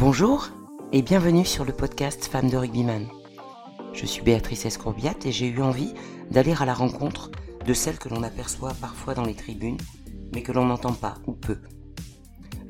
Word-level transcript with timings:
Bonjour 0.00 0.48
et 0.92 1.02
bienvenue 1.02 1.44
sur 1.44 1.66
le 1.66 1.74
podcast 1.74 2.24
Femmes 2.24 2.48
de 2.48 2.56
rugbyman. 2.56 3.06
Je 3.92 4.06
suis 4.06 4.22
Béatrice 4.22 4.64
Escourbiat 4.64 5.12
et 5.26 5.30
j'ai 5.30 5.46
eu 5.46 5.60
envie 5.60 5.92
d'aller 6.30 6.54
à 6.58 6.64
la 6.64 6.72
rencontre 6.72 7.30
de 7.66 7.74
celles 7.74 7.98
que 7.98 8.08
l'on 8.08 8.22
aperçoit 8.22 8.72
parfois 8.80 9.12
dans 9.12 9.26
les 9.26 9.34
tribunes, 9.34 9.76
mais 10.32 10.42
que 10.42 10.52
l'on 10.52 10.64
n'entend 10.64 10.94
pas 10.94 11.16
ou 11.26 11.32
peu. 11.32 11.58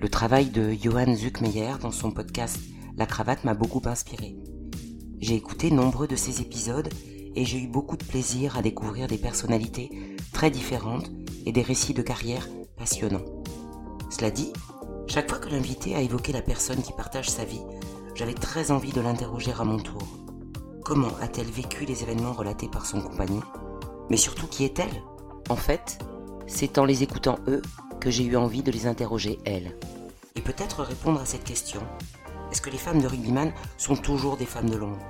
Le 0.01 0.09
travail 0.09 0.47
de 0.47 0.73
Johan 0.73 1.15
Zuckmeyer 1.15 1.75
dans 1.81 1.93
son 1.93 2.11
podcast 2.11 2.59
La 2.97 3.07
cravate 3.07 3.45
m'a 3.45 3.55
beaucoup 3.55 3.83
inspiré. 3.85 4.37
J'ai 5.21 5.37
écouté 5.37 5.71
nombreux 5.71 6.09
de 6.09 6.17
ses 6.17 6.41
épisodes 6.41 6.93
et 7.37 7.45
j'ai 7.45 7.61
eu 7.61 7.69
beaucoup 7.69 7.97
de 7.97 8.05
plaisir 8.05 8.59
à 8.59 8.63
découvrir 8.63 9.07
des 9.07 9.19
personnalités 9.19 10.17
très 10.33 10.51
différentes 10.51 11.13
et 11.47 11.53
des 11.53 11.63
récits 11.63 11.95
de 11.95 12.03
carrière 12.03 12.49
passionnants. 12.77 13.23
Cela 14.11 14.33
dit, 14.33 14.53
chaque 15.11 15.29
fois 15.29 15.41
que 15.41 15.49
l'invité 15.49 15.97
a 15.97 16.01
évoqué 16.01 16.33
la 16.33 16.41
personne 16.41 16.83
qui 16.83 16.93
partage 16.93 17.29
sa 17.29 17.45
vie, 17.45 17.63
j'avais 18.15 18.33
très 18.33 18.71
envie 18.71 18.93
de 18.93 19.01
l'interroger 19.01 19.53
à 19.59 19.65
mon 19.65 19.79
tour. 19.79 20.07
Comment 20.85 21.11
a-t-elle 21.21 21.51
vécu 21.51 21.85
les 21.85 22.05
événements 22.05 22.33
relatés 22.33 22.69
par 22.69 22.87
son 22.87 23.01
compagnon? 23.01 23.43
Mais 24.09 24.17
surtout, 24.17 24.47
qui 24.47 24.65
est-elle? 24.65 25.03
En 25.49 25.57
fait, 25.57 25.99
c'est 26.47 26.79
en 26.79 26.85
les 26.85 27.03
écoutant 27.03 27.41
eux 27.49 27.61
que 27.99 28.09
j'ai 28.09 28.23
eu 28.23 28.37
envie 28.37 28.63
de 28.63 28.71
les 28.71 28.87
interroger 28.87 29.41
elles. 29.45 29.77
Et 30.37 30.43
peut-être 30.43 30.85
répondre 30.85 31.21
à 31.21 31.27
cette 31.27 31.43
question. 31.43 31.81
Est-ce 32.53 32.63
que 32.63 32.71
les 32.71 32.79
femmes 32.79 33.03
de 33.03 33.09
rugbyman 33.09 33.53
sont 33.79 33.97
toujours 33.97 34.37
des 34.37 34.47
femmes 34.47 34.71
de 34.71 34.77
l'ombre? 34.77 35.05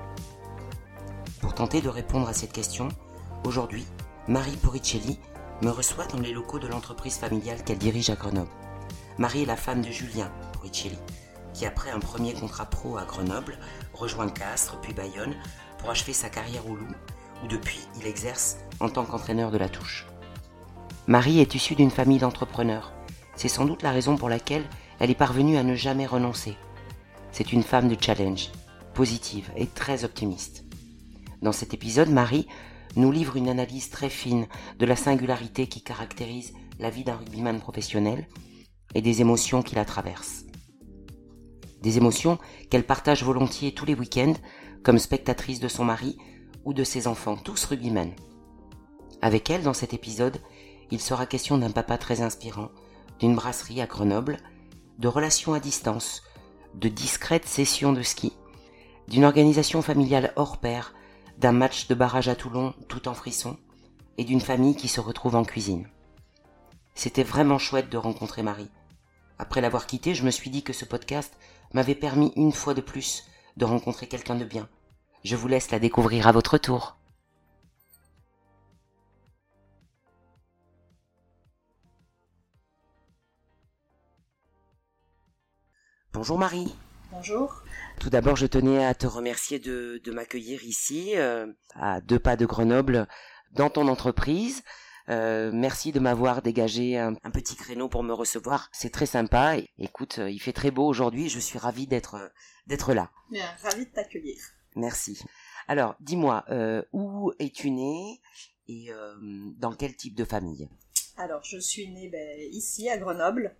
Pour 1.42 1.52
tenter 1.52 1.82
de 1.82 1.90
répondre 1.90 2.26
à 2.26 2.32
cette 2.32 2.52
question, 2.52 2.88
aujourd'hui, 3.44 3.84
Marie 4.28 4.56
Poricelli 4.56 5.18
me 5.60 5.68
reçoit 5.68 6.06
dans 6.06 6.20
les 6.20 6.32
locaux 6.32 6.58
de 6.58 6.68
l'entreprise 6.68 7.18
familiale 7.18 7.62
qu'elle 7.64 7.76
dirige 7.76 8.08
à 8.08 8.14
Grenoble. 8.14 8.48
Marie 9.20 9.42
est 9.42 9.46
la 9.46 9.56
femme 9.56 9.82
de 9.82 9.90
Julien 9.90 10.32
Poricelli, 10.54 10.96
qui 11.52 11.66
après 11.66 11.90
un 11.90 11.98
premier 11.98 12.32
contrat 12.32 12.64
pro 12.64 12.96
à 12.96 13.04
Grenoble, 13.04 13.58
rejoint 13.92 14.30
Castres 14.30 14.80
puis 14.80 14.94
Bayonne 14.94 15.34
pour 15.76 15.90
achever 15.90 16.14
sa 16.14 16.30
carrière 16.30 16.66
au 16.66 16.74
Loup, 16.74 16.94
où 17.44 17.46
depuis 17.46 17.80
il 18.00 18.06
exerce 18.06 18.56
en 18.80 18.88
tant 18.88 19.04
qu'entraîneur 19.04 19.50
de 19.50 19.58
la 19.58 19.68
touche. 19.68 20.06
Marie 21.06 21.38
est 21.38 21.54
issue 21.54 21.74
d'une 21.74 21.90
famille 21.90 22.18
d'entrepreneurs. 22.18 22.94
C'est 23.36 23.48
sans 23.48 23.66
doute 23.66 23.82
la 23.82 23.90
raison 23.90 24.16
pour 24.16 24.30
laquelle 24.30 24.64
elle 25.00 25.10
est 25.10 25.14
parvenue 25.14 25.58
à 25.58 25.64
ne 25.64 25.74
jamais 25.74 26.06
renoncer. 26.06 26.56
C'est 27.30 27.52
une 27.52 27.62
femme 27.62 27.88
de 27.88 28.02
challenge, 28.02 28.48
positive 28.94 29.50
et 29.54 29.66
très 29.66 30.04
optimiste. 30.04 30.64
Dans 31.42 31.52
cet 31.52 31.74
épisode, 31.74 32.08
Marie 32.08 32.48
nous 32.96 33.12
livre 33.12 33.36
une 33.36 33.50
analyse 33.50 33.90
très 33.90 34.08
fine 34.08 34.46
de 34.78 34.86
la 34.86 34.96
singularité 34.96 35.66
qui 35.66 35.82
caractérise 35.82 36.54
la 36.78 36.88
vie 36.88 37.04
d'un 37.04 37.16
rugbyman 37.16 37.60
professionnel 37.60 38.26
et 38.94 39.02
des 39.02 39.20
émotions 39.20 39.62
qui 39.62 39.74
la 39.74 39.84
traversent. 39.84 40.44
Des 41.82 41.96
émotions 41.96 42.38
qu'elle 42.70 42.84
partage 42.84 43.24
volontiers 43.24 43.72
tous 43.72 43.86
les 43.86 43.94
week-ends 43.94 44.34
comme 44.82 44.98
spectatrice 44.98 45.60
de 45.60 45.68
son 45.68 45.84
mari 45.84 46.18
ou 46.64 46.74
de 46.74 46.84
ses 46.84 47.06
enfants, 47.06 47.36
tous 47.36 47.64
rugbymen. 47.64 48.12
Avec 49.22 49.50
elle, 49.50 49.62
dans 49.62 49.74
cet 49.74 49.94
épisode, 49.94 50.38
il 50.90 51.00
sera 51.00 51.26
question 51.26 51.58
d'un 51.58 51.70
papa 51.70 51.98
très 51.98 52.20
inspirant, 52.20 52.70
d'une 53.18 53.34
brasserie 53.34 53.80
à 53.80 53.86
Grenoble, 53.86 54.38
de 54.98 55.08
relations 55.08 55.54
à 55.54 55.60
distance, 55.60 56.22
de 56.74 56.88
discrètes 56.88 57.46
sessions 57.46 57.92
de 57.92 58.02
ski, 58.02 58.32
d'une 59.08 59.24
organisation 59.24 59.82
familiale 59.82 60.32
hors 60.36 60.58
pair, 60.58 60.94
d'un 61.38 61.52
match 61.52 61.88
de 61.88 61.94
barrage 61.94 62.28
à 62.28 62.34
Toulon 62.34 62.74
tout 62.88 63.08
en 63.08 63.14
frisson, 63.14 63.56
et 64.18 64.24
d'une 64.24 64.40
famille 64.40 64.76
qui 64.76 64.88
se 64.88 65.00
retrouve 65.00 65.36
en 65.36 65.44
cuisine. 65.44 65.88
C'était 66.94 67.22
vraiment 67.22 67.58
chouette 67.58 67.90
de 67.90 67.96
rencontrer 67.96 68.42
Marie. 68.42 68.70
Après 69.40 69.62
l'avoir 69.62 69.86
quittée, 69.86 70.14
je 70.14 70.22
me 70.22 70.30
suis 70.30 70.50
dit 70.50 70.62
que 70.62 70.74
ce 70.74 70.84
podcast 70.84 71.32
m'avait 71.72 71.94
permis 71.94 72.30
une 72.36 72.52
fois 72.52 72.74
de 72.74 72.82
plus 72.82 73.24
de 73.56 73.64
rencontrer 73.64 74.06
quelqu'un 74.06 74.34
de 74.34 74.44
bien. 74.44 74.68
Je 75.24 75.34
vous 75.34 75.48
laisse 75.48 75.70
la 75.70 75.78
découvrir 75.78 76.28
à 76.28 76.32
votre 76.32 76.58
tour. 76.58 76.98
Bonjour 86.12 86.38
Marie. 86.38 86.74
Bonjour. 87.10 87.62
Tout 87.98 88.10
d'abord, 88.10 88.36
je 88.36 88.46
tenais 88.46 88.84
à 88.84 88.92
te 88.92 89.06
remercier 89.06 89.58
de, 89.58 90.02
de 90.04 90.12
m'accueillir 90.12 90.64
ici, 90.64 91.16
euh, 91.16 91.50
à 91.76 92.02
deux 92.02 92.18
pas 92.18 92.36
de 92.36 92.44
Grenoble, 92.44 93.08
dans 93.52 93.70
ton 93.70 93.88
entreprise. 93.88 94.62
Euh, 95.10 95.50
merci 95.52 95.90
de 95.90 95.98
m'avoir 95.98 96.40
dégagé 96.40 96.96
un, 96.96 97.14
un, 97.24 97.30
petit 97.30 97.56
créneau 97.56 97.88
pour 97.88 98.04
me 98.04 98.12
recevoir. 98.12 98.68
C'est 98.72 98.90
très 98.90 99.06
sympa. 99.06 99.56
Écoute, 99.78 100.18
euh, 100.20 100.30
il 100.30 100.38
fait 100.38 100.52
très 100.52 100.70
beau 100.70 100.86
aujourd'hui. 100.86 101.28
Je 101.28 101.40
suis 101.40 101.58
ravie 101.58 101.88
d'être 101.88 102.14
euh, 102.14 102.28
d'être 102.68 102.94
là. 102.94 103.10
Bien, 103.30 103.46
ravie 103.62 103.86
de 103.86 103.90
t'accueillir. 103.90 104.38
Merci. 104.76 105.20
Alors, 105.66 105.96
dis-moi, 105.98 106.44
euh, 106.50 106.82
où 106.92 107.32
es-tu 107.40 107.70
née 107.70 108.20
et 108.68 108.92
euh, 108.92 109.14
dans 109.58 109.72
quel 109.72 109.96
type 109.96 110.14
de 110.14 110.24
famille? 110.24 110.68
Alors, 111.16 111.42
je 111.42 111.58
suis 111.58 111.88
née 111.88 112.08
ben, 112.08 112.38
ici 112.52 112.88
à 112.88 112.96
Grenoble, 112.96 113.56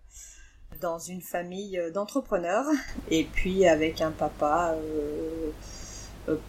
dans 0.79 0.99
une 0.99 1.21
famille 1.21 1.79
d'entrepreneurs, 1.93 2.65
et 3.09 3.25
puis 3.25 3.67
avec 3.67 3.99
un 3.99 4.11
papa 4.11 4.75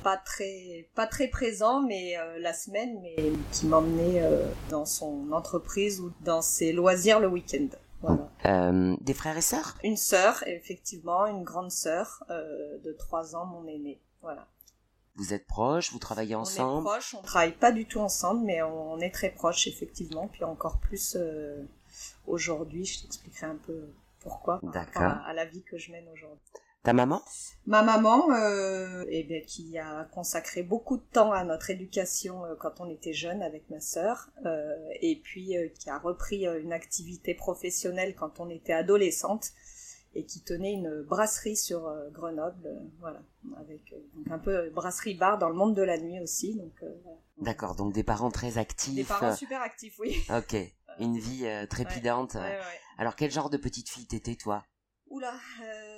pas 0.02 0.16
très 0.16 0.88
pas 0.94 1.06
très 1.06 1.28
présent, 1.28 1.82
mais 1.82 2.16
euh, 2.18 2.38
la 2.38 2.52
semaine, 2.52 3.00
mais 3.00 3.16
qui 3.52 3.66
m'emmenait 3.66 4.22
euh, 4.22 4.46
dans 4.70 4.84
son 4.84 5.32
entreprise 5.32 6.00
ou 6.00 6.12
dans 6.20 6.42
ses 6.42 6.72
loisirs 6.72 7.20
le 7.20 7.28
week-end. 7.28 7.68
Voilà. 8.00 8.28
Euh, 8.46 8.96
Des 9.00 9.14
frères 9.14 9.36
et 9.36 9.40
sœurs? 9.42 9.76
Une 9.84 9.96
sœur, 9.96 10.42
effectivement, 10.48 11.26
une 11.26 11.44
grande 11.44 11.70
sœur 11.70 12.24
euh, 12.30 12.78
de 12.78 12.92
3 12.92 13.36
ans, 13.36 13.46
mon 13.46 13.66
aînée. 13.68 14.00
Voilà. 14.22 14.48
Vous 15.16 15.32
êtes 15.34 15.46
proches, 15.46 15.92
vous 15.92 15.98
travaillez 16.00 16.34
On 16.34 16.38
est 16.38 16.42
ensemble? 16.42 16.84
proches, 16.84 17.14
on 17.14 17.22
travaille 17.22 17.52
pas 17.52 17.70
du 17.70 17.86
tout 17.86 18.00
ensemble, 18.00 18.44
mais 18.44 18.60
on, 18.62 18.92
on 18.94 18.98
est 18.98 19.10
très 19.12 19.30
proches, 19.30 19.66
effectivement. 19.68 20.26
Puis 20.26 20.42
encore 20.42 20.78
plus 20.80 21.16
euh, 21.16 21.62
aujourd'hui, 22.26 22.84
je 22.86 23.02
t'expliquerai 23.02 23.46
un 23.46 23.58
peu 23.66 23.88
pourquoi, 24.20 24.58
D'accord. 24.62 25.02
à 25.02 25.32
la 25.34 25.44
vie 25.44 25.62
que 25.62 25.76
je 25.78 25.92
mène 25.92 26.08
aujourd'hui. 26.12 26.40
Ta 26.82 26.92
maman? 26.92 27.22
Ma 27.66 27.82
maman, 27.82 28.28
euh, 28.32 29.04
eh 29.08 29.22
bien, 29.22 29.40
qui 29.46 29.78
a 29.78 30.04
consacré 30.12 30.64
beaucoup 30.64 30.96
de 30.96 31.04
temps 31.12 31.30
à 31.30 31.44
notre 31.44 31.70
éducation 31.70 32.44
euh, 32.44 32.56
quand 32.58 32.80
on 32.80 32.90
était 32.90 33.12
jeune 33.12 33.40
avec 33.40 33.70
ma 33.70 33.78
sœur, 33.78 34.30
euh, 34.46 34.74
et 35.00 35.20
puis 35.22 35.54
qui 35.78 35.90
a 35.90 35.98
repris 35.98 36.44
une 36.44 36.72
activité 36.72 37.34
professionnelle 37.34 38.16
quand 38.16 38.40
on 38.40 38.50
était 38.50 38.72
adolescente, 38.72 39.50
et 40.14 40.26
qui 40.26 40.42
tenait 40.42 40.72
une 40.72 41.02
brasserie 41.02 41.56
sur 41.56 41.90
Grenoble, 42.10 42.68
voilà, 42.98 43.22
avec 43.58 43.94
donc 44.14 44.30
un 44.30 44.38
peu 44.38 44.68
brasserie-bar 44.70 45.38
dans 45.38 45.48
le 45.48 45.54
monde 45.54 45.74
de 45.74 45.82
la 45.82 45.98
nuit 45.98 46.20
aussi, 46.20 46.56
donc 46.56 46.74
voilà. 46.80 47.18
D'accord, 47.38 47.76
donc 47.76 47.94
des 47.94 48.02
parents 48.02 48.30
très 48.30 48.58
actifs. 48.58 48.94
des 48.94 49.04
parents 49.04 49.34
super 49.36 49.62
actifs, 49.62 49.98
oui. 50.00 50.16
Ok, 50.30 50.56
une 50.98 51.16
vie 51.16 51.46
trépidante. 51.70 52.34
Ouais, 52.34 52.40
ouais. 52.40 52.80
Alors 52.98 53.14
quel 53.16 53.30
genre 53.30 53.48
de 53.48 53.56
petite 53.56 53.88
fille 53.88 54.06
t'étais 54.06 54.34
toi? 54.34 54.64
Oula, 55.12 55.34
euh, 55.62 55.91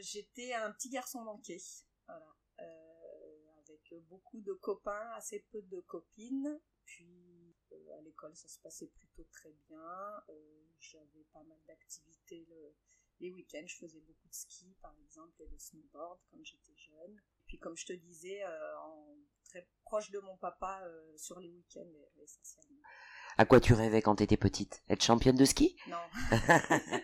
j'étais 0.00 0.52
un 0.54 0.70
petit 0.72 0.90
garçon 0.90 1.22
manqué, 1.22 1.60
voilà, 2.06 2.34
euh, 2.60 3.60
avec 3.60 3.94
beaucoup 4.08 4.40
de 4.40 4.52
copains, 4.54 5.10
assez 5.16 5.44
peu 5.50 5.62
de 5.62 5.80
copines. 5.80 6.60
Puis 6.84 7.54
euh, 7.72 7.98
à 7.98 8.00
l'école, 8.02 8.34
ça 8.34 8.48
se 8.48 8.58
passait 8.60 8.86
plutôt 8.88 9.24
très 9.32 9.52
bien. 9.68 10.22
Euh, 10.30 10.64
J'avais 10.80 11.24
pas 11.32 11.42
mal 11.42 11.58
d'activités 11.66 12.46
le- 12.48 12.74
les 13.20 13.30
week-ends. 13.30 13.66
Je 13.66 13.76
faisais 13.76 14.00
beaucoup 14.00 14.28
de 14.28 14.34
ski, 14.34 14.74
par 14.80 14.94
exemple, 15.04 15.42
et 15.42 15.46
de 15.48 15.58
snowboard 15.58 16.18
quand 16.30 16.38
j'étais 16.42 16.76
jeune. 16.76 17.12
Et 17.16 17.44
puis, 17.46 17.58
comme 17.58 17.76
je 17.76 17.86
te 17.86 17.92
disais, 17.92 18.42
euh, 18.44 18.78
en, 18.78 19.16
très 19.44 19.68
proche 19.82 20.10
de 20.10 20.18
mon 20.20 20.36
papa 20.36 20.80
euh, 20.84 21.16
sur 21.18 21.40
les 21.40 21.50
week-ends, 21.50 21.92
essentiellement. 22.22 22.80
À 23.36 23.44
quoi 23.44 23.60
tu 23.60 23.72
rêvais 23.74 24.02
quand 24.02 24.16
t'étais 24.16 24.36
petite? 24.36 24.82
Être 24.88 25.02
championne 25.02 25.36
de 25.36 25.44
ski? 25.44 25.76
Non. 25.88 25.96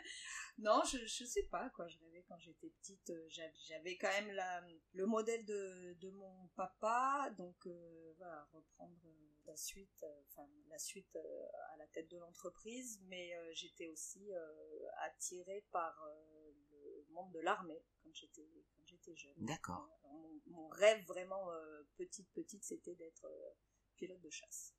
non, 0.59 0.83
je, 0.91 0.99
je 1.07 1.25
sais 1.25 1.43
pas 1.45 1.69
quoi. 1.71 1.89
Je 1.89 1.99
rêvais 1.99 2.25
quand 2.29 2.39
j'étais 2.39 2.71
petite. 2.71 3.11
euh, 3.11 3.27
j'a- 3.29 3.53
J'avais 3.69 3.97
quand 3.97 4.09
même 4.09 4.31
la, 4.33 4.63
le 4.93 5.07
modèle 5.07 5.45
de, 5.45 5.95
de 6.01 6.11
mon 6.11 6.49
papa, 6.57 7.31
donc 7.37 7.57
euh, 7.67 8.15
voilà, 8.19 8.47
reprendre 8.53 8.97
euh, 9.07 9.11
la 9.47 9.57
suite, 9.57 10.03
euh, 10.05 10.21
enfin 10.31 10.49
la 10.71 10.79
suite 10.79 11.15
euh, 11.17 11.47
à 11.75 11.77
la 11.79 11.87
tête 11.89 12.11
de 12.11 12.19
l'entreprise. 12.19 13.01
Mais 13.09 13.35
euh, 13.35 13.51
j'étais 13.55 13.89
aussi 13.89 14.33
euh, 14.33 14.89
attirée 15.07 15.65
par 15.73 16.01
euh, 16.05 16.53
le 16.73 17.13
monde 17.13 17.33
de 17.33 17.41
l'armée 17.41 17.83
quand 18.03 18.11
j'étais 18.15 18.49
quand 18.77 18.83
j'étais 18.87 19.17
jeune. 19.17 19.35
D'accord. 19.39 19.89
Mon, 20.05 20.41
mon 20.47 20.69
rêve 20.69 21.05
vraiment 21.07 21.51
euh, 21.51 21.83
petite 21.97 22.31
petite, 22.33 22.63
c'était 22.65 22.95
d'être 22.95 23.25
euh, 23.27 23.51
pilote 23.97 24.21
de 24.21 24.31
chasse. 24.31 24.75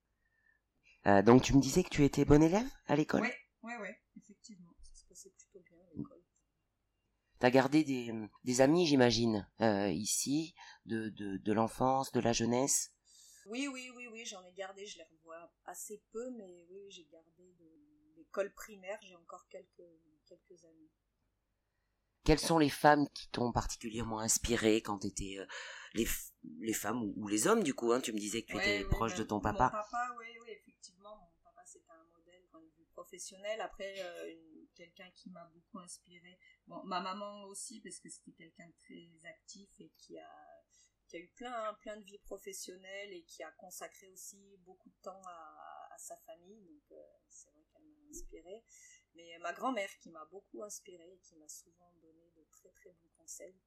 Euh, 1.07 1.22
donc 1.22 1.44
tu 1.44 1.56
me 1.56 1.62
disais 1.62 1.83
que 1.83 1.89
tu 1.89 2.04
étais 2.04 2.25
bonne 2.25 2.42
élève 2.44 2.68
à 2.88 2.95
l'école? 2.95 3.22
Ouais, 3.22 3.38
ouais, 3.63 3.77
ouais, 3.77 4.01
effectivement, 4.18 4.75
passait 5.15 5.31
plutôt 5.38 5.62
bien 5.62 5.79
à 5.79 5.97
l'école. 5.97 6.21
T'as 7.39 7.50
gardé 7.50 7.83
des, 7.83 8.12
des 8.44 8.62
amis, 8.62 8.85
j'imagine, 8.85 9.47
euh, 9.62 9.89
ici, 9.89 10.56
de, 10.85 11.09
de, 11.09 11.38
de 11.38 11.53
l'enfance, 11.53 12.12
de 12.12 12.19
la 12.19 12.33
jeunesse? 12.33 12.91
Oui, 13.45 13.67
oui, 13.71 13.89
oui, 13.95 14.07
oui, 14.12 14.25
j'en 14.25 14.44
ai 14.44 14.51
gardé, 14.51 14.85
je 14.85 14.97
les 14.97 15.03
revois 15.03 15.51
assez 15.65 16.01
peu, 16.12 16.31
mais 16.31 16.65
oui, 16.69 16.89
j'ai 16.89 17.06
gardé 17.06 17.53
de 17.59 18.17
l'école 18.17 18.51
primaire, 18.53 18.97
j'ai 19.01 19.15
encore 19.15 19.47
quelques, 19.50 19.83
quelques 20.27 20.65
amis. 20.65 20.89
quelles 22.23 22.39
sont 22.39 22.57
les 22.57 22.69
femmes 22.69 23.07
qui 23.13 23.29
t'ont 23.29 23.51
particulièrement 23.51 24.19
inspiré 24.19 24.81
quand 24.81 25.00
tu 25.00 25.07
étais 25.07 25.38
les, 25.94 26.07
les 26.59 26.73
femmes 26.73 27.03
ou, 27.15 27.27
les 27.27 27.47
hommes 27.47 27.63
du 27.63 27.73
coup 27.73 27.91
hein, 27.94 28.01
Tu 28.01 28.12
me 28.13 28.17
disais 28.17 28.41
que 28.41 28.51
tu 28.51 28.57
étais 28.57 28.83
proche 28.85 29.15
de 29.15 29.23
ton 29.23 29.39
papa. 29.39 29.65
Mon 29.65 29.79
papa, 29.79 30.15
oui, 30.17 30.25
oui, 30.41 30.50
effectivement, 30.51 31.15
mon 31.15 31.29
papa 31.44 31.62
c'était 31.65 31.91
un 31.91 32.03
modèle 32.17 32.41
Après, 33.60 33.96
quelqu'un 34.75 35.10
qui 35.12 35.30
m'a 35.30 35.46
beaucoup 35.54 35.80
inspiré. 35.80 36.38
Bon, 36.68 36.84
ma 36.84 37.00
maman 37.00 37.44
aussi 37.46 37.81
parce 37.81 38.00
que 38.00 38.10
c'était 38.10 38.34
quelqu'un 38.34 38.68
de 38.68 38.75
très 38.80 39.28
actif 39.30 39.69
et 39.80 39.92
qui 39.98 40.18
a 40.18 40.63
qui 41.07 41.18
a 41.18 41.19
eu 41.19 41.28
plein, 41.36 41.74
plein 41.75 41.98
de 41.98 42.04
vie 42.04 42.18
professionnelle 42.19 43.13
et 43.13 43.24
qui 43.24 43.44
a 43.44 43.52
consacré 43.52 44.07
aussi 44.10 44.57
beaucoup 44.66 44.90
de 44.90 45.02
temps 45.04 45.22
à, 45.28 45.96
sa 45.98 46.18
famille. 46.18 46.66
Donc, 46.66 46.81
c'est 47.30 47.50
vrai 47.52 47.63
qu'elle 47.72 47.86
m'a 47.86 48.10
inspirée. 48.10 48.63
Mais 49.13 49.38
ma 49.40 49.54
grand-mère 49.54 49.90
qui 50.00 50.10
m'a 50.10 50.25
beaucoup 50.25 50.63
inspirée 50.63 51.13
et 51.13 51.19
qui 51.19 51.36
m'a 51.38 51.48
souvent 51.48 51.92
donné 52.01 52.30
de 52.36 52.44
très 52.51 52.69
très 52.72 52.92
bons 52.92 53.10
conseils. 53.18 53.62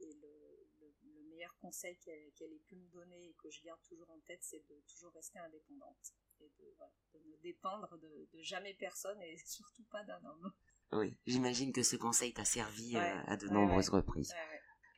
Et 0.00 0.12
le, 0.14 0.68
le, 0.80 1.22
meilleur 1.28 1.56
conseil 1.58 1.96
qu'elle 1.98 2.52
ait 2.52 2.64
pu 2.66 2.76
me 2.76 2.88
donner 2.88 3.28
et 3.28 3.34
que 3.34 3.50
je 3.50 3.62
garde 3.62 3.80
toujours 3.82 4.10
en 4.10 4.20
tête, 4.20 4.42
c'est 4.42 4.66
de 4.68 4.80
toujours 4.88 5.12
rester 5.12 5.38
indépendante 5.38 6.12
et 6.40 6.48
de, 6.58 6.74
voilà, 6.76 6.92
de 7.14 7.18
ne 7.30 7.36
dépendre 7.42 7.98
de, 7.98 8.28
de, 8.32 8.42
jamais 8.42 8.74
personne 8.74 9.20
et 9.22 9.36
surtout 9.46 9.84
pas 9.90 10.04
d'un 10.04 10.22
homme. 10.24 10.52
Oui, 10.92 11.16
j'imagine 11.26 11.72
que 11.72 11.82
ce 11.82 11.96
conseil 11.96 12.32
t'a 12.32 12.44
servi 12.44 12.96
euh, 12.96 13.22
à 13.26 13.36
de 13.36 13.48
nombreuses 13.48 13.90
reprises. 13.90 14.34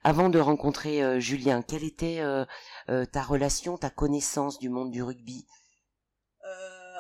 Avant 0.05 0.31
de 0.31 0.39
rencontrer 0.39 1.03
euh, 1.03 1.21
Julien, 1.21 1.63
quelle 1.63 1.85
était 1.85 2.21
euh, 2.21 2.45
ta 3.13 3.23
relation, 3.23 3.77
ta 3.77 3.91
connaissance 3.91 4.59
du 4.59 4.69
monde 4.69 4.91
du 4.91 5.03
rugby? 5.03 5.47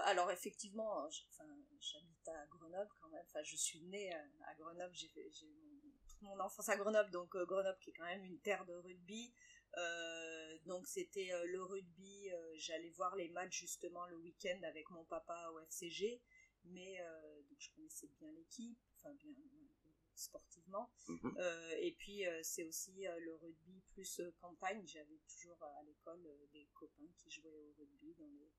Alors 0.05 0.31
effectivement, 0.31 1.09
j'habite 1.11 2.29
à 2.29 2.47
Grenoble 2.50 2.91
quand 3.00 3.09
même. 3.09 3.25
Enfin, 3.29 3.43
je 3.45 3.56
suis 3.56 3.81
née 3.85 4.12
à 4.12 4.55
Grenoble. 4.56 4.93
J'ai 4.93 5.09
toute 5.09 6.21
mon 6.21 6.38
enfance 6.38 6.69
à 6.69 6.77
Grenoble, 6.77 7.11
donc 7.12 7.35
Grenoble 7.35 7.79
qui 7.81 7.91
est 7.91 7.93
quand 7.95 8.05
même 8.05 8.23
une 8.25 8.38
terre 8.41 8.67
de 8.67 8.75
rugby. 8.75 9.33
Donc 10.67 10.87
c'était 10.87 11.31
le 11.47 11.63
rugby. 11.63 12.31
J'allais 12.55 12.91
voir 12.91 13.17
les 13.17 13.29
matchs 13.29 13.61
justement 13.61 14.07
le 14.07 14.17
week-end 14.19 14.61
avec 14.65 14.91
mon 14.91 15.05
papa 15.05 15.51
au 15.55 15.61
FCG, 15.61 16.21
mais 16.65 16.99
donc 17.49 17.59
je 17.59 17.71
connaissais 17.75 18.09
bien 18.19 18.31
l'équipe, 18.33 18.79
enfin 18.97 19.15
bien 19.15 19.33
sportivement. 20.15 20.91
Mhm. 21.09 21.37
Euh, 21.39 21.77
et 21.81 21.93
puis 21.93 22.27
euh, 22.27 22.41
c'est 22.43 22.65
aussi 22.65 23.07
euh, 23.07 23.19
le 23.21 23.35
rugby 23.37 23.83
plus 23.93 24.21
campagne. 24.41 24.87
J'avais 24.87 25.21
toujours 25.29 25.63
à 25.63 25.83
l'école 25.85 26.23
des 26.53 26.69
copains 26.75 27.11
qui 27.19 27.31
jouaient 27.31 27.55
au 27.55 27.73
rugby 27.79 28.15
dans 28.19 28.29
les 28.29 28.51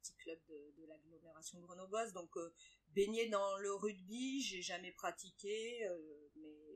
petits 0.00 0.16
clubs 0.16 0.46
de, 0.48 0.86
l'agglomération 0.86 1.60
grenobloise. 1.60 2.12
Donc 2.12 2.34
baigner 2.88 3.28
dans 3.28 3.56
le 3.58 3.72
rugby, 3.74 4.42
j'ai 4.42 4.62
jamais 4.62 4.92
pratiqué, 4.92 5.88
mais 6.36 6.71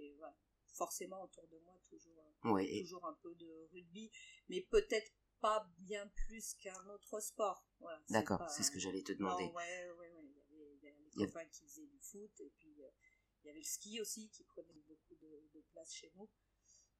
forcément 0.76 1.22
autour 1.22 1.46
de 1.48 1.58
moi 1.58 1.78
toujours, 1.88 2.34
toujours 2.42 3.06
un 3.06 3.14
peu 3.22 3.34
de 3.34 3.68
rugby, 3.72 4.10
mais 4.48 4.60
peut-être 4.62 5.12
pas 5.40 5.68
bien 5.78 6.06
plus 6.26 6.54
qu'un 6.54 6.88
autre 6.88 7.20
sport. 7.20 7.66
D'accord, 8.08 8.48
c'est 8.50 8.62
ce 8.62 8.70
que 8.70 8.78
j'allais 8.78 9.02
te 9.02 9.12
demander. 9.12 9.44
ouais, 9.44 9.90
ouais, 9.90 10.10
ouais. 10.12 10.24
Il 10.50 10.84
y 10.84 10.88
avait, 10.88 11.02
des 11.02 11.26
copains 11.26 11.46
qui 11.46 11.64
faisaient 11.66 11.86
du 11.86 11.98
foot 11.98 12.30
et 12.40 12.52
puis 12.58 12.68
il 12.70 13.46
y 13.46 13.50
avait 13.50 13.58
le 13.58 13.64
ski 13.64 14.00
aussi 14.00 14.28
qui 14.30 14.44
prenait 14.44 14.82
beaucoup 14.86 15.14
de, 15.16 15.64
place 15.72 15.92
chez 15.92 16.10
nous. 16.14 16.28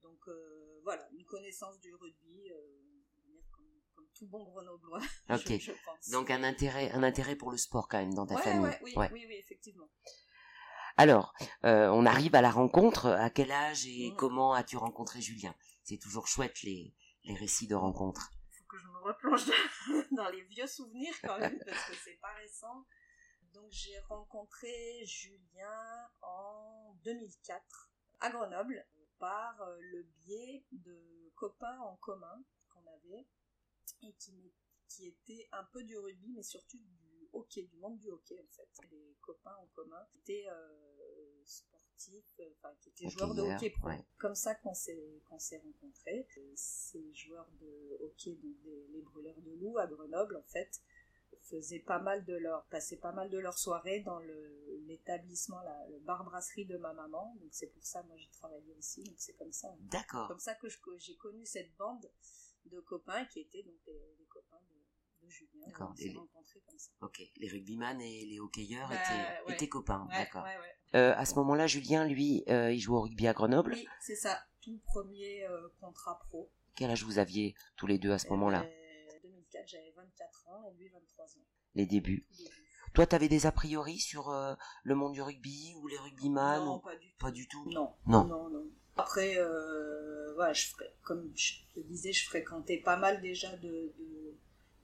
Donc 0.03 0.29
euh, 0.29 0.81
voilà, 0.83 1.09
une 1.13 1.25
connaissance 1.25 1.81
du 1.81 1.95
rugby, 1.95 2.51
euh, 2.51 2.83
comme, 3.51 4.09
tout 4.15 4.27
bon 4.27 4.45
grenoblois, 4.45 5.01
Ok. 5.31 5.59
je, 5.59 5.73
pense. 5.85 6.11
Donc 6.11 6.31
un 6.31 6.43
intérêt, 6.43 6.91
un 6.91 7.03
intérêt 7.03 7.37
pour 7.37 7.51
le 7.51 7.57
sport 7.57 7.89
quand 7.89 7.99
même 7.99 8.15
dans 8.15 8.27
ta 8.27 8.37
famille. 8.37 8.71
oui, 8.83 8.93
oui, 8.97 9.27
oui, 9.27 9.35
effectivement. 9.35 9.89
Alors, 10.97 11.35
euh, 11.65 11.89
on 11.89 12.07
arrive 12.07 12.35
à 12.35 12.41
la 12.41 12.51
rencontre. 12.51 13.07
À 13.07 13.31
quel 13.31 13.53
âge 13.53 13.87
et 13.87 14.11
mmh. 14.11 14.17
comment 14.17 14.55
as-tu 14.55 14.77
rencontré 14.77 15.21
Julien? 15.21 15.55
C'est 15.83 15.99
toujours 15.99 16.27
chouette 16.27 16.63
les, 16.63 16.95
les 17.25 17.35
récits 17.35 17.67
de 17.67 17.75
rencontres. 17.75 18.31
Il 18.51 18.57
faut 18.57 18.65
que 18.65 18.79
je 18.79 18.87
me 18.87 18.99
replonge 18.99 19.45
dans 20.13 20.29
les 20.31 20.43
vieux 20.45 20.67
souvenirs 20.67 21.15
quand 21.23 21.39
même 21.39 21.59
parce 21.67 21.85
que 21.87 21.95
c'est 22.05 22.19
pas 22.21 22.33
récent. 22.41 22.87
Donc 23.53 23.67
j'ai 23.71 23.99
rencontré 24.09 25.05
Julien 25.05 26.09
en 26.23 26.95
2004 27.05 27.91
à 28.21 28.31
Grenoble 28.31 28.87
par 29.19 29.61
euh, 29.63 29.77
le 29.81 30.03
biais 30.21 30.65
de 30.73 31.33
copains 31.35 31.79
en 31.81 31.97
commun 31.97 32.43
qu'on 32.69 32.87
avait 32.87 33.27
et 34.03 34.15
qui, 34.19 34.53
qui 34.89 35.09
étaient 35.09 35.49
un 35.53 35.65
peu 35.73 35.83
du 35.85 35.97
rugby 35.97 36.33
mais 36.35 36.43
surtout 36.43 36.79
du 36.79 37.06
hockey, 37.33 37.63
du 37.63 37.77
monde 37.79 37.99
du 37.99 38.11
hockey 38.11 38.41
en 38.41 38.49
fait. 38.49 38.69
Des 38.91 39.17
copains 39.21 39.55
en 39.57 39.67
commun 39.75 40.07
qui 40.11 40.19
étaient 40.19 40.49
euh, 40.49 41.43
sportifs, 41.45 42.35
euh, 42.41 42.51
enfin 42.59 42.75
qui 42.81 42.91
étaient 42.91 43.09
joueurs 43.09 43.35
de 43.35 43.43
hockey 43.43 43.71
pro. 43.71 43.91
Comme 44.19 44.35
ça 44.35 44.55
qu'on 44.57 44.75
s'est 44.75 45.21
qu'on 45.29 45.39
s'est 45.39 45.59
rencontrés. 45.59 46.27
Ces 46.55 47.13
joueurs 47.15 47.51
de 47.61 47.99
hockey, 48.01 48.37
donc 48.43 48.57
les 48.91 49.03
brûleurs 49.03 49.41
de 49.41 49.53
loups 49.53 49.79
à 49.79 49.87
Grenoble 49.87 50.37
en 50.37 50.45
fait, 50.45 50.81
faisaient 51.43 51.81
pas 51.81 51.99
mal 51.99 52.25
de 52.25 52.35
leur 52.35 52.67
passaient 52.67 52.97
pas 52.99 53.13
mal 53.13 53.31
de 53.31 53.39
leur 53.39 53.59
soirée 53.59 54.01
dans 54.01 54.19
le 54.19 54.81
l'établissement 54.87 55.61
la 55.63 55.87
le 55.89 55.99
bar 56.01 56.25
brasserie 56.25 56.67
de 56.67 56.77
ma 56.77 56.93
maman 56.93 57.37
donc 57.41 57.51
c'est 57.53 57.69
pour 57.69 57.85
ça 57.85 58.03
moi 58.05 58.17
j'ai 58.17 58.31
travaillé 58.31 58.75
aussi 58.75 59.05
donc 59.05 59.15
c'est 59.19 59.35
comme 59.35 59.53
ça 59.53 59.69
d'accord 59.81 60.29
comme 60.29 60.41
ça 60.41 60.55
que 60.55 60.69
j'ai 60.99 61.17
connu 61.17 61.45
cette 61.47 61.75
bande 61.77 62.11
de 62.67 62.81
copains 62.81 63.25
qui 63.27 63.41
étaient 63.41 63.63
donc 63.63 63.81
les, 63.87 64.27
copains 64.29 64.61
de, 64.69 64.75
Julien 65.29 65.67
d'accord. 65.67 65.91
on 65.93 65.97
s'est 65.97 66.13
rencontrés 66.17 66.61
comme 66.67 66.79
ça. 66.79 66.91
Ok. 67.01 67.21
Les 67.37 67.49
rugbyman 67.49 68.01
et 68.01 68.27
les 68.27 68.41
hockeyeurs 68.41 68.89
bah, 68.89 69.53
étaient, 69.53 69.69
copains. 69.69 70.07
D'accord. 70.11 70.45
euh, 70.95 71.15
à 71.17 71.25
ce 71.25 71.35
moment-là 71.37 71.67
Julien 71.67 72.07
lui 72.07 72.45
euh, 72.49 72.73
il 72.73 72.79
joue 72.81 72.95
au 72.97 73.03
rugby 73.03 73.27
à 73.27 73.33
Grenoble. 73.33 73.75
Oui 73.75 73.87
c'est 74.01 74.17
ça. 74.17 74.39
Tout 74.61 74.81
premier 74.87 75.45
euh, 75.45 75.69
contrat 75.81 76.19
pro. 76.29 76.51
Quel 76.75 76.91
âge 76.91 77.05
vous 77.05 77.19
aviez 77.19 77.55
tous 77.77 77.87
les 77.87 77.99
deux 77.99 78.13
à 78.13 78.19
ce 78.19 78.29
moment-là 78.29 78.67
2004, 79.23 79.69
j'avais 79.69 79.93
24 79.97 80.49
ans 80.49 80.63
et 80.65 80.75
lui 80.79 80.89
23 80.89 81.25
ans. 81.25 81.45
Les 81.75 81.87
débuts. 81.87 82.27
Toi, 82.95 83.07
tu 83.07 83.15
avais 83.15 83.29
des 83.29 83.47
a 83.47 83.53
priori 83.53 83.99
sur 83.99 84.35
le 84.83 84.95
monde 84.95 85.13
du 85.13 85.21
rugby 85.21 85.75
ou 85.77 85.87
les 85.87 85.99
rugbyman 85.99 86.65
Non, 86.65 86.83
pas, 87.19 87.31
du 87.31 87.47
tout. 87.47 87.69
Non. 87.71 87.95
Non. 88.07 88.25
non, 88.25 88.71
Après, 88.97 89.35
je 89.35 90.73
comme 91.03 91.31
je 91.35 91.55
te 91.75 91.81
disais, 91.81 92.13
je 92.13 92.27
fréquentais 92.27 92.79
pas 92.79 92.97
mal 92.97 93.21
déjà 93.21 93.55
de, 93.57 93.95
de 93.99 94.26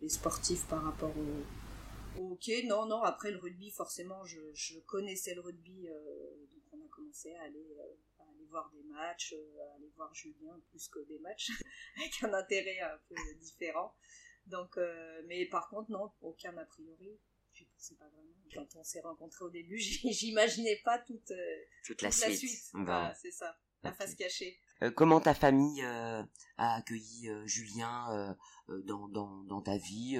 sportifs 0.09 0.67
par 0.67 0.83
rapport 0.83 1.15
au, 1.17 2.33
hockey. 2.33 2.65
Non, 2.65 2.87
non, 2.87 3.03
après 3.03 3.31
le 3.31 3.39
rugby, 3.39 3.71
forcément, 3.71 4.25
je, 4.25 4.79
connaissais 4.87 5.35
le 5.35 5.41
rugby, 5.41 5.89
euh, 5.89 6.47
donc 6.51 6.63
on 6.73 6.85
a 6.85 6.89
commencé 6.89 7.35
à 7.35 7.43
aller, 7.43 7.77
à 8.19 8.23
aller 8.23 8.47
voir 8.51 8.71
des 8.73 8.83
matchs, 8.85 9.35
à 9.35 9.77
aller 9.77 9.91
voir 9.97 10.15
Julien 10.15 10.61
plus 10.71 10.89
que 10.89 11.01
des 11.07 11.19
matchs, 11.19 11.51
avec 11.97 12.23
un 12.23 12.35
intérêt 12.35 12.81
un 12.81 12.99
peu 13.09 13.15
différent. 13.41 13.95
Donc, 14.47 14.77
euh, 14.77 15.23
mais 15.27 15.47
par 15.47 15.69
contre, 15.69 15.91
non, 15.91 16.11
aucun 16.21 16.57
a 16.57 16.65
priori. 16.65 17.19
Je 17.53 17.65
pensais 17.65 17.95
pas 17.97 18.09
vraiment. 18.09 18.31
Quand 18.55 18.77
on 18.77 18.85
s'est 18.85 19.01
rencontrés 19.01 19.45
au 19.45 19.51
début, 19.51 19.79
j'imaginais 19.79 20.81
pas 20.85 20.99
toute, 20.99 21.31
euh, 21.31 21.63
toute, 21.85 22.03
la, 22.03 22.11
suite. 22.11 22.39
c'est 22.41 23.31
ça, 23.31 23.57
la 23.83 23.93
face 23.93 24.15
cachée. 24.15 24.59
Euh, 24.83 24.91
comment 24.91 25.21
ta 25.21 25.35
famille 25.35 25.83
a 25.83 26.27
accueilli 26.57 27.31
Julien 27.47 28.37
dans, 28.69 29.09
dans, 29.09 29.43
dans 29.45 29.61
ta 29.61 29.77
vie 29.77 30.19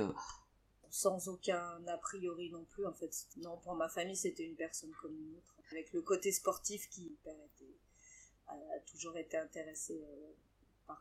sans 0.91 1.29
aucun 1.29 1.81
a 1.87 1.97
priori 1.97 2.51
non 2.51 2.65
plus 2.67 2.87
en 2.87 2.93
fait 2.93 3.11
non 3.39 3.57
pour 3.59 3.75
ma 3.75 3.89
famille 3.89 4.17
c'était 4.17 4.45
une 4.45 4.57
personne 4.57 4.93
comme 5.01 5.17
une 5.17 5.37
autre 5.37 5.57
avec 5.71 5.91
le 5.95 6.03
côté 6.03 6.33
sportif 6.33 6.89
qui 6.91 7.17
a, 7.25 8.53
toujours 8.87 9.17
été 9.17 9.39
intéressé 9.39 10.05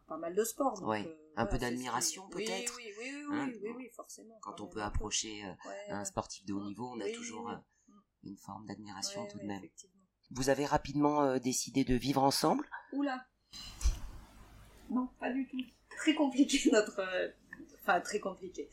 pas 0.08 0.18
mal 0.18 0.36
de 0.36 0.44
sports. 0.44 0.82
ouais. 0.84 1.06
Euh, 1.06 1.34
un 1.38 1.46
peu 1.46 1.58
d'admiration 1.58 2.28
peut-être. 2.30 2.76
Oui, 2.78 2.94
oui, 3.00 3.14
oui, 3.14 3.26
oui, 3.30 3.60
oui, 3.64 3.74
oui, 3.78 3.90
forcément. 3.96 4.38
Quand 4.42 4.60
on 4.62 4.68
peut 4.68 4.82
approcher 4.82 5.44
euh, 5.46 5.54
un 5.90 6.06
sportif 6.06 6.46
de 6.46 6.54
haut 6.54 6.64
niveau, 6.64 6.92
on 6.94 7.00
a 7.00 7.10
toujours 7.12 7.50
euh, 7.50 7.56
une 8.24 8.38
forme 8.38 8.66
d'admiration 8.66 9.26
tout 9.28 9.40
de 9.40 9.46
même. 9.46 9.64
Vous 10.32 10.50
avez 10.50 10.66
rapidement 10.66 11.38
décidé 11.40 11.84
de 11.84 11.96
vivre 11.96 12.24
ensemble? 12.24 12.70
Oula 12.94 13.26
Non, 14.90 15.08
pas 15.20 15.32
du 15.32 15.48
tout. 15.48 15.62
Très 15.90 16.14
compliqué 16.14 16.70
notre... 16.72 17.02
Enfin, 17.82 18.02
très 18.02 18.20
compliqué. 18.20 18.70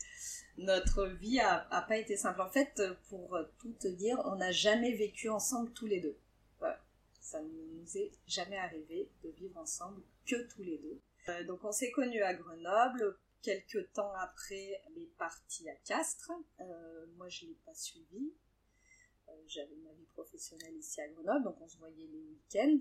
Notre 0.58 1.06
vie 1.06 1.38
a, 1.40 1.84
pas 1.88 1.96
été 1.96 2.16
simple. 2.16 2.40
En 2.40 2.50
fait, 2.50 2.82
pour 3.08 3.38
tout 3.58 3.72
te 3.74 3.88
dire, 3.88 4.20
on 4.24 4.36
n'a 4.36 4.52
jamais 4.52 4.92
vécu 4.92 5.28
ensemble 5.28 5.72
tous 5.72 5.86
les 5.86 6.00
deux. 6.00 6.18
Voilà. 6.58 6.82
Ça 7.20 7.40
ne 7.40 7.48
nous 7.48 7.96
est 7.96 8.10
jamais 8.26 8.58
arrivé 8.58 9.08
de 9.22 9.30
vivre 9.30 9.58
ensemble 9.58 10.02
que 10.26 10.48
tous 10.48 10.62
les 10.62 10.78
deux. 10.78 11.00
Euh, 11.28 11.44
donc 11.44 11.64
on 11.64 11.72
s'est 11.72 11.90
connus 11.90 12.22
à 12.22 12.34
Grenoble. 12.34 13.16
Quelques 13.42 13.92
temps 13.92 14.12
après, 14.14 14.82
il 14.90 15.02
est 15.02 15.16
parti 15.16 15.68
à 15.68 15.74
Castres. 15.84 16.32
Euh, 16.60 17.06
moi, 17.16 17.28
je 17.28 17.46
l'ai 17.46 17.56
pas 17.64 17.74
suivi. 17.74 18.32
Euh, 19.28 19.32
j'avais 19.46 19.76
ma 19.76 19.92
vie 19.92 20.06
professionnelle 20.06 20.74
ici 20.76 21.00
à 21.00 21.08
Grenoble, 21.08 21.44
donc 21.44 21.60
on 21.60 21.68
se 21.68 21.76
voyait 21.78 22.06
les 22.06 22.18
week-ends. 22.18 22.78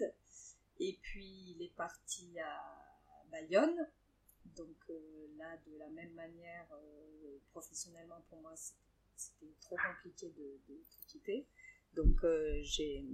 Et 0.80 0.98
puis 1.02 1.52
il 1.56 1.62
est 1.62 1.76
parti 1.76 2.40
à 2.40 3.24
Bayonne. 3.32 3.88
Donc 4.56 4.78
là, 5.38 5.58
de 5.66 5.78
la 5.78 5.90
même 5.90 6.14
manière, 6.14 6.68
professionnellement 7.52 8.22
pour 8.30 8.42
moi, 8.42 8.54
c'était 9.16 9.54
trop 9.62 9.76
compliqué 9.76 10.30
de, 10.30 10.60
de 10.68 10.76
tout 10.76 11.08
quitter. 11.08 11.48
Donc 11.94 12.24
j'ai 12.62 13.06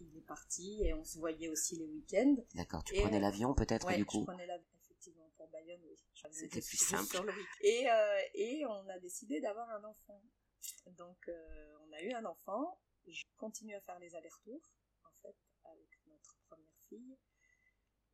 il 0.00 0.16
est 0.18 0.26
parti 0.26 0.82
et 0.84 0.94
on 0.94 1.04
se 1.04 1.18
voyait 1.18 1.48
aussi 1.48 1.76
les 1.76 1.86
week-ends. 1.86 2.36
D'accord, 2.54 2.82
tu 2.84 2.94
prenais 2.94 3.20
l'avion 3.20 3.54
peut-être 3.54 3.90
du 3.94 4.04
coup 4.04 4.20
je 4.20 4.24
prenais 4.24 4.46
l'avion 4.46 4.66
effectivement 4.84 5.30
pour 5.36 5.48
Bayonne, 5.48 5.80
oui. 5.84 5.96
C'était 6.30 6.60
plus 6.60 6.76
simple. 6.76 7.32
et, 7.62 7.90
euh, 7.90 8.20
et 8.34 8.66
on 8.66 8.88
a 8.88 8.98
décidé 8.98 9.40
d'avoir 9.40 9.68
un 9.70 9.84
enfant. 9.84 10.22
Donc 10.98 11.28
euh, 11.28 11.76
on 11.88 11.92
a 11.92 12.02
eu 12.02 12.12
un 12.12 12.24
enfant, 12.24 12.80
je 13.06 13.24
continue 13.36 13.74
à 13.74 13.80
faire 13.80 13.98
les 13.98 14.14
allers-retours 14.14 14.70
en 15.04 15.12
fait 15.22 15.36
avec 15.64 15.88
notre 16.06 16.36
première 16.48 16.68
fille. 16.96 17.18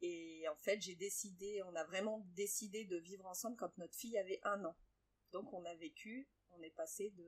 Et 0.01 0.47
en 0.49 0.57
fait, 0.57 0.81
j'ai 0.81 0.95
décidé, 0.95 1.61
on 1.65 1.75
a 1.75 1.85
vraiment 1.85 2.21
décidé 2.35 2.85
de 2.85 2.97
vivre 2.99 3.27
ensemble 3.27 3.57
quand 3.57 3.77
notre 3.79 3.97
fille 3.97 4.17
avait 4.19 4.41
un 4.45 4.65
an. 4.65 4.77
Donc 5.33 5.53
on 5.53 5.65
a 5.65 5.75
vécu, 5.75 6.29
on 6.51 6.63
est 6.63 6.71
passé 6.71 7.11
de 7.11 7.27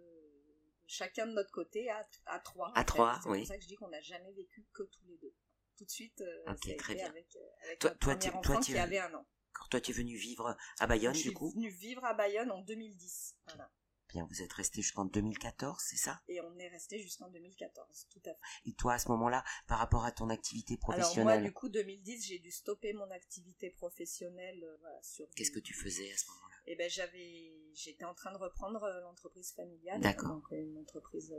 chacun 0.87 1.27
de 1.27 1.33
notre 1.33 1.51
côté 1.51 1.91
à, 1.91 2.09
à 2.27 2.39
trois. 2.39 2.73
À 2.75 2.85
trois, 2.85 3.21
oui. 3.27 3.39
C'est 3.39 3.39
pour 3.39 3.47
ça 3.49 3.57
que 3.57 3.63
je 3.63 3.69
dis 3.69 3.77
qu'on 3.77 3.89
n'a 3.89 4.01
jamais 4.01 4.33
vécu 4.33 4.67
que 4.73 4.85
tous 4.85 5.05
les 5.07 5.19
deux. 5.19 5.35
Tout 5.77 5.85
de 5.85 5.91
suite, 5.91 6.21
euh, 6.21 6.55
très 6.79 6.95
bien. 6.95 7.07
avec, 7.07 7.35
euh, 7.37 7.65
avec 7.65 7.79
toi, 7.79 7.91
notre 7.91 7.99
premier 8.01 8.31
enfant 8.31 8.61
qui 8.61 8.77
avait 8.79 8.99
un 8.99 9.15
an. 9.15 9.27
Quand 9.53 9.67
toi, 9.69 9.81
tu 9.81 9.91
es 9.91 9.95
venu 9.95 10.17
vivre 10.17 10.57
à 10.79 10.87
Bayonne, 10.87 11.13
du 11.13 11.33
coup 11.33 11.47
Je 11.47 11.51
suis 11.51 11.61
venu 11.61 11.71
vivre 11.71 12.05
à 12.05 12.15
Bayonne 12.15 12.51
en 12.51 12.61
2010. 12.61 13.37
Voilà. 13.47 13.71
Bien, 14.13 14.27
vous 14.29 14.43
êtes 14.43 14.53
resté 14.53 14.83
jusqu'en 14.83 15.05
2014, 15.05 15.81
c'est 15.81 15.97
ça? 15.97 16.21
Et 16.29 16.41
on 16.41 16.59
est 16.59 16.69
resté 16.69 16.99
jusqu'en 16.99 17.29
2014, 17.29 18.07
tout 18.11 18.21
à 18.27 18.31
fait. 18.31 18.41
Et 18.67 18.73
toi, 18.73 18.95
à 18.95 18.99
ce 18.99 19.09
moment-là, 19.09 19.45
par 19.69 19.79
rapport 19.79 20.05
à 20.05 20.11
ton 20.11 20.31
activité 20.31 20.77
professionnelle 20.77 21.29
Alors 21.29 21.41
moi, 21.41 21.49
du 21.49 21.53
coup, 21.53 21.69
2010, 21.69 22.27
j'ai 22.27 22.39
dû 22.39 22.51
stopper 22.51 22.93
mon 22.93 23.11
activité 23.11 23.71
professionnelle. 23.71 24.65
Euh, 24.65 24.77
voilà, 24.81 25.01
sur. 25.03 25.29
Qu'est-ce 25.37 25.53
que 25.53 25.61
tu 25.61 25.75
faisais 25.75 26.11
à 26.13 26.17
ce 26.17 26.27
moment-là? 26.27 26.57
Eh 26.67 26.77
ben, 26.77 26.89
j'avais, 26.89 27.53
j'étais 27.75 28.05
en 28.05 28.15
train 28.15 28.33
de 28.33 28.39
reprendre 28.39 28.83
euh, 28.85 29.01
l'entreprise 29.01 29.53
familiale. 29.53 30.01
Donc 30.23 30.51
une 30.51 30.79
entreprise 30.79 31.35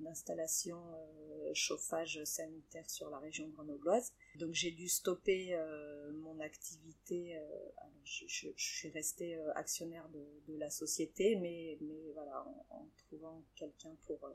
d'installation 0.00 0.80
euh, 1.50 1.54
chauffage 1.54 2.22
sanitaire 2.24 2.88
sur 2.88 3.10
la 3.10 3.18
région 3.18 3.48
grenobloise. 3.48 4.12
Donc 4.36 4.52
j'ai 4.52 4.70
dû 4.70 4.88
stopper 4.88 5.54
euh, 5.54 6.12
mon 6.12 6.38
activité. 6.40 7.36
Euh, 7.36 7.68
alors, 7.78 8.04
je, 8.04 8.24
je, 8.26 8.48
je, 8.56 8.64
suis 8.64 8.90
restée 8.90 9.38
actionnaire 9.54 10.08
de, 10.10 10.24
de, 10.48 10.58
la 10.58 10.70
société, 10.70 11.36
mais, 11.36 11.78
mais 11.80 12.12
voilà, 12.14 12.44
en, 12.46 12.66
en 12.70 12.88
trouvant 12.96 13.44
quelqu'un 13.54 13.94
pour, 14.06 14.28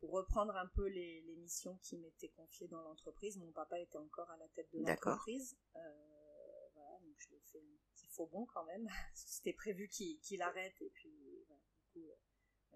pour 0.00 0.10
reprendre 0.10 0.56
un 0.56 0.66
peu 0.66 0.86
les, 0.86 1.22
les 1.22 1.36
missions 1.36 1.78
qui 1.82 1.96
m'étaient 1.96 2.28
confiées 2.28 2.68
dans 2.68 2.82
l'entreprise. 2.82 3.36
Mon 3.38 3.52
papa 3.52 3.78
était 3.80 3.98
encore 3.98 4.30
à 4.30 4.36
la 4.36 4.48
tête 4.48 4.68
de 4.72 4.80
l'entreprise. 4.80 5.56
voilà, 5.72 6.98
donc 7.00 7.14
je 7.18 7.30
l'ai 7.30 7.40
fait 7.40 7.58
un 7.58 7.76
petit 7.78 7.83
faux 8.14 8.26
bon 8.26 8.46
quand 8.46 8.64
même. 8.64 8.88
C'était 9.14 9.52
prévu 9.52 9.88
qu'il 9.88 10.18
qu 10.20 10.40
arrête 10.40 10.80
et 10.80 10.90
puis 10.90 11.44
voilà, 11.46 11.62
du 11.74 11.84
coup 11.92 12.06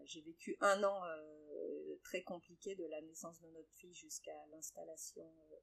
j'ai 0.04 0.20
vécu 0.20 0.56
un 0.60 0.82
an 0.84 1.04
euh, 1.04 1.96
très 2.02 2.22
compliqué 2.22 2.74
de 2.74 2.84
la 2.86 3.00
naissance 3.02 3.40
de 3.40 3.48
notre 3.48 3.72
fille 3.72 3.94
jusqu'à 3.94 4.46
l'installation, 4.50 5.26
euh, 5.52 5.56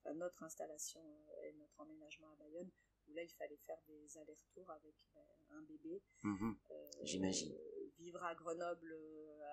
enfin, 0.00 0.14
notre 0.14 0.42
installation 0.42 1.00
euh, 1.02 1.48
et 1.48 1.52
notre 1.54 1.80
emménagement 1.80 2.30
à 2.30 2.36
Bayonne, 2.36 2.70
où 3.08 3.12
là 3.12 3.22
il 3.22 3.32
fallait 3.32 3.58
faire 3.58 3.78
des 3.86 4.18
allers-retours 4.18 4.70
avec 4.70 4.94
un 5.50 5.62
bébé. 5.62 6.02
Mmh, 6.22 6.52
J'imagine. 7.02 7.54
vivre 7.98 8.22
à 8.24 8.34
Grenoble 8.34 8.96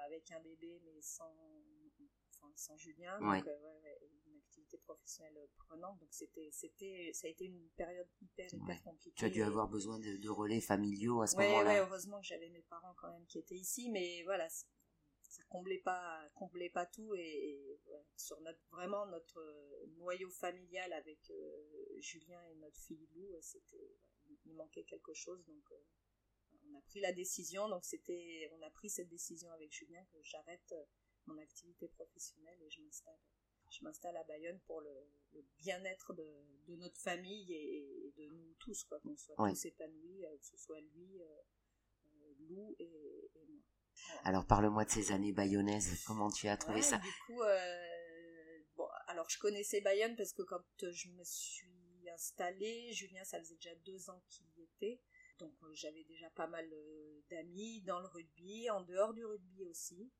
avec 0.06 0.32
un 0.32 0.40
bébé 0.40 0.80
mais 0.86 1.02
sans, 1.02 1.36
enfin, 2.32 2.52
sans 2.56 2.78
Julien. 2.78 3.20
Ouais. 3.22 3.40
Donc, 3.40 3.48
ouais, 3.48 3.80
ouais, 3.84 4.00
une 4.04 4.20
activité 4.70 4.78
professionnelle 4.78 5.50
prenante. 5.58 6.00
Donc 6.00 6.10
c'était, 6.12 6.50
c'était, 6.52 7.12
ça 7.14 7.28
a 7.28 7.30
été 7.30 7.46
une 7.46 7.70
période 7.76 8.08
hyper, 8.22 8.54
hyper 8.54 8.68
ouais. 8.68 8.82
compliquée. 8.84 9.16
Tu 9.16 9.26
as 9.26 9.30
dû 9.30 9.44
avoir 9.44 9.68
besoin 9.68 10.00
de, 10.00 10.18
de 10.18 10.30
relais 10.30 10.62
familiaux 10.62 11.22
à 11.22 11.28
ce 11.28 11.36
ouais, 11.36 11.48
moment-là. 11.48 11.70
Ouais, 11.70 11.80
heureusement 11.80 12.20
que 12.20 12.28
j'avais 12.28 12.50
mes 12.50 12.62
parents 12.64 12.94
quand 12.98 13.12
même 13.12 13.26
qui 13.26 13.40
étaient 13.40 13.56
ici, 13.56 13.90
mais 13.90 14.24
voilà, 14.24 14.48
ça 14.50 15.44
comblait 15.50 15.80
pas, 15.80 16.28
comblait 16.36 16.70
pas 16.70 16.86
tout 16.86 17.14
et, 17.16 17.80
sur 18.16 18.40
notre, 18.42 18.60
vraiment 18.72 19.06
notre 19.08 19.42
noyau 19.98 20.30
familial 20.30 20.92
avec 20.94 21.20
euh, 21.30 22.00
Julien 22.00 22.42
et 22.52 22.56
notre 22.56 22.78
fille 22.78 23.08
Lou, 23.16 23.36
c'était, 23.42 23.98
il 24.46 24.54
manquait 24.56 24.84
quelque 24.84 25.14
chose, 25.14 25.44
donc 25.46 25.72
euh, 25.72 25.84
on 26.72 26.78
a 26.78 26.82
pris 26.82 27.00
la 27.00 27.14
décision, 27.14 27.70
donc 27.70 27.86
c'était, 27.86 28.50
on 28.54 28.62
a 28.62 28.70
pris 28.70 28.90
cette 28.90 29.10
décision 29.10 29.50
avec 29.52 29.72
Julien 29.72 30.04
que 30.12 30.22
j'arrête 30.22 30.74
mon 31.26 31.38
activité 31.38 31.88
professionnelle 31.88 32.62
et 32.62 32.70
je 32.70 32.82
m'installe 32.82 33.20
je 33.70 33.84
m'installe 33.84 34.18
à 34.18 34.24
Bayonne 34.24 34.60
pour 34.66 34.82
le, 34.82 34.94
le 35.34 35.46
bien-être 35.58 36.14
de, 36.14 36.26
de, 36.68 36.76
notre 36.76 37.00
famille 37.00 37.52
et, 37.54 38.08
et, 38.08 38.14
de 38.18 38.26
nous 38.30 38.54
tous, 38.60 38.84
quoi, 38.84 39.00
qu'on 39.00 39.16
soit 39.16 39.36
tous 39.36 39.66
épanouis, 39.66 40.26
euh, 40.26 40.38
que 40.38 40.46
ce 40.46 40.58
soit 40.58 40.80
lui, 40.82 41.22
euh, 41.22 41.42
Lou 42.48 42.76
et, 42.80 43.32
et 43.36 43.46
moi. 43.48 43.64
Voilà. 43.94 44.28
Alors 44.28 44.46
parle-moi 44.48 44.86
de 44.86 44.90
ces 44.90 45.12
années 45.12 45.34
bayonnaises, 45.34 46.04
comment 46.06 46.32
tu 46.32 46.48
as 46.48 46.58
trouvé 46.58 46.78
ouais, 46.78 46.82
ça 46.82 46.98
Du 46.98 47.12
coup, 47.28 47.42
euh, 47.42 48.60
bon, 48.76 48.88
alors 49.08 49.30
je 49.30 49.38
connaissais 49.38 49.82
Bayonne 49.82 50.16
parce 50.16 50.34
que 50.34 50.42
quand 50.44 50.64
je 50.80 51.10
me 51.10 51.24
suis 51.24 52.10
installée, 52.14 52.92
Julien, 52.94 53.24
ça 53.24 53.40
faisait 53.40 53.56
déjà 53.56 53.76
deux 53.86 54.10
ans 54.10 54.22
qu'il 54.30 54.48
y 54.58 54.64
était. 54.64 55.02
Donc 55.38 55.54
j'avais 55.74 56.04
déjà 56.04 56.30
pas 56.32 56.48
mal 56.48 56.70
d'amis 57.30 57.82
dans 57.82 58.00
le 58.00 58.08
rugby, 58.08 58.70
en 58.70 58.82
dehors 58.82 59.14
du 59.14 59.26
rugby 59.26 59.64
aussi. 59.66 60.12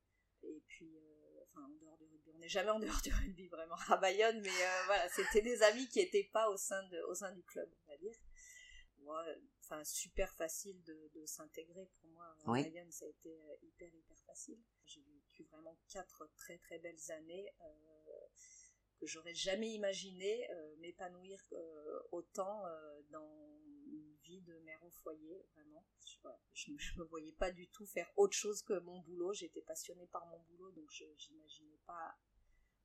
Et 0.42 0.62
puis, 0.66 0.96
euh, 0.96 1.19
enfin, 1.50 1.64
en 1.64 1.68
dehors 1.68 1.96
du 1.96 2.04
rugby, 2.06 2.30
on 2.34 2.38
n'est 2.38 2.48
jamais 2.48 2.70
en 2.70 2.80
dehors 2.80 3.00
du 3.02 3.12
rugby 3.12 3.48
vraiment 3.48 3.76
à 3.88 3.96
Bayonne, 3.96 4.40
mais 4.40 4.48
euh, 4.48 4.82
voilà, 4.86 5.08
c'était 5.08 5.42
des 5.42 5.62
amis 5.62 5.88
qui 5.88 5.98
n'étaient 5.98 6.28
pas 6.32 6.48
au 6.48 6.56
sein, 6.56 6.82
de, 6.88 7.00
au 7.08 7.14
sein 7.14 7.32
du 7.32 7.42
club, 7.44 7.68
on 7.86 7.90
va 7.90 7.96
dire. 7.98 8.16
Moi, 8.98 9.24
enfin, 9.64 9.82
super 9.84 10.32
facile 10.34 10.82
de, 10.84 11.10
de 11.14 11.26
s'intégrer 11.26 11.88
pour 12.00 12.10
moi. 12.10 12.26
À 12.44 12.50
oui. 12.50 12.62
Bayonne, 12.64 12.90
ça 12.92 13.06
a 13.06 13.08
été 13.08 13.30
euh, 13.30 13.56
hyper, 13.62 13.92
hyper 13.94 14.18
facile. 14.26 14.58
J'ai 14.84 15.02
vécu 15.02 15.44
vraiment 15.44 15.76
quatre 15.88 16.30
très, 16.36 16.58
très 16.58 16.78
belles 16.78 17.10
années 17.10 17.50
euh, 17.62 18.26
que 18.98 19.06
j'aurais 19.06 19.34
jamais 19.34 19.70
imaginé 19.70 20.50
euh, 20.50 20.76
m'épanouir 20.76 21.42
autant 22.12 22.62
dans 23.08 23.59
de 24.38 24.58
mère 24.60 24.82
au 24.84 24.90
foyer, 24.90 25.44
vraiment. 25.54 25.84
Je, 26.54 26.72
je, 26.76 26.98
me 26.98 27.04
voyais 27.04 27.32
pas 27.32 27.50
du 27.50 27.68
tout 27.68 27.86
faire 27.86 28.10
autre 28.16 28.34
chose 28.34 28.62
que 28.62 28.78
mon 28.80 29.00
boulot. 29.00 29.32
J'étais 29.32 29.62
passionnée 29.62 30.06
par 30.08 30.26
mon 30.26 30.38
boulot, 30.40 30.70
donc 30.72 30.90
je 30.90 31.04
n'imaginais 31.30 31.78
pas 31.86 32.16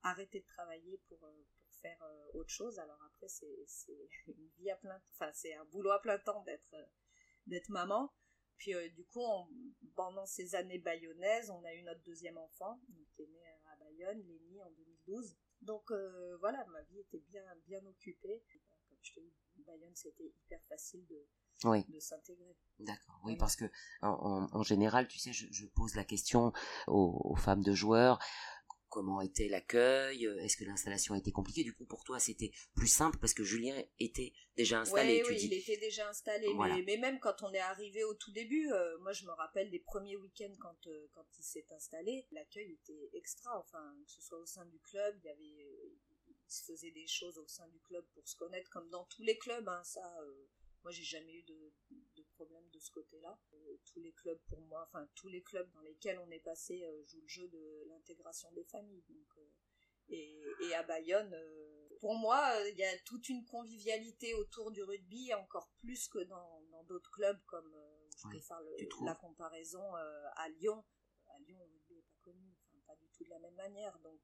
arrêter 0.03 0.39
de 0.39 0.45
travailler 0.45 0.97
pour, 1.07 1.19
pour 1.19 1.73
faire 1.81 2.01
autre 2.33 2.49
chose. 2.49 2.79
Alors 2.79 3.01
après, 3.03 3.27
c'est 3.27 3.67
une 4.27 4.47
vie 4.57 4.71
à 4.71 4.77
plein, 4.77 4.99
enfin 5.13 5.31
c'est 5.33 5.53
un 5.53 5.65
boulot 5.65 5.91
à 5.91 6.01
plein 6.01 6.19
temps 6.19 6.41
d'être 6.43 6.75
d'être 7.47 7.69
maman. 7.69 8.11
Puis 8.57 8.73
euh, 8.73 8.89
du 8.89 9.05
coup, 9.05 9.25
pendant 9.95 10.25
ces 10.25 10.55
années 10.55 10.79
bayonnaises, 10.79 11.49
on 11.49 11.63
a 11.63 11.73
eu 11.73 11.83
notre 11.83 12.01
deuxième 12.03 12.37
enfant, 12.37 12.79
qui 13.15 13.23
est 13.23 13.27
né 13.27 13.41
à 13.65 13.75
Bayonne, 13.77 14.21
Lénie, 14.21 14.61
en 14.61 14.71
2012. 14.71 15.37
Donc 15.61 15.91
euh, 15.91 16.37
voilà, 16.37 16.65
ma 16.67 16.81
vie 16.83 16.99
était 16.99 17.19
bien 17.19 17.43
bien 17.65 17.85
occupée. 17.85 18.43
Comme 18.87 18.97
je 19.01 19.13
te 19.13 19.19
Bayonne, 19.63 19.95
c'était 19.95 20.25
hyper 20.25 20.61
facile 20.67 21.05
de 21.07 21.25
oui. 21.63 21.85
de 21.87 21.99
s'intégrer. 21.99 22.55
D'accord, 22.79 23.19
oui, 23.23 23.37
parce 23.37 23.55
que 23.55 23.65
en, 24.01 24.47
en, 24.51 24.63
général, 24.63 25.07
tu 25.07 25.19
sais, 25.19 25.31
je, 25.31 25.47
je 25.51 25.65
pose 25.67 25.95
la 25.95 26.03
question 26.03 26.51
aux, 26.87 27.21
aux, 27.23 27.35
femmes 27.35 27.63
de 27.63 27.73
joueurs, 27.73 28.19
comment 28.89 29.21
était 29.21 29.49
l'accueil, 29.49 30.25
est-ce 30.39 30.55
que 30.55 30.63
l'installation 30.63 31.15
était 31.15 31.31
compliquée, 31.31 31.63
du 31.63 31.73
coup 31.73 31.85
pour 31.85 32.05
toi 32.05 32.17
c'était 32.17 32.51
plus 32.75 32.87
simple 32.87 33.17
parce 33.19 33.33
que 33.33 33.43
Julien 33.43 33.75
était 33.99 34.31
déjà 34.55 34.79
installé. 34.79 35.17
Ouais, 35.17 35.23
tu 35.23 35.31
oui, 35.31 35.37
dis. 35.37 35.45
il 35.47 35.53
était 35.53 35.77
déjà 35.77 36.07
installé, 36.07 36.47
voilà. 36.53 36.75
mais, 36.75 36.83
mais, 36.83 36.97
même 36.97 37.19
quand 37.19 37.43
on 37.43 37.51
est 37.51 37.59
arrivé 37.59 38.05
au 38.05 38.13
tout 38.13 38.31
début, 38.31 38.71
euh, 38.71 38.97
moi 38.99 39.11
je 39.11 39.25
me 39.25 39.31
rappelle 39.31 39.69
des 39.69 39.79
premiers 39.79 40.15
week-ends 40.15 40.55
quand, 40.61 40.87
euh, 40.87 41.07
quand 41.11 41.25
il 41.37 41.43
s'est 41.43 41.65
installé, 41.75 42.25
l'accueil 42.31 42.71
était 42.71 43.09
extra, 43.13 43.59
enfin 43.59 43.95
que 44.05 44.11
ce 44.11 44.21
soit 44.21 44.39
au 44.39 44.45
sein 44.45 44.65
du 44.65 44.79
club, 44.79 45.19
il 45.23 45.27
y 45.27 45.29
avait, 45.29 45.65
euh, 45.65 45.97
il 46.47 46.51
se 46.51 46.63
faisait 46.63 46.91
des 46.91 47.07
choses 47.07 47.37
au 47.37 47.47
sein 47.47 47.67
du 47.69 47.79
club 47.81 48.05
pour 48.13 48.27
se 48.27 48.35
connaître 48.35 48.69
comme 48.69 48.89
dans 48.89 49.05
tous 49.05 49.23
les 49.23 49.37
clubs, 49.37 49.67
hein, 49.67 49.83
ça 49.83 50.21
euh, 50.21 50.47
moi, 50.85 50.91
j'ai 50.91 51.03
jamais 51.03 51.33
eu 51.33 51.41
de, 51.41 51.73
de, 52.15 52.23
problème 52.35 52.69
de 52.69 52.77
ce 52.77 52.91
côté-là. 52.91 53.39
Euh, 53.55 53.77
tous 53.85 53.99
les 54.01 54.11
clubs, 54.11 54.39
pour 54.47 54.61
moi, 54.61 54.83
enfin, 54.87 55.09
tous 55.15 55.27
les 55.27 55.41
clubs 55.41 55.67
dans 55.71 55.81
lesquels 55.81 56.19
on 56.19 56.29
est 56.29 56.41
passé 56.41 56.83
euh, 56.85 57.03
jouent 57.07 57.21
le 57.21 57.27
jeu 57.27 57.47
de 57.47 57.85
l'intégration 57.89 58.51
des 58.51 58.63
familles. 58.65 59.03
Donc, 59.09 59.37
euh, 59.39 59.49
et, 60.09 60.43
et, 60.61 60.75
à 60.75 60.83
Bayonne, 60.83 61.35
pour 62.01 62.13
moi, 62.13 62.53
il 62.69 62.77
y 62.77 62.83
a 62.83 62.99
toute 62.99 63.29
une 63.29 63.43
convivialité 63.45 64.35
autour 64.35 64.69
du 64.69 64.83
rugby, 64.83 65.33
encore 65.33 65.71
plus 65.79 66.07
que 66.07 66.19
dans 66.19 66.61
d'autres 66.83 67.09
clubs, 67.09 67.41
comme 67.47 67.75
je 68.15 68.27
oui, 68.27 68.35
peux 68.35 68.41
faire 68.41 68.61
le, 68.61 69.05
la 69.05 69.15
comparaison 69.15 69.95
à 69.95 70.49
Lyon. 70.49 70.85
À 71.29 71.39
Lyon, 71.39 71.57
le 71.57 71.65
rugby 71.65 71.95
n'est 71.95 72.03
pas 72.03 72.17
connu, 72.21 72.53
enfin, 72.61 72.77
pas 72.85 72.95
du 72.97 73.09
tout 73.09 73.23
de 73.23 73.29
la 73.31 73.39
même 73.39 73.55
manière. 73.55 73.97
Donc, 74.03 74.21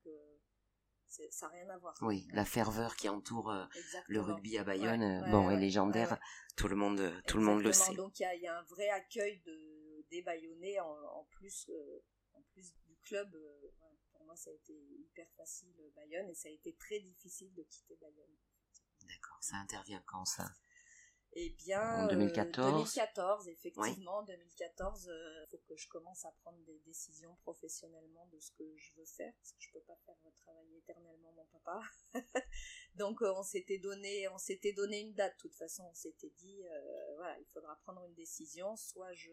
ça 1.12 1.48
n'a 1.48 1.54
rien 1.54 1.70
à 1.70 1.78
voir. 1.78 1.96
Oui, 2.02 2.28
la 2.34 2.46
ferveur 2.46 2.96
qui 2.96 3.10
entoure 3.10 3.52
euh, 3.52 3.66
le 4.08 4.22
rugby 4.22 4.58
à 4.58 4.64
Bayonne, 4.64 5.02
ouais, 5.02 5.22
ouais, 5.22 5.32
bon, 5.32 5.48
ouais, 5.48 5.56
est 5.56 5.60
légendaire. 5.60 6.18
Tout 6.56 6.68
le 6.68 6.76
monde, 6.76 7.14
tout 7.28 7.38
le 7.38 7.44
monde 7.44 7.62
le 7.62 7.74
sait. 7.74 7.96
Donc 7.96 8.20
il 8.20 8.28
y, 8.38 8.42
y 8.44 8.48
a, 8.48 8.60
un 8.60 8.64
vrai 8.64 8.90
accueil 8.90 9.42
de 9.46 10.06
des 10.10 10.22
Bayonnais 10.22 10.80
en, 10.80 10.90
en 10.90 11.24
plus, 11.32 11.68
euh, 11.70 12.04
en 12.34 12.42
plus 12.54 12.74
du 12.86 12.98
club. 13.04 13.34
Euh, 13.36 13.72
pour 14.12 14.26
moi, 14.26 14.36
ça 14.36 14.50
a 14.50 14.54
été 14.54 14.74
hyper 14.74 15.28
facile 15.38 15.74
Bayonne 15.96 16.30
et 16.30 16.36
ça 16.36 16.50
a 16.50 16.52
été 16.52 16.76
très 16.76 17.00
difficile 17.00 17.54
de 17.54 17.64
quitter 17.64 17.98
Bayonne. 18.00 18.36
D'accord, 19.08 19.38
ça 19.42 19.58
intervient 19.58 20.04
quand 20.06 20.26
ça? 20.26 20.50
Eh 21.34 21.50
bien, 21.52 22.04
en 22.04 22.08
2014. 22.08 22.74
2014, 22.74 23.48
effectivement, 23.48 24.22
2014, 24.24 25.10
il 25.10 25.48
faut 25.50 25.60
que 25.60 25.78
je 25.78 25.88
commence 25.88 26.26
à 26.26 26.32
prendre 26.42 26.60
des 26.66 26.80
décisions 26.80 27.34
professionnellement 27.44 28.28
de 28.34 28.40
ce 28.40 28.52
que 28.52 28.76
je 28.76 28.94
veux 28.98 29.06
faire, 29.06 29.34
parce 29.38 29.54
que 29.54 29.62
je 29.62 29.72
peux 29.72 29.80
pas 29.82 29.96
faire 30.06 30.18
travailler 30.44 30.78
éternellement 30.80 31.32
mon 31.32 31.46
papa. 31.46 31.82
Donc 32.96 33.22
on 33.22 33.44
s'était 33.44 33.78
donné, 33.78 34.28
on 34.28 34.38
s'était 34.38 34.74
donné 34.74 35.00
une 35.00 35.14
date. 35.14 35.34
De 35.38 35.42
toute 35.42 35.56
façon, 35.56 35.84
on 35.90 35.94
s'était 35.94 36.32
dit, 36.32 36.64
voilà, 37.16 37.40
il 37.40 37.46
faudra 37.46 37.78
prendre 37.78 38.04
une 38.04 38.14
décision. 38.14 38.76
Soit 38.76 39.14
je, 39.14 39.32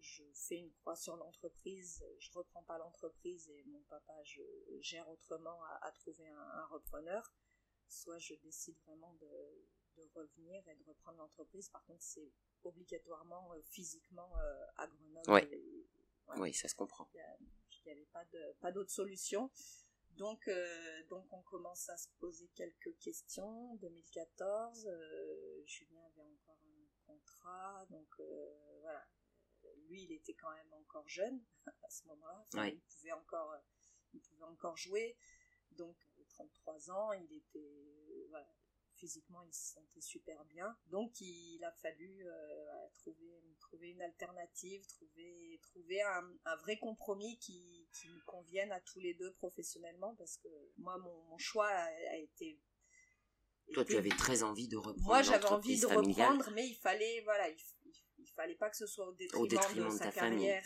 je 0.00 0.22
fais 0.34 0.58
une 0.58 0.70
croix 0.74 0.94
sur 0.94 1.16
l'entreprise, 1.16 2.04
je 2.20 2.30
reprends 2.32 2.62
pas 2.62 2.78
l'entreprise 2.78 3.48
et 3.48 3.64
mon 3.64 3.82
papa 3.88 4.12
je 4.22 4.42
gère 4.80 5.08
autrement 5.08 5.58
à, 5.82 5.90
trouver 5.90 6.28
un, 6.28 6.38
un 6.38 6.66
repreneur. 6.66 7.32
Soit 7.88 8.18
je 8.18 8.34
décide 8.34 8.76
vraiment 8.86 9.14
de 9.14 9.28
de 9.96 10.08
revenir 10.14 10.66
et 10.68 10.74
de 10.74 10.84
reprendre 10.84 11.18
l'entreprise. 11.18 11.68
Par 11.68 11.84
contre, 11.84 12.02
c'est 12.02 12.32
obligatoirement 12.62 13.52
euh, 13.54 13.62
physiquement 13.62 14.30
euh, 14.38 14.66
à 14.76 14.86
Grenoble. 14.86 15.48
Oui, 16.36 16.52
ça 16.54 16.68
se 16.68 16.74
comprend. 16.74 17.08
Il 17.14 17.86
n'y 17.86 17.92
avait 17.92 18.06
pas 18.06 18.24
pas 18.60 18.72
d'autre 18.72 18.90
solution. 18.90 19.50
Donc, 20.12 20.48
euh, 20.48 21.02
donc 21.08 21.30
on 21.32 21.42
commence 21.42 21.88
à 21.90 21.96
se 21.96 22.08
poser 22.18 22.48
quelques 22.54 22.96
questions. 22.98 23.74
2014, 23.76 24.88
Julien 25.66 26.00
avait 26.06 26.22
encore 26.22 26.58
un 26.64 27.06
contrat, 27.06 27.86
donc 27.90 28.08
voilà. 28.80 29.04
Lui, 29.88 30.04
il 30.04 30.12
était 30.12 30.34
quand 30.34 30.52
même 30.52 30.72
encore 30.72 31.08
jeune 31.08 31.42
à 31.82 31.90
ce 31.90 32.06
moment-là. 32.06 32.68
Il 32.68 32.80
pouvait 32.80 33.12
encore, 33.12 33.56
il 34.12 34.20
pouvait 34.20 34.44
encore 34.44 34.76
jouer. 34.76 35.16
Donc, 35.72 35.96
33 36.28 36.90
ans, 36.90 37.12
il 37.12 37.32
était, 37.32 38.26
voilà, 38.30 38.48
physiquement 39.04 39.42
il 39.42 39.52
se 39.52 39.74
sentait 39.74 40.00
super 40.00 40.42
bien. 40.46 40.74
Donc 40.90 41.20
il 41.20 41.62
a 41.62 41.72
fallu 41.72 42.26
euh, 42.26 42.88
trouver, 42.98 43.42
trouver 43.60 43.90
une 43.90 44.00
alternative, 44.00 44.86
trouver, 44.86 45.60
trouver 45.62 46.00
un, 46.00 46.56
vrai 46.62 46.78
compromis 46.78 47.38
qui, 47.38 47.86
qui, 47.92 48.08
nous 48.08 48.22
convienne 48.24 48.72
à 48.72 48.80
tous 48.80 49.00
les 49.00 49.14
deux 49.14 49.32
professionnellement 49.34 50.14
parce 50.16 50.38
que 50.38 50.48
moi 50.78 50.96
mon, 50.98 51.38
choix 51.38 51.68
a, 51.68 52.16
été... 52.16 52.58
Toi 53.74 53.84
tu 53.84 53.96
avais 53.96 54.10
très 54.10 54.42
envie 54.42 54.68
de 54.68 54.76
reprendre. 54.76 55.02
Moi 55.02 55.22
j'avais 55.22 55.46
envie 55.46 55.78
de 55.78 55.86
reprendre 55.86 56.50
mais 56.54 56.66
il 56.66 56.76
fallait, 56.76 57.20
voilà, 57.24 57.48
il, 57.50 57.83
fallait 58.34 58.54
pas 58.54 58.70
que 58.70 58.76
ce 58.76 58.86
soit 58.86 59.06
au 59.06 59.12
détriment, 59.12 59.88
de, 59.88 59.90
sa 59.90 60.10
carrière 60.10 60.62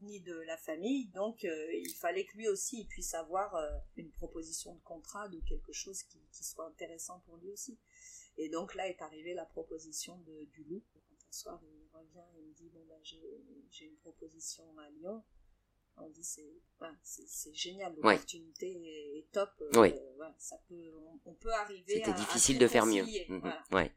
ni, 0.00 0.20
de 0.20 0.34
la 0.40 0.56
famille. 0.56 1.06
Donc, 1.08 1.44
euh, 1.44 1.72
il 1.72 1.94
fallait 1.94 2.24
que 2.24 2.36
lui 2.36 2.48
aussi 2.48 2.80
il 2.80 2.86
puisse 2.86 3.14
avoir 3.14 3.54
euh, 3.54 3.70
une 3.96 4.10
proposition 4.12 4.74
de 4.74 4.80
contrat 4.80 5.28
de 5.28 5.40
quelque 5.40 5.72
chose 5.72 6.02
qui, 6.02 6.20
soit 6.44 6.66
intéressant 6.66 7.20
pour 7.26 7.36
lui 7.38 7.50
aussi. 7.50 7.78
Et 8.38 8.48
donc 8.48 8.74
là 8.74 8.88
est 8.88 9.02
arrivée 9.02 9.34
la 9.34 9.44
proposition 9.44 10.18
de, 10.18 10.44
du 10.52 10.64
loup. 10.64 10.82
Quand 10.92 11.00
un 11.28 11.32
soir 11.32 11.60
il 11.62 11.88
revient 11.92 12.26
et 12.38 12.42
me 12.42 12.54
dit 12.54 12.70
bon 12.70 12.84
ben 12.88 12.98
j'ai 13.02 13.84
une 13.84 13.96
proposition 13.96 14.64
à 14.78 14.88
Lyon. 14.90 15.22
On 15.96 16.08
dit 16.08 16.24
c'est 16.24 17.54
génial, 17.54 17.94
l'opportunité 17.94 19.18
est, 19.18 19.30
top. 19.32 19.50
Euh, 19.60 19.90
ça 20.38 20.56
peut, 20.66 20.92
on, 21.26 21.34
peut 21.34 21.52
arriver. 21.52 21.96
C'était 21.96 22.14
difficile 22.14 22.58
de 22.58 22.66
faire 22.66 22.86
mieux. 22.86 23.04
Mhm. 23.28 23.52
Ouais 23.72 23.92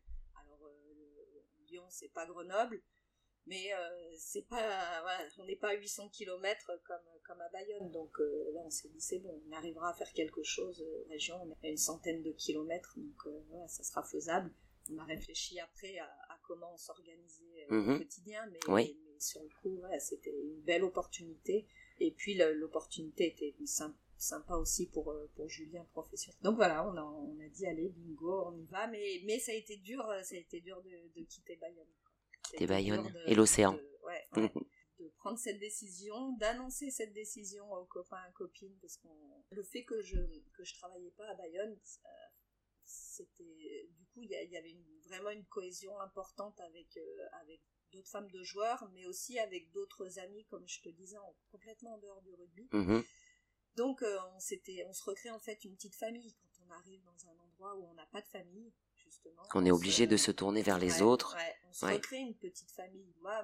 c'est 1.89 2.11
pas 2.13 2.25
Grenoble, 2.25 2.81
mais 3.45 3.73
euh, 3.73 4.15
c'est 4.17 4.47
pas, 4.47 5.03
on 5.37 5.45
n'est 5.45 5.55
pas 5.55 5.69
à 5.69 5.73
800 5.73 6.09
km 6.09 6.71
comme, 6.85 6.97
comme 7.27 7.41
à 7.41 7.49
Bayonne, 7.49 7.91
donc 7.91 8.19
euh, 8.19 8.51
là 8.53 8.61
on 8.63 8.69
s'est 8.69 8.89
dit 8.89 9.01
c'est 9.01 9.19
bon, 9.19 9.41
on 9.47 9.51
arrivera 9.51 9.89
à 9.89 9.93
faire 9.93 10.11
quelque 10.13 10.43
chose, 10.43 10.81
euh, 10.81 11.05
région, 11.09 11.41
on 11.43 11.51
est 11.51 11.67
à 11.67 11.69
une 11.69 11.77
centaine 11.77 12.23
de 12.23 12.31
kilomètres, 12.31 12.95
donc 12.97 13.69
ça 13.69 13.83
sera 13.83 14.03
faisable. 14.03 14.53
On 14.91 14.97
a 14.97 15.05
réfléchi 15.05 15.59
après 15.61 15.97
à, 15.99 16.39
comment 16.45 16.75
s'organiser 16.77 17.65
au 17.69 17.73
mhm. 17.73 17.97
quotidien, 17.99 18.45
mais, 18.51 18.95
sur 19.19 19.41
le 19.41 19.49
coup, 19.61 19.81
c'était 19.99 20.35
une 20.43 20.61
belle 20.63 20.83
opportunité. 20.83 21.65
Et 22.01 22.11
puis 22.11 22.35
l'opportunité 22.35 23.27
était 23.27 23.55
simple 23.65 23.97
sympa 24.17 24.55
aussi 24.55 24.87
pour, 24.87 25.11
euh, 25.11 25.29
pour 25.35 25.49
Julien 25.49 25.85
professionnel. 25.91 26.39
Donc 26.41 26.55
voilà, 26.55 26.87
on 26.87 26.95
a, 26.95 27.01
on 27.01 27.39
a 27.39 27.47
dit 27.49 27.65
allez, 27.65 27.89
bingo, 27.89 28.47
on 28.47 28.57
y 28.57 28.65
va, 28.65 28.87
mais, 28.87 29.21
mais 29.25 29.39
ça 29.39 29.51
a 29.51 29.55
été 29.55 29.77
dur, 29.77 30.05
euh, 30.09 30.21
ça 30.23 30.35
a 30.35 30.39
été 30.39 30.61
dur 30.61 30.81
de, 30.81 31.19
de 31.19 31.25
quitter 31.25 31.55
Bayonne. 31.57 31.87
Quitter 32.43 32.67
Bayonne 32.67 33.13
et 33.25 33.35
l'océan. 33.35 33.77
Ouais, 34.03 34.51
de 34.99 35.07
prendre 35.15 35.39
cette 35.39 35.59
décision, 35.59 36.33
d'annoncer 36.33 36.91
cette 36.91 37.13
décision 37.13 37.71
aux 37.71 37.85
copains 37.85 38.21
et 38.29 38.33
copines, 38.33 38.77
parce 38.81 38.97
que 38.97 39.07
le 39.51 39.63
fait 39.63 39.85
que 39.85 40.01
je 40.01 40.17
que 40.51 40.65
je 40.65 40.73
travaillais 40.75 41.11
pas 41.11 41.25
à 41.25 41.35
Bayonne, 41.35 41.71
euh, 41.71 42.09
c'était 42.83 43.87
du 43.93 44.05
coup 44.07 44.23
il 44.23 44.29
y, 44.29 44.57
avait 44.57 44.75
vraiment 45.07 45.29
une 45.29 45.45
cohésion 45.45 45.97
importante 46.01 46.59
avec 46.59 46.99
avec 47.43 47.61
d'autres 47.93 48.09
femmes 48.09 48.29
de 48.29 48.43
joueurs, 48.43 48.89
mais 48.93 49.05
aussi 49.05 49.39
avec 49.39 49.71
d'autres 49.71 50.19
amis, 50.19 50.43
comme 50.45 50.67
je 50.67 50.81
te 50.81 50.89
disais, 50.89 51.17
complètement 51.49 51.95
en 51.95 51.97
dehors 51.99 52.21
du 52.21 52.33
rugby. 52.33 52.67
Mm-hmm. 52.71 53.05
Donc 53.75 54.03
euh, 54.03 54.17
on, 54.35 54.39
s'était, 54.39 54.85
on 54.87 54.93
se 54.93 55.03
recrée 55.03 55.31
en 55.31 55.39
fait 55.39 55.63
une 55.63 55.75
petite 55.75 55.95
famille 55.95 56.33
quand 56.33 56.65
on 56.67 56.71
arrive 56.71 57.01
dans 57.03 57.27
un 57.27 57.39
endroit 57.39 57.75
où 57.75 57.87
on 57.89 57.93
n'a 57.93 58.05
pas 58.05 58.21
de 58.21 58.27
famille, 58.27 58.71
justement. 58.95 59.41
Qu'on 59.49 59.65
est 59.65 59.71
obligé 59.71 60.07
de 60.07 60.17
se 60.17 60.31
tourner 60.31 60.61
vers 60.61 60.77
les 60.77 61.01
autres. 61.01 61.35
on 61.67 61.73
se 61.73 61.85
recrée 61.85 62.19
une 62.19 62.35
petite 62.35 62.71
famille. 62.71 63.13
Moi, 63.21 63.43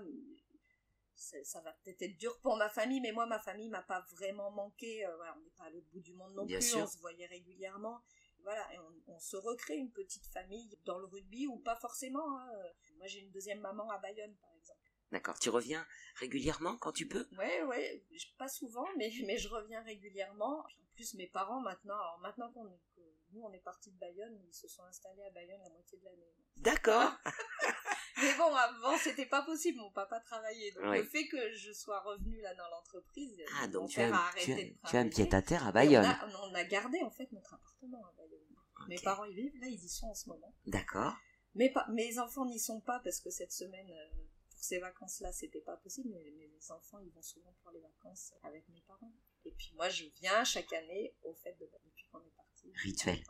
ça, 1.15 1.61
va 1.61 1.73
peut-être 1.83 2.01
être 2.01 2.17
dur 2.17 2.39
pour 2.39 2.55
ma 2.57 2.69
famille, 2.69 3.01
mais 3.01 3.11
moi, 3.11 3.25
ma 3.25 3.39
famille 3.39 3.69
m'a 3.69 3.81
pas 3.81 4.05
vraiment 4.11 4.51
manqué. 4.51 5.05
Euh, 5.05 5.17
on 5.35 5.39
n'est 5.41 5.49
pas 5.57 5.65
à 5.65 5.69
l'autre 5.69 5.87
bout 5.91 5.99
du 5.99 6.13
monde 6.13 6.33
non 6.35 6.45
plus, 6.45 6.75
on 6.75 6.87
se 6.87 6.97
voyait 6.99 7.27
régulièrement. 7.27 8.01
Voilà, 8.43 8.73
et 8.73 8.79
on, 9.07 9.19
se 9.19 9.35
recrée 9.35 9.75
une 9.75 9.91
petite 9.91 10.25
famille 10.27 10.69
dans 10.85 10.97
le 10.97 11.05
rugby 11.05 11.45
ou 11.47 11.57
pas 11.57 11.75
forcément. 11.75 12.39
Hein. 12.39 12.49
Moi, 12.97 13.07
j'ai 13.07 13.19
une 13.19 13.31
deuxième 13.31 13.59
maman 13.59 13.89
à 13.91 13.97
Bayonne, 13.97 14.33
par 14.35 14.49
exemple. 14.55 14.78
D'accord. 15.11 15.39
Tu 15.39 15.49
reviens 15.49 15.85
régulièrement 16.15 16.77
quand 16.77 16.91
tu 16.91 17.07
peux? 17.07 17.27
Ouais, 17.37 17.63
ouais. 17.63 18.05
Pas 18.37 18.47
souvent, 18.47 18.85
mais, 18.97 19.11
mais 19.25 19.37
je 19.37 19.49
reviens 19.49 19.81
régulièrement. 19.83 20.59
En 20.59 20.93
plus, 20.95 21.13
mes 21.15 21.27
parents, 21.27 21.61
maintenant, 21.61 21.95
alors 21.95 22.19
maintenant 22.21 22.51
qu'on 22.51 22.67
est, 22.67 22.81
que 22.95 23.01
nous, 23.31 23.41
on 23.41 23.53
est 23.53 23.63
partis 23.63 23.91
de 23.91 23.97
Bayonne, 23.97 24.37
ils 24.47 24.53
se 24.53 24.67
sont 24.67 24.83
installés 24.83 25.23
à 25.23 25.31
Bayonne 25.31 25.61
la 25.63 25.69
moitié 25.69 25.97
de 25.97 26.05
l'année. 26.05 26.33
D'accord. 26.57 27.11
mais 28.21 28.35
bon, 28.37 28.53
avant, 28.53 28.97
c'était 28.97 29.25
pas 29.25 29.43
possible. 29.43 29.79
Mon 29.79 29.91
papa 29.91 30.19
travaillait. 30.19 30.71
Donc, 30.71 30.83
le 30.83 31.03
fait 31.03 31.27
que 31.27 31.53
je 31.53 31.71
sois 31.71 32.01
revenue 32.01 32.41
là 32.41 32.53
dans 32.55 32.67
l'entreprise, 32.69 33.41
ah, 33.61 33.67
donc 33.67 33.89
tu 33.89 34.01
as, 34.01 34.11
tu, 34.37 34.51
as, 34.51 34.89
tu 34.89 34.97
as 34.97 34.99
un 34.99 35.07
pied 35.07 35.33
à 35.33 35.41
terre 35.41 35.65
à 35.65 35.71
Bayonne. 35.71 36.05
On 36.43 36.53
a, 36.53 36.63
gardé, 36.65 37.01
en 37.01 37.11
fait, 37.11 37.31
notre 37.31 37.53
appartement 37.53 38.05
à 38.05 38.13
Bayonne. 38.17 38.39
Mes 38.87 38.99
parents 38.99 39.25
y 39.25 39.33
vivent, 39.33 39.59
là, 39.61 39.67
ils 39.67 39.83
y 39.83 39.89
sont 39.89 40.07
en 40.07 40.15
ce 40.15 40.29
moment. 40.29 40.53
D'accord. 40.65 41.15
Mes, 41.55 41.73
mes 41.89 42.19
enfants 42.19 42.45
n'y 42.45 42.59
sont 42.59 42.81
pas 42.81 42.99
parce 43.03 43.19
que 43.19 43.29
cette 43.29 43.51
semaine, 43.51 43.89
euh, 43.89 44.19
ces 44.61 44.79
vacances-là, 44.79 45.31
c'était 45.31 45.61
pas 45.61 45.77
possible, 45.77 46.09
mais 46.09 46.47
mes 46.47 46.71
enfants, 46.71 46.99
ils 46.99 47.11
vont 47.11 47.21
souvent 47.21 47.53
pour 47.61 47.71
les 47.71 47.79
vacances 47.79 48.33
avec 48.43 48.67
mes 48.69 48.81
parents. 48.81 49.13
Et 49.45 49.51
puis 49.51 49.73
moi, 49.75 49.89
je 49.89 50.05
viens 50.19 50.43
chaque 50.43 50.71
année 50.73 51.15
au 51.23 51.33
fait 51.33 51.53
de, 51.53 51.69
depuis 51.85 52.05
qu'on 52.11 52.19
est 52.19 52.35
parti. 52.35 52.71
Rituel. 52.75 53.23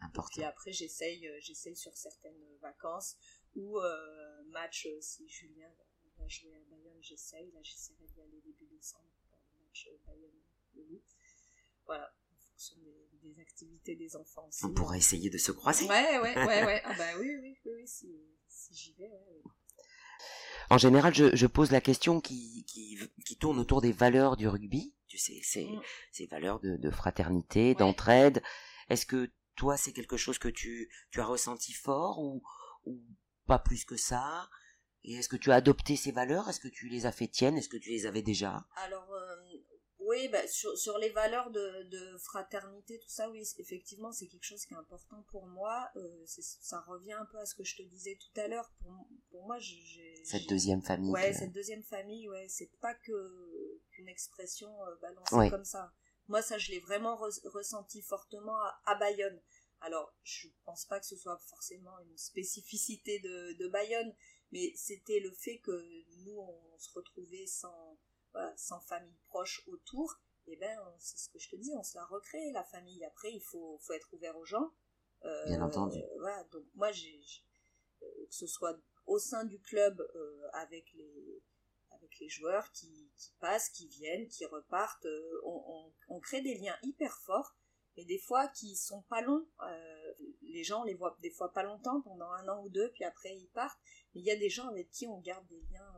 Important. 0.00 0.42
Et 0.42 0.44
après, 0.44 0.72
j'essaye, 0.72 1.26
euh, 1.28 1.38
j'essaye 1.40 1.76
sur 1.76 1.96
certaines 1.96 2.58
vacances 2.60 3.16
ou 3.54 3.78
euh, 3.78 4.42
match, 4.48 4.86
euh, 4.86 5.00
si 5.00 5.28
Julien 5.28 5.70
va 6.18 6.28
jouer 6.28 6.56
à 6.56 6.64
Bayonne, 6.64 7.00
j'essaye. 7.00 7.50
Là, 7.52 7.60
j'essaierai 7.62 8.06
d'y 8.06 8.20
aller 8.20 8.40
début 8.44 8.66
décembre 8.66 9.08
pour 9.30 9.38
le 9.38 9.64
match 9.64 9.88
Bayonne-Louis. 10.06 11.02
Voilà 11.86 12.14
en 12.32 12.36
fonction 12.36 12.76
des, 13.22 13.40
activités 13.40 13.96
des 13.96 14.16
enfants 14.16 14.46
aussi. 14.48 14.64
On 14.64 14.74
pourra 14.74 14.96
essayer 14.96 15.30
de 15.30 15.38
se 15.38 15.52
croiser. 15.52 15.86
Ouais, 15.86 16.18
ouais, 16.18 16.36
ouais, 16.36 16.64
ouais. 16.64 16.82
Ah 16.84 16.94
bah 16.96 17.18
oui, 17.18 17.36
oui, 17.40 17.56
oui, 17.64 17.72
oui 17.72 17.88
si, 17.88 18.14
si 18.48 18.74
j'y 18.74 18.92
vais, 18.94 19.08
ouais, 19.08 19.42
en 20.70 20.78
général, 20.78 21.14
je, 21.14 21.46
pose 21.46 21.70
la 21.70 21.80
question 21.80 22.20
qui, 22.20 22.64
qui, 22.66 23.36
tourne 23.36 23.58
autour 23.58 23.80
des 23.80 23.92
valeurs 23.92 24.36
du 24.36 24.48
rugby. 24.48 24.94
Tu 25.08 25.18
sais, 25.18 25.40
ces, 25.42 25.66
mm. 25.66 25.80
ces 26.12 26.26
valeurs 26.26 26.60
de, 26.60 26.90
fraternité, 26.90 27.74
d'entraide. 27.74 28.42
Est-ce 28.88 29.06
que 29.06 29.30
toi, 29.56 29.76
c'est 29.76 29.92
quelque 29.92 30.16
chose 30.16 30.38
que 30.38 30.48
tu, 30.48 30.90
tu 31.10 31.20
as 31.20 31.26
ressenti 31.26 31.72
fort 31.72 32.18
ou, 32.18 32.42
ou 32.84 33.00
pas 33.46 33.58
plus 33.58 33.84
que 33.84 33.96
ça? 33.96 34.48
Et 35.04 35.14
est-ce 35.14 35.28
que 35.28 35.36
tu 35.36 35.52
as 35.52 35.56
adopté 35.56 35.96
ces 35.96 36.12
valeurs? 36.12 36.48
Est-ce 36.48 36.60
que 36.60 36.68
tu 36.68 36.88
les 36.88 37.04
as 37.04 37.12
fait 37.12 37.28
tiennes? 37.28 37.58
Est-ce 37.58 37.68
que 37.68 37.76
tu 37.76 37.90
les 37.90 38.06
avais 38.06 38.22
déjà? 38.22 38.66
Alors, 38.76 39.12
euh, 39.12 39.36
oui, 40.14 40.28
bah, 40.28 40.46
sur, 40.48 40.76
sur, 40.78 40.98
les 40.98 41.10
valeurs 41.10 41.50
de, 41.50 41.82
de, 41.84 42.16
fraternité, 42.18 42.98
tout 42.98 43.08
ça, 43.08 43.28
oui, 43.30 43.42
effectivement, 43.58 44.12
c'est 44.12 44.26
quelque 44.26 44.44
chose 44.44 44.64
qui 44.64 44.74
est 44.74 44.76
important 44.76 45.22
pour 45.30 45.46
moi. 45.46 45.88
Euh, 45.96 46.24
ça 46.26 46.80
revient 46.82 47.12
un 47.12 47.26
peu 47.26 47.38
à 47.38 47.46
ce 47.46 47.54
que 47.54 47.64
je 47.64 47.76
te 47.76 47.82
disais 47.82 48.16
tout 48.16 48.40
à 48.40 48.48
l'heure. 48.48 48.70
Pour, 48.80 49.08
pour, 49.30 49.46
moi, 49.46 49.58
j'ai... 49.58 50.24
Cette 50.24 50.48
deuxième 50.48 50.82
famille. 50.82 51.10
Ouais, 51.10 51.32
cette 51.32 51.52
deuxième 51.52 51.82
famille, 51.82 52.28
ouais, 52.28 52.46
c'est 52.48 52.70
pas 52.80 52.94
que 52.94 53.80
qu'une 53.90 54.08
expression 54.08 54.70
euh, 54.86 54.96
balancée 55.00 55.50
comme 55.50 55.64
ça. 55.64 55.92
Moi, 56.28 56.40
ça, 56.40 56.56
je 56.58 56.70
l'ai 56.70 56.80
vraiment 56.80 57.16
ressenti 57.16 58.00
fortement 58.00 58.56
à, 58.86 58.94
Bayonne. 58.94 59.40
Alors, 59.80 60.14
je 60.22 60.48
pense 60.64 60.86
pas 60.86 60.98
que 60.98 61.06
ce 61.06 61.16
soit 61.16 61.38
forcément 61.38 61.98
une 62.00 62.16
spécificité 62.16 63.18
de, 63.18 63.52
de 63.58 63.68
Bayonne, 63.68 64.14
mais 64.50 64.72
c'était 64.74 65.20
le 65.20 65.30
fait 65.32 65.58
que 65.58 66.04
nous, 66.24 66.38
on 66.38 66.78
se 66.78 66.90
retrouvait 66.94 67.46
sans 67.46 67.98
sans 68.56 68.80
famille 68.80 69.16
proche 69.28 69.62
autour, 69.66 70.20
eh 70.46 70.56
ben 70.56 70.78
c'est 70.98 71.18
ce 71.18 71.28
que 71.28 71.38
je 71.38 71.48
te 71.50 71.56
dis, 71.56 71.72
on 71.74 71.82
se 71.82 71.96
la 71.96 72.04
recrée 72.04 72.52
la 72.52 72.64
famille. 72.64 73.04
Après, 73.04 73.32
il 73.32 73.40
faut, 73.40 73.78
faut 73.78 73.92
être 73.92 74.12
ouvert 74.12 74.36
aux 74.36 74.44
gens. 74.44 74.72
Euh, 75.24 75.46
Bien 75.46 75.62
entendu. 75.62 76.02
voilà, 76.18 76.44
donc 76.44 76.64
moi 76.74 76.92
j'ai 76.92 77.18
que 78.00 78.34
ce 78.34 78.46
soit 78.46 78.78
au 79.06 79.18
sein 79.18 79.44
du 79.44 79.58
club 79.60 80.06
avec 80.52 80.92
les 80.94 81.42
avec 81.90 82.18
les 82.20 82.28
joueurs 82.28 82.70
qui, 82.72 83.10
qui, 83.16 83.32
passent, 83.40 83.70
qui 83.70 83.88
viennent, 83.88 84.28
qui 84.28 84.44
repartent. 84.44 85.06
On, 85.44 85.90
on, 86.08 86.20
crée 86.20 86.42
des 86.42 86.54
liens 86.56 86.76
hyper 86.82 87.16
forts, 87.18 87.54
mais 87.96 88.04
des 88.04 88.18
fois 88.18 88.48
qui 88.48 88.76
sont 88.76 89.02
pas 89.02 89.22
longs. 89.22 89.46
les 90.42 90.64
gens 90.64 90.84
les 90.84 90.94
voient 90.94 91.16
des 91.22 91.30
fois 91.30 91.52
pas 91.52 91.62
longtemps, 91.62 92.02
pendant 92.02 92.30
un 92.30 92.48
an 92.48 92.62
ou 92.62 92.68
deux, 92.68 92.90
puis 92.92 93.04
après 93.04 93.34
ils 93.34 93.48
partent. 93.48 93.80
Mais 94.14 94.20
il 94.20 94.26
y 94.26 94.30
a 94.30 94.36
des 94.36 94.50
gens 94.50 94.68
avec 94.68 94.90
qui 94.90 95.06
on 95.06 95.18
garde 95.20 95.46
des 95.48 95.60
liens 95.70 95.94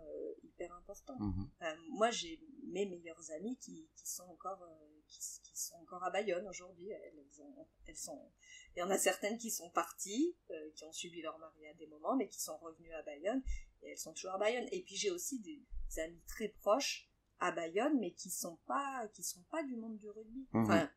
hyper 0.57 0.75
importants. 0.75 1.19
Mhm. 1.19 1.49
moi, 1.91 2.11
j'ai 2.11 2.41
mes 2.65 2.87
meilleures 2.87 3.31
amies 3.33 3.57
qui, 3.59 3.89
qui 3.97 4.09
sont 4.09 4.25
encore 4.25 4.67
qui, 5.09 5.59
sont 5.59 5.77
encore 5.77 6.05
à 6.05 6.11
Bayonne 6.11 6.47
aujourd'hui. 6.49 6.91
Elles, 6.91 7.97
sont, 7.97 8.31
il 8.77 8.81
y 8.81 8.83
en 8.83 8.91
a 8.91 8.99
certaines 8.99 9.39
qui 9.39 9.51
sont 9.51 9.71
parties, 9.71 10.37
euh, 10.51 10.71
qui 10.75 10.85
ont 10.85 10.93
subi 10.93 11.23
leur 11.23 11.39
mari 11.39 11.67
à 11.67 11.75
des 11.75 11.87
moments, 11.87 12.17
mais 12.17 12.29
qui 12.29 12.41
sont 12.41 12.57
revenues 12.59 12.93
à 12.93 13.03
Bayonne 13.03 13.43
et 13.83 13.91
elles 13.91 13.99
sont 13.99 14.13
toujours 14.13 14.33
à 14.33 14.39
Bayonne. 14.39 14.67
Et 14.73 14.83
puis 14.83 14.97
j'ai 14.97 15.11
aussi 15.11 15.41
des 15.41 15.63
amis 16.01 16.23
très 16.27 16.49
proches 16.49 17.09
à 17.39 17.53
Bayonne, 17.53 17.99
mais 17.99 18.13
qui 18.13 18.31
sont 18.31 18.57
pas, 18.67 19.09
qui 19.13 19.23
sont 19.23 19.43
pas 19.51 19.63
du 19.63 19.77
monde 19.77 19.97
du 19.99 20.11
rugby. 20.11 20.47
Mhm. 20.53 20.65
Enfin, 20.65 20.91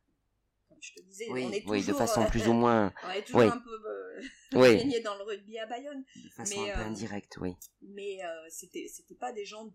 je 0.81 0.93
te 0.93 1.01
disais, 1.01 1.27
oui, 1.29 1.45
on 1.45 1.51
est 1.51 1.59
toujours, 1.61 1.71
oui, 1.71 1.83
de 1.83 1.93
façon 1.93 2.25
plus 2.25 2.47
ou 2.47 2.53
moins, 2.53 2.93
on 3.03 3.09
est 3.11 3.23
toujours 3.23 3.41
un 3.41 3.59
peu 3.59 3.71
euh, 3.87 4.21
Oui. 4.53 5.01
dans 5.01 5.15
le 5.17 5.23
rugby 5.23 5.57
à 5.59 5.65
Bayonne. 5.65 6.03
de 6.15 6.29
façon 6.29 6.61
Mais, 6.61 6.71
un 6.71 6.75
peu 6.75 6.81
euh, 6.81 6.85
indirecte, 6.85 7.37
oui. 7.41 7.55
mais 7.81 8.23
euh, 8.23 8.47
c'était 8.49 8.87
c'était 8.87 9.15
pas 9.15 9.31
des 9.31 9.45
gens 9.45 9.73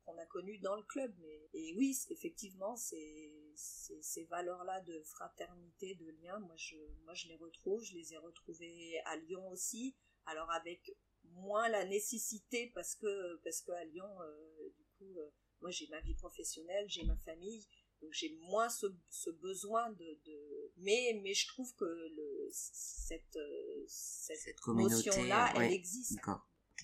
qu'on 0.00 0.16
a 0.18 0.26
connus 0.26 0.58
dans 0.58 0.76
le 0.76 0.82
club 0.84 1.12
mais 1.20 1.48
et 1.52 1.74
oui 1.76 1.96
effectivement 2.10 2.76
ces 2.76 4.24
valeurs 4.30 4.62
là 4.64 4.80
de 4.82 5.02
fraternité 5.04 5.94
de 5.96 6.06
lien 6.22 6.38
moi 6.38 6.54
je 6.56 6.76
moi 7.04 7.14
je 7.14 7.26
les 7.28 7.36
retrouve 7.36 7.82
je 7.82 7.94
les 7.94 8.12
ai 8.14 8.16
retrouvées 8.18 9.00
à 9.06 9.16
Lyon 9.16 9.48
aussi 9.50 9.96
alors 10.26 10.50
avec 10.52 10.92
moins 11.32 11.68
la 11.68 11.84
nécessité 11.84 12.70
parce 12.74 12.94
que 12.94 13.36
parce 13.42 13.60
que 13.62 13.72
à 13.72 13.84
Lyon 13.84 14.08
euh, 14.22 14.68
du 14.76 14.84
coup 14.98 15.18
euh, 15.18 15.30
moi 15.60 15.70
j'ai 15.70 15.88
ma 15.88 16.00
vie 16.00 16.14
professionnelle 16.14 16.84
j'ai 16.88 17.04
ma 17.04 17.16
famille 17.16 17.66
donc 18.00 18.12
j'ai 18.12 18.30
moins 18.40 18.68
ce, 18.68 18.86
ce 19.08 19.30
besoin 19.30 19.90
de, 19.90 20.20
de 20.24 20.72
mais 20.76 21.18
mais 21.22 21.34
je 21.34 21.46
trouve 21.48 21.74
que 21.76 21.84
le 21.84 22.48
cette 22.52 23.38
cette, 23.86 24.38
Cette 24.38 24.60
communauté, 24.60 25.06
notion 25.06 25.24
là 25.24 25.52
ouais. 25.56 25.66
elle 25.66 25.72
existe 25.72 26.18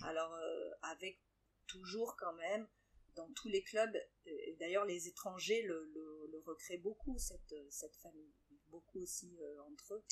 alors 0.03 0.35
euh, 0.35 0.71
avec 0.83 1.21
toujours 1.67 2.17
quand 2.19 2.35
même 2.35 2.67
dans 3.15 3.31
tous 3.35 3.49
les 3.49 3.63
clubs, 3.63 3.95
euh, 4.27 4.31
d'ailleurs 4.59 4.87
les 4.87 5.07
étrangers 5.07 5.63
le, 5.63 5.85
le, 5.95 6.29
le 6.33 6.39
recréent 6.47 6.81
beaucoup 6.81 7.19
cette, 7.19 7.55
cette 7.71 7.97
famille, 7.97 8.33
beaucoup 8.69 9.01
aussi 9.03 9.37
euh, 9.43 9.63
entre 9.65 9.95
eux. 9.95 10.05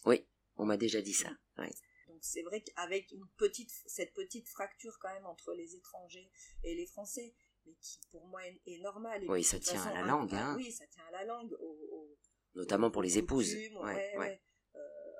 On 0.56 0.66
m'a 0.66 0.76
déjà 0.76 1.00
dit 1.00 1.14
ça. 1.14 1.30
ouais. 1.56 1.70
Donc 2.08 2.18
c'est 2.22 2.42
vrai 2.42 2.62
qu'avec 2.62 3.10
une 3.12 3.26
petite, 3.38 3.70
cette 3.86 4.12
petite 4.12 4.48
fracture 4.48 4.98
quand 5.00 5.12
même 5.14 5.24
entre 5.26 5.54
les 5.54 5.76
étrangers 5.76 6.30
et 6.64 6.74
les 6.74 6.86
Français, 6.86 7.34
mais 7.66 7.74
qui 7.80 7.98
pour 8.10 8.26
moi 8.26 8.46
est, 8.46 8.60
est 8.66 8.78
normale. 8.78 9.24
Et 9.24 9.28
Oui, 9.28 9.44
ça 9.44 9.58
tient 9.60 9.82
à 9.82 9.94
la 9.94 10.02
langue, 10.02 10.34
hein. 10.34 10.54
Oui, 10.56 10.70
ça 10.72 10.86
tient 10.86 11.04
à 11.06 11.10
la 11.10 11.24
langue, 11.24 11.52
au- 11.60 11.88
au, 11.92 12.18
Notamment 12.54 12.90
pour 12.90 13.02
les 13.02 13.18
épouses. 13.18 13.54
coutumes, 13.54 13.76
Ouais, 13.78 14.16
ouais. 14.18 14.42
Euh, 14.74 14.78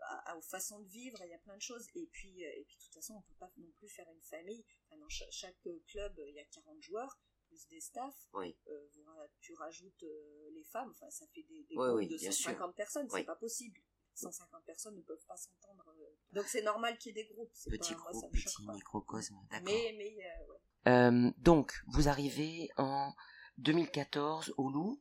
à- 0.09 0.33
à- 0.33 0.37
aux 0.37 0.43
façons 0.43 0.81
de 0.81 0.89
vivre, 0.89 1.19
il 1.25 1.31
y 1.31 1.35
a 1.35 1.39
plein 1.39 1.57
de 1.57 1.63
choses. 1.63 1.87
Et 1.95 2.07
puis, 2.07 2.45
euh, 2.45 2.51
et 2.57 2.65
puis 2.65 2.77
de 2.79 2.83
toute 2.85 2.95
façon, 2.95 3.15
on 3.15 3.23
peut 3.23 3.39
pas 3.39 3.51
non 3.57 3.71
plus 3.79 3.89
faire 3.89 4.09
une 4.13 4.21
famille. 4.23 4.65
Enfin, 4.89 4.99
dans 5.01 5.09
cha- 5.09 5.31
chaque 5.31 5.61
club, 5.87 6.15
il 6.27 6.35
y 6.35 6.41
a 6.41 6.45
40 6.47 6.81
joueurs, 6.83 7.19
plus 7.49 7.67
des 7.69 7.81
staffs. 7.81 8.29
Oui. 8.35 8.57
Euh, 8.69 8.89
tu 9.41 9.55
rajoutes 9.55 10.03
euh, 10.05 10.51
les 10.55 10.65
femmes, 10.65 10.91
enfin, 10.91 11.11
ça 11.11 11.27
fait 11.35 11.43
des, 11.43 11.65
des 11.65 11.77
Ouais, 11.77 11.87
groupes 11.89 11.99
oui, 11.99 12.09
de 12.09 12.17
bien 12.17 12.31
150 12.33 12.75
personnes, 12.77 13.09
Oui. 13.13 13.21
c'est 13.21 13.27
pas 13.27 13.37
possible. 13.37 13.81
150 14.15 14.65
personnes 14.65 14.97
ne 14.97 15.03
peuvent 15.03 15.25
pas 15.27 15.37
s'entendre. 15.37 15.89
euh. 15.99 16.17
Donc 16.33 16.47
c'est 16.47 16.63
normal 16.63 16.99
qu'il 16.99 17.17
y 17.17 17.21
ait 17.21 17.23
des 17.25 17.29
groupes. 17.33 17.53
Petit 17.71 17.95
pas, 17.95 18.01
groupe, 18.01 18.33
petit 18.33 18.67
microcosme. 18.69 19.37
D'accord. 19.51 19.65
Mais, 19.65 19.95
mais 19.97 20.17
euh, 20.27 20.47
ouais. 20.49 20.59
Euh, 20.89 21.31
donc, 21.39 21.73
vous 21.89 22.09
arrivez 22.09 22.69
en 22.77 23.13
2014 23.59 24.55
au 24.57 24.71
Loup. 24.71 25.01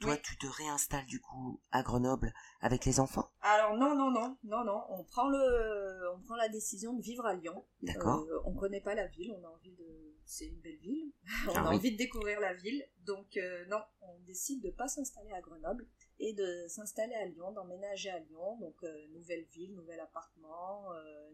Toi, 0.00 0.14
Oui. 0.14 0.18
tu 0.24 0.36
te 0.36 0.46
réinstalles 0.48 1.06
du 1.06 1.20
coup 1.20 1.60
à 1.70 1.84
Grenoble 1.84 2.32
avec 2.60 2.84
les 2.84 2.98
enfants? 2.98 3.30
Alors 3.40 3.76
non, 3.76 3.94
non, 3.94 4.10
non, 4.10 4.36
non, 4.42 4.64
non. 4.64 4.82
On 4.88 5.04
prend 5.04 5.28
le, 5.28 6.10
on 6.12 6.20
prend 6.22 6.34
la 6.34 6.48
décision 6.48 6.92
de 6.94 7.00
vivre 7.02 7.24
à 7.24 7.34
Lyon. 7.34 7.64
D'accord. 7.82 8.18
Euh, 8.28 8.40
on 8.44 8.52
connaît 8.52 8.80
pas 8.80 8.96
la 8.96 9.06
ville, 9.06 9.32
on 9.38 9.44
a 9.44 9.48
envie 9.48 9.70
de, 9.76 10.16
c'est 10.24 10.46
une 10.46 10.58
belle 10.60 10.78
ville. 10.78 11.12
on 11.48 11.52
Ah 11.54 11.60
a 11.60 11.70
oui. 11.70 11.76
envie 11.76 11.92
de 11.92 11.96
découvrir 11.96 12.40
la 12.40 12.52
ville. 12.54 12.84
Donc 13.06 13.36
euh, 13.36 13.64
non, 13.66 13.78
on 14.00 14.18
décide 14.26 14.60
de 14.64 14.70
pas 14.70 14.88
s'installer 14.88 15.30
à 15.34 15.40
Grenoble 15.40 15.86
et 16.18 16.34
de 16.34 16.66
s'installer 16.66 17.14
à 17.14 17.26
Lyon, 17.26 17.52
d'emménager 17.52 18.10
à 18.10 18.18
Lyon. 18.18 18.58
Donc 18.58 18.82
euh, 18.82 19.06
nouvelle 19.12 19.44
ville, 19.52 19.72
nouvel 19.76 20.00
appartement, 20.00 20.82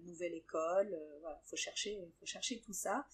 nouvelle 0.02 0.34
école. 0.34 0.94
voilà, 1.22 1.40
faut 1.46 1.56
chercher, 1.56 1.98
faut 2.20 2.26
chercher 2.26 2.60
tout 2.60 2.74
ça. 2.74 3.06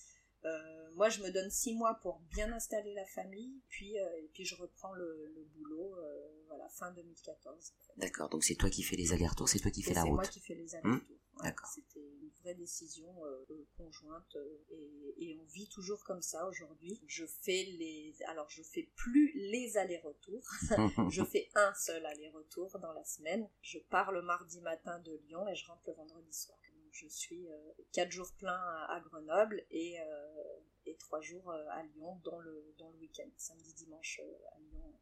Euh, 0.44 0.90
moi, 0.94 1.08
je 1.08 1.22
me 1.22 1.30
donne 1.30 1.50
six 1.50 1.74
mois 1.74 1.94
pour 2.02 2.20
bien 2.34 2.52
installer 2.52 2.92
la 2.94 3.06
famille, 3.06 3.60
puis 3.68 3.98
euh, 3.98 4.22
et 4.22 4.28
puis 4.32 4.44
je 4.44 4.54
reprends 4.54 4.92
le, 4.92 5.26
le 5.34 5.44
boulot, 5.56 5.96
euh, 5.98 6.28
voilà, 6.48 6.68
fin 6.68 6.92
2014. 6.92 7.46
en 7.76 7.82
fait. 7.82 7.92
D'accord. 7.96 8.28
Donc 8.28 8.44
c'est 8.44 8.54
toi 8.54 8.70
qui 8.70 8.82
fais 8.82 8.96
les 8.96 9.12
allers-retours, 9.12 9.48
c'est 9.48 9.58
toi 9.58 9.70
qui 9.70 9.80
Et 9.80 9.84
fais 9.84 9.94
la 9.94 10.02
c'est 10.02 10.08
route. 10.08 10.16
moi 10.16 10.26
qui 10.26 10.40
fais 10.40 10.54
les 10.54 10.74
allers-retours. 10.74 11.16
Ouais, 11.40 11.44
d'accord. 11.48 11.68
C'était 11.74 11.98
une 12.00 12.30
vraie 12.42 12.54
décision 12.54 13.08
euh, 13.24 13.44
euh, 13.50 13.66
conjointe 13.76 14.36
et, 14.70 15.30
et 15.30 15.38
on 15.40 15.44
vit 15.46 15.68
toujours 15.68 16.04
comme 16.04 16.22
ça 16.22 16.46
aujourd'hui. 16.46 17.02
Je 17.08 17.24
fais 17.26 17.64
les, 17.64 18.14
alors 18.28 18.48
je 18.50 18.62
fais 18.62 18.88
plus 18.94 19.32
les 19.34 19.76
allers-retours. 19.76 20.46
je 21.10 21.24
fais 21.24 21.48
un 21.56 21.74
seul 21.74 22.04
aller-retour 22.06 22.78
dans 22.78 22.92
la 22.92 23.04
semaine. 23.04 23.48
Je 23.62 23.78
pars 23.90 24.12
le 24.12 24.22
mardi 24.22 24.60
matin 24.60 25.00
de 25.00 25.12
Lyon 25.26 25.48
et 25.48 25.56
je 25.56 25.66
rentre 25.66 25.82
le 25.88 25.94
vendredi 25.94 26.32
soir. 26.32 26.58
Je 26.94 27.08
suis 27.08 27.48
euh, 27.48 27.72
quatre 27.92 28.12
jours 28.12 28.32
pleins 28.38 28.52
à, 28.52 28.94
à 28.94 29.00
Grenoble 29.00 29.64
et 29.70 30.00
euh, 30.00 30.60
et 30.86 30.96
trois 30.96 31.20
jours 31.20 31.50
euh, 31.50 31.66
à 31.70 31.82
Lyon, 31.82 32.20
dans 32.24 32.38
le 32.38 32.72
dans 32.78 32.88
le 32.90 32.98
week-end, 32.98 33.28
samedi 33.36 33.74
dimanche 33.74 34.20
à 34.52 34.58
Lyon 34.60 34.94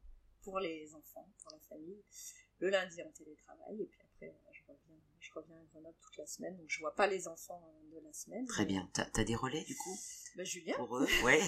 pour 0.42 0.58
les 0.58 0.94
enfants, 0.94 1.28
pour 1.42 1.52
la 1.52 1.60
famille 1.60 2.02
le 2.60 2.70
lundi 2.70 3.02
en 3.02 3.10
télétravail 3.10 3.82
et 3.82 3.86
puis 3.86 4.00
après 4.02 4.34
je 4.52 4.62
reviens, 4.68 4.96
je 5.18 5.32
reviens 5.34 5.60
à 5.60 5.64
Grenoble 5.64 5.96
toute 6.00 6.16
la 6.16 6.26
semaine 6.26 6.56
donc 6.56 6.66
je 6.68 6.78
vois 6.80 6.94
pas 6.94 7.06
les 7.08 7.28
enfants 7.28 7.74
de 7.92 7.98
la 7.98 8.12
semaine. 8.14 8.46
Très 8.46 8.64
bien. 8.64 8.88
T'as 8.94 9.08
as 9.14 9.24
des 9.24 9.34
relais 9.36 9.64
du 9.64 9.76
coup? 9.76 9.98
Ben, 10.36 10.46
Julien. 10.46 10.74
pour 10.76 10.96
eux 10.96 11.06
Ouais. 11.24 11.40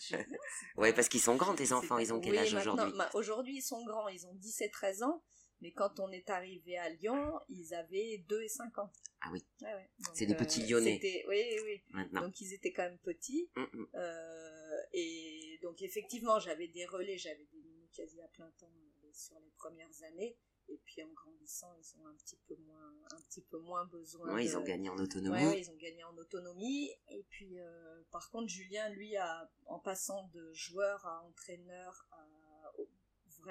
Julien, 0.00 0.24
ouais, 0.76 0.92
parce 0.92 1.08
qu'ils 1.08 1.20
sont 1.20 1.34
grands 1.34 1.56
tes 1.56 1.72
enfants. 1.72 1.98
Ils 1.98 2.12
ont 2.12 2.20
quel 2.20 2.32
oui, 2.32 2.38
âge 2.38 2.54
aujourd'hui? 2.54 2.92
Aujourd'hui 3.14 3.56
ils 3.56 3.62
sont 3.62 3.84
grands, 3.84 4.06
ils 4.06 4.24
ont 4.26 4.34
10 4.34 4.60
et 4.60 4.70
13 4.70 5.02
ans. 5.02 5.20
Mais 5.60 5.72
quand 5.72 6.00
on 6.00 6.10
est 6.10 6.30
arrivé 6.30 6.78
à 6.78 6.88
Lyon, 6.88 7.38
ils 7.48 7.74
avaient 7.74 8.18
2 8.28 8.42
et 8.42 8.48
5 8.48 8.78
ans. 8.78 8.90
Ah 9.20 9.28
oui. 9.32 9.44
Ouais. 9.60 9.90
C'est 10.14 10.26
des 10.26 10.34
euh, 10.34 10.38
petits 10.38 10.66
Lyonnais. 10.66 10.98
Oui, 11.02 11.22
oui, 11.28 11.60
oui. 11.64 11.82
Maintenant. 11.90 12.22
Donc 12.22 12.40
ils 12.40 12.54
étaient 12.54 12.72
quand 12.72 12.84
même 12.84 12.98
petits. 12.98 13.50
Hum, 13.56 13.68
hum. 13.74 13.88
Euh, 13.94 14.76
et 14.92 15.58
donc 15.62 15.82
effectivement, 15.82 16.38
j'avais 16.38 16.68
des 16.68 16.86
relais, 16.86 17.18
j'avais 17.18 17.46
des 17.52 17.58
minous 17.58 17.88
quasi 17.94 18.20
à 18.22 18.28
plein 18.28 18.50
temps 18.58 18.72
euh, 19.04 19.08
sur 19.12 19.38
les 19.40 19.50
premières 19.56 20.02
années. 20.04 20.36
Et 20.68 20.80
puis 20.84 21.02
en 21.02 21.12
grandissant, 21.12 21.74
ils 21.74 22.00
ont 22.00 22.06
un 22.06 22.14
petit 22.14 22.38
peu 22.46 22.54
moins, 22.54 22.94
un 23.12 23.20
petit 23.22 23.42
peu 23.42 23.58
moins 23.58 23.84
besoin. 23.86 24.34
De- 24.34 24.40
ils 24.40 24.56
ont 24.56 24.62
gagné 24.62 24.88
en 24.88 24.96
autonomie. 24.98 25.44
Ouais, 25.44 25.60
ils 25.60 25.70
ont 25.70 25.76
gagné 25.76 26.04
en 26.04 26.16
autonomie. 26.16 26.90
Et 27.08 27.24
puis, 27.28 27.58
euh, 27.58 28.02
par 28.12 28.30
contre, 28.30 28.48
Julien, 28.48 28.88
lui, 28.90 29.16
a, 29.16 29.50
en 29.66 29.80
passant 29.80 30.28
de 30.28 30.52
joueur 30.52 31.04
à 31.06 31.22
entraîneur, 31.24 32.06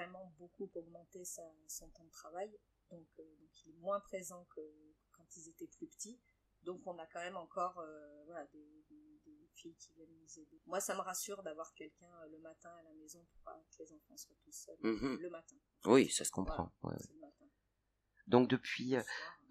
vraiment 0.00 0.32
beaucoup 0.38 0.70
augmenté 0.74 1.24
sa- 1.24 1.42
son 1.68 1.88
temps 1.90 2.04
de 2.04 2.10
travail. 2.10 2.50
Donc, 2.90 3.06
euh, 3.18 3.22
donc, 3.38 3.50
il 3.64 3.70
est 3.70 3.78
moins 3.78 4.00
présent 4.00 4.44
que 4.56 4.60
quand 5.12 5.26
ils 5.36 5.48
étaient 5.50 5.66
plus 5.66 5.86
petits. 5.86 6.18
Donc, 6.62 6.80
on 6.86 6.98
a 6.98 7.06
quand 7.06 7.20
même 7.20 7.36
encore 7.36 7.78
euh, 7.78 8.24
voilà, 8.24 8.46
des, 8.46 8.84
des- 8.88 9.20
des 9.26 9.48
filles 9.54 9.76
qui 9.76 9.92
viennent 9.94 10.16
nous 10.20 10.38
aider. 10.38 10.60
Moi, 10.66 10.80
ça 10.80 10.94
me 10.94 11.00
rassure 11.00 11.42
d'avoir 11.42 11.72
quelqu'un 11.74 12.10
euh, 12.22 12.28
le 12.30 12.38
matin 12.38 12.70
à 12.70 12.82
la 12.82 12.92
maison 12.94 13.24
pour 13.30 13.40
pas 13.42 13.62
que 13.70 13.82
les 13.82 13.92
enfants 13.92 14.16
soient 14.16 14.36
tous 14.42 14.52
seuls. 14.52 14.76
Mhm. 14.82 15.18
Le 15.20 15.30
matin. 15.30 15.56
Oui, 15.84 16.08
ça 16.10 16.24
se 16.24 16.30
comprend. 16.30 16.72
Voilà, 16.82 16.96
ouais, 16.96 17.00
ouais. 17.00 17.06
c'est 17.06 17.14
le 17.14 17.20
matin. 17.20 17.44
Donc 18.26 18.48
depuis 18.48 18.96
euh, 18.96 19.02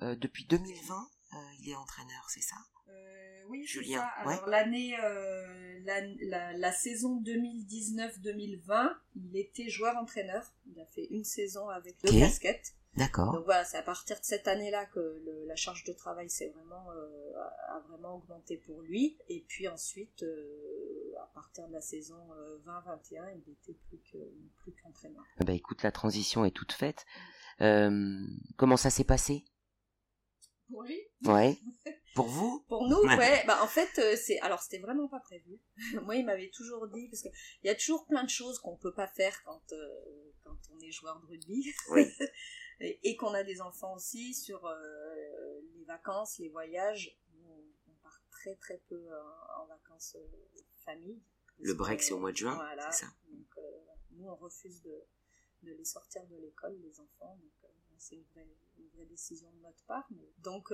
euh, 0.01 0.15
depuis 0.15 0.45
2020, 0.45 0.95
euh, 1.33 1.37
il 1.59 1.69
est 1.69 1.75
entraîneur, 1.75 2.29
c'est 2.29 2.41
ça? 2.41 2.55
Euh, 2.87 3.43
oui, 3.47 3.65
Julien, 3.65 4.01
ça. 4.01 4.27
ouais. 4.27 4.39
L'année, 4.47 4.97
la, 5.85 6.01
la, 6.21 6.53
la 6.57 6.71
saison 6.71 7.21
2019-2020, 7.21 8.93
il 9.15 9.37
était 9.37 9.69
joueur-entraîneur. 9.69 10.43
Il 10.67 10.79
a 10.79 10.85
fait 10.85 11.05
une 11.05 11.23
saison 11.23 11.69
avec 11.69 11.97
deux 12.03 12.11
Ok. 12.11 12.19
casquettes. 12.19 12.73
D'accord. 12.97 13.33
Donc 13.33 13.45
voilà, 13.45 13.63
c'est 13.65 13.77
à 13.77 13.83
partir 13.83 14.19
de 14.19 14.25
cette 14.25 14.47
année-là 14.47 14.85
que 14.87 14.99
le- 14.99 15.45
la 15.45 15.55
charge 15.55 15.83
de 15.83 15.93
travail 15.93 16.29
s'est 16.29 16.49
vraiment 16.49 16.91
euh, 16.91 17.33
a 17.37 17.75
a 17.75 17.79
vraiment 17.87 18.15
augmenté 18.15 18.57
pour 18.57 18.81
lui. 18.81 19.17
Et 19.29 19.45
puis 19.47 19.67
ensuite, 19.67 20.23
euh, 20.23 21.13
à 21.21 21.27
partir 21.33 21.67
de 21.67 21.73
la 21.73 21.81
saison 21.81 22.17
euh, 22.33 22.57
20-21, 22.65 23.31
il 23.45 23.51
était 23.53 23.73
plus 23.87 23.99
que 24.11 24.17
plus 24.57 24.73
qu'entraîneur. 24.81 25.23
Ah 25.39 25.43
Bah 25.45 25.53
écoute, 25.53 25.83
la 25.83 25.91
transition 25.91 26.43
est 26.45 26.51
toute 26.51 26.71
faite. 26.73 27.05
Euh, 27.61 28.19
comment 28.57 28.75
ça 28.77 28.89
s'est 28.89 29.03
passé? 29.03 29.45
Pour 30.69 30.83
lui? 30.83 30.99
Ouais. 31.25 31.57
Pour 32.15 32.27
vous 32.27 32.65
Pour 32.67 32.87
nous, 32.87 32.97
Ouais. 33.03 33.17
ouais, 33.17 33.43
bah 33.45 33.61
en 33.63 33.67
fait, 33.67 33.89
euh, 33.99 34.15
c'est 34.15 34.39
alors 34.39 34.61
c'était 34.61 34.79
vraiment 34.79 35.07
pas 35.07 35.19
prévu. 35.19 35.59
Moi, 36.03 36.15
il 36.15 36.25
m'avait 36.25 36.49
toujours 36.49 36.87
dit 36.87 37.07
parce 37.09 37.21
que 37.23 37.29
il 37.63 37.67
y 37.67 37.69
a 37.69 37.75
toujours 37.75 38.05
plein 38.07 38.23
de 38.23 38.29
choses 38.29 38.59
qu'on 38.59 38.77
peut 38.77 38.93
pas 38.93 39.07
faire 39.07 39.41
quand 39.43 39.61
euh, 39.73 40.31
quand 40.43 40.57
on 40.73 40.79
est 40.79 40.91
joueur 40.91 41.19
de 41.21 41.25
rugby 41.27 41.65
Oui. 41.91 42.05
et, 42.79 42.99
et 43.03 43.15
qu'on 43.15 43.33
a 43.33 43.43
des 43.43 43.61
enfants 43.61 43.95
aussi 43.95 44.33
sur 44.33 44.65
euh, 44.65 44.75
les 45.75 45.85
vacances, 45.85 46.37
les 46.39 46.49
voyages. 46.49 47.17
On, 47.45 47.63
très 48.31 48.55
très 48.55 48.81
peu 48.87 49.09
en 49.57 49.65
vacances 49.65 50.15
famille. 50.85 51.21
Le 51.59 51.73
break, 51.73 52.01
c'est 52.01 52.13
au 52.13 52.19
mois 52.19 52.31
de 52.31 52.37
juin, 52.37 52.55
voilà. 52.55 52.89
ça 52.89 53.07
Donc, 53.33 53.47
nous, 54.11 54.27
on 54.29 54.35
refuse 54.35 54.81
de, 54.81 55.03
de, 55.63 55.73
les 55.73 55.83
sortir 55.83 56.25
de 56.27 56.37
l'école, 56.37 56.73
les 56.81 56.99
enfants. 57.01 57.37
Donc, 57.41 57.51
c'est 57.99 58.15
une 58.15 58.23
vraie, 58.33 58.47
une 58.77 58.89
vraie, 58.89 59.05
décision 59.05 59.51
de 59.51 59.59
notre 59.59 59.83
part. 59.85 60.07
Mais... 60.11 60.31
Donc, 60.39 60.71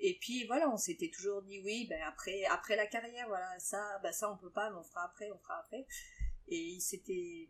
et 0.00 0.18
puis 0.20 0.44
voilà, 0.46 0.70
on 0.70 0.76
s'était 0.76 1.10
toujours 1.10 1.42
dit 1.42 1.60
oui, 1.60 1.86
ben 1.88 2.00
après, 2.02 2.44
après 2.44 2.76
la 2.76 2.86
carrière, 2.86 3.28
voilà, 3.28 3.58
ça, 3.58 3.98
ben 4.02 4.12
ça 4.12 4.32
on 4.32 4.38
peut 4.38 4.50
pas, 4.50 4.70
mais 4.70 4.76
on 4.76 4.84
fera 4.84 5.04
après, 5.04 5.30
on 5.30 5.38
fera 5.38 5.58
après. 5.58 5.86
Et 6.48 6.58
il 6.58 6.80
s'était, 6.80 7.48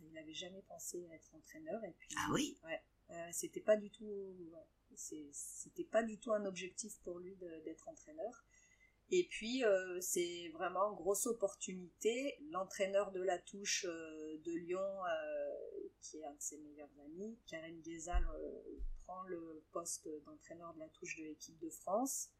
il 0.00 0.12
n'avait 0.12 0.34
jamais 0.34 0.62
pensé 0.62 1.06
à 1.10 1.14
être 1.14 1.34
entraîneur. 1.34 1.82
Et 1.84 1.94
puis, 1.98 2.10
ah 2.16 2.28
oui? 2.32 2.58
Ouais. 2.64 2.82
Euh, 3.10 3.28
c'était 3.32 3.62
pas 3.62 3.76
du 3.76 3.90
tout, 3.90 4.04
ouais, 4.04 4.66
c'était 4.96 5.84
pas 5.84 6.02
du 6.02 6.18
tout 6.18 6.32
un 6.32 6.44
objectif 6.44 6.98
pour 7.02 7.18
lui 7.18 7.36
d'être 7.64 7.88
entraîneur. 7.88 8.44
Et 9.10 9.26
puis 9.30 9.64
euh, 9.64 10.00
c'est 10.00 10.50
vraiment 10.52 10.92
grosse 10.92 11.26
opportunité. 11.26 12.36
L'entraîneur 12.50 13.10
de 13.12 13.22
la 13.22 13.38
touche 13.38 13.86
euh, 13.88 14.38
de 14.44 14.52
Lyon, 14.52 14.80
euh, 14.80 15.54
qui 16.02 16.18
est 16.18 16.24
un 16.24 16.34
de 16.34 16.40
ses 16.40 16.58
meilleurs 16.58 16.90
amis, 17.04 17.38
Karim 17.46 17.80
Ghezal, 17.82 18.24
euh, 18.34 18.62
prend 19.04 19.22
le 19.24 19.62
poste 19.72 20.08
d'entraîneur 20.24 20.72
de 20.74 20.78
la 20.80 20.88
touche 20.88 21.16
de 21.16 21.24
l'équipe 21.24 21.58
de 21.58 21.70
France. 21.70 22.30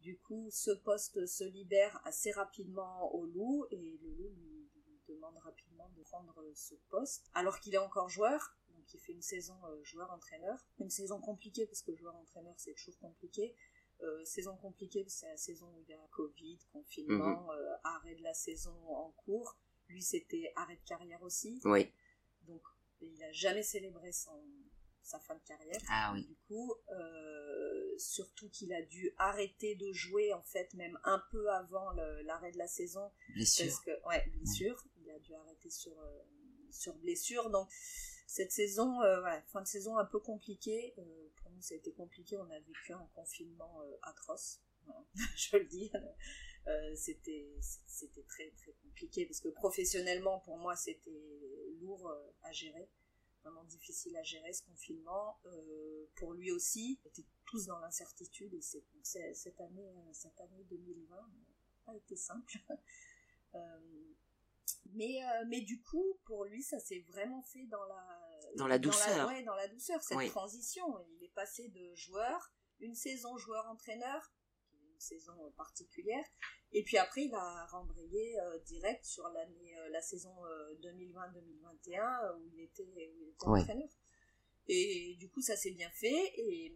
Du 0.00 0.18
coup, 0.18 0.48
ce 0.50 0.70
poste 0.70 1.26
se 1.26 1.44
libère 1.44 2.00
assez 2.04 2.30
rapidement 2.32 3.12
au 3.14 3.26
Loup 3.26 3.66
et 3.70 3.98
le 4.02 4.08
Loup 4.14 4.30
lui, 4.36 4.70
lui 4.86 5.00
demande 5.08 5.36
rapidement 5.38 5.88
de 5.96 6.02
prendre 6.02 6.42
ce 6.54 6.74
poste, 6.90 7.30
alors 7.34 7.58
qu'il 7.60 7.74
est 7.74 7.78
encore 7.78 8.08
joueur. 8.08 8.56
Donc, 8.70 8.92
il 8.94 9.00
fait 9.00 9.12
une 9.12 9.22
saison 9.22 9.56
euh, 9.64 9.82
joueur-entraîneur. 9.84 10.58
Une 10.78 10.90
saison 10.90 11.20
compliquée 11.20 11.66
parce 11.66 11.82
que 11.82 11.94
joueur-entraîneur 11.96 12.54
c'est 12.58 12.74
toujours 12.74 12.98
compliqué. 12.98 13.56
Euh, 14.02 14.24
saison 14.26 14.54
compliquée 14.56 15.02
parce 15.02 15.14
que 15.14 15.20
c'est 15.20 15.28
la 15.28 15.36
saison 15.38 15.66
où 15.74 15.80
il 15.80 15.88
y 15.88 15.94
a 15.94 16.08
Covid, 16.10 16.58
confinement, 16.72 17.44
Mhm. 17.44 17.50
euh, 17.50 17.76
arrêt 17.84 18.14
de 18.14 18.22
la 18.22 18.34
saison 18.34 18.76
en 18.88 19.10
cours. 19.12 19.56
Lui, 19.88 20.02
c'était 20.02 20.52
arrêt 20.56 20.76
de 20.76 20.84
carrière 20.86 21.22
aussi. 21.22 21.60
Oui. 21.64 21.90
Donc, 22.42 22.62
il 23.00 23.22
a 23.22 23.32
jamais 23.32 23.62
célébré 23.62 24.12
son, 24.12 24.42
sa 25.02 25.20
fin 25.20 25.34
de 25.34 25.42
carrière. 25.46 25.80
Ah 25.88 26.12
oui. 26.14 26.24
Du 26.26 26.36
coup, 26.48 26.74
euh, 26.90 27.98
surtout 27.98 28.48
qu'il 28.50 28.72
a 28.72 28.82
dû 28.82 29.12
arrêter 29.18 29.76
de 29.76 29.92
jouer, 29.92 30.32
en 30.32 30.42
fait, 30.42 30.72
même 30.74 30.98
un 31.04 31.22
peu 31.30 31.50
avant 31.50 31.92
l'arrêt 32.24 32.52
de 32.52 32.58
la 32.58 32.68
saison. 32.68 33.10
Blessure. 33.34 33.66
Parce 33.66 33.80
que, 33.80 34.08
ouais, 34.08 34.24
blessure. 34.30 34.84
Il 34.98 35.10
a 35.10 35.18
dû 35.20 35.34
arrêter 35.34 35.70
sur, 35.70 35.98
euh, 35.98 36.22
sur 36.70 36.94
blessure. 36.96 37.50
Donc, 37.50 37.68
cette 38.26 38.52
saison, 38.52 39.00
euh, 39.02 39.22
ouais, 39.22 39.42
fin 39.46 39.62
de 39.62 39.66
saison 39.66 39.96
un 39.96 40.04
peu 40.04 40.18
compliquée. 40.18 40.94
Euh, 40.98 41.28
pour 41.36 41.50
nous, 41.52 41.62
ça 41.62 41.74
a 41.74 41.78
été 41.78 41.92
compliqué. 41.92 42.36
On 42.36 42.50
a 42.50 42.58
vécu 42.60 42.92
un 42.92 43.08
confinement 43.14 43.80
euh, 43.82 43.96
atroce. 44.02 44.60
Voilà. 44.84 45.04
Je 45.36 45.56
le 45.56 45.64
dis. 45.64 45.90
Euh, 46.68 46.94
c'était 46.96 47.48
c'était 47.86 48.24
très 48.24 48.50
très 48.56 48.72
compliqué 48.82 49.24
parce 49.24 49.38
que 49.38 49.48
professionnellement 49.50 50.40
pour 50.40 50.56
moi 50.58 50.74
c'était 50.74 51.22
lourd 51.76 52.08
euh, 52.08 52.30
à 52.42 52.52
gérer 52.52 52.88
vraiment 53.42 53.64
difficile 53.64 54.16
à 54.16 54.22
gérer 54.22 54.52
ce 54.52 54.62
confinement 54.64 55.38
euh, 55.46 56.06
pour 56.16 56.32
lui 56.34 56.50
aussi 56.50 56.98
on 57.04 57.08
était 57.08 57.24
tous 57.44 57.66
dans 57.66 57.78
l'incertitude 57.78 58.52
et 58.54 58.60
c'est 58.60 58.80
donc 58.92 59.04
c'est- 59.04 59.34
cette 59.34 59.60
année 59.60 59.88
euh, 59.96 60.12
cette 60.12 60.40
année 60.40 60.64
2020 60.64 61.16
n'a 61.16 61.22
pas 61.84 61.94
été 61.96 62.16
simple 62.16 62.52
mais 64.92 65.20
mais 65.48 65.60
du 65.60 65.80
coup 65.82 66.18
pour 66.24 66.44
lui 66.44 66.62
ça 66.62 66.78
s'est 66.78 67.00
vraiment 67.08 67.42
fait 67.42 67.66
dans 67.66 67.84
la 67.84 68.20
Dans 68.56 68.66
la 68.66 68.78
douceur. 68.78 69.28
ouais, 69.28 69.42
dans 69.44 69.54
la 69.54 69.68
douceur 69.68 70.02
cette 70.02 70.16
Oui. 70.18 70.28
transition 70.30 70.84
il 71.16 71.24
est 71.24 71.32
passé 71.34 71.68
de 71.68 71.94
joueur 71.94 72.52
une 72.80 72.94
saison 72.94 73.36
joueur 73.36 73.66
entraîneur 73.66 74.32
une 74.96 75.00
saison 75.00 75.32
euh, 75.44 75.50
particulière 75.56 76.24
et 76.72 76.82
puis 76.82 76.96
après 76.98 77.22
il 77.28 77.34
a 77.34 77.66
rembrayé 77.66 78.40
euh, 78.40 78.58
direct 78.60 79.04
sur 79.04 79.28
l'année 79.28 79.78
euh, 79.78 79.88
la 79.90 80.00
saison 80.00 80.34
2020-2021 80.82 82.36
où 82.38 82.46
il 82.54 82.60
était, 82.60 82.82
où 82.84 82.92
il 82.96 83.28
était 83.30 83.46
Ouais. 83.48 83.60
entraîneur 83.60 83.88
et 84.68 85.14
du 85.20 85.30
coup, 85.30 85.40
ça 85.40 85.56
s'est 85.56 85.70
bien 85.70 85.88
fait. 85.90 86.32
Et, 86.36 86.74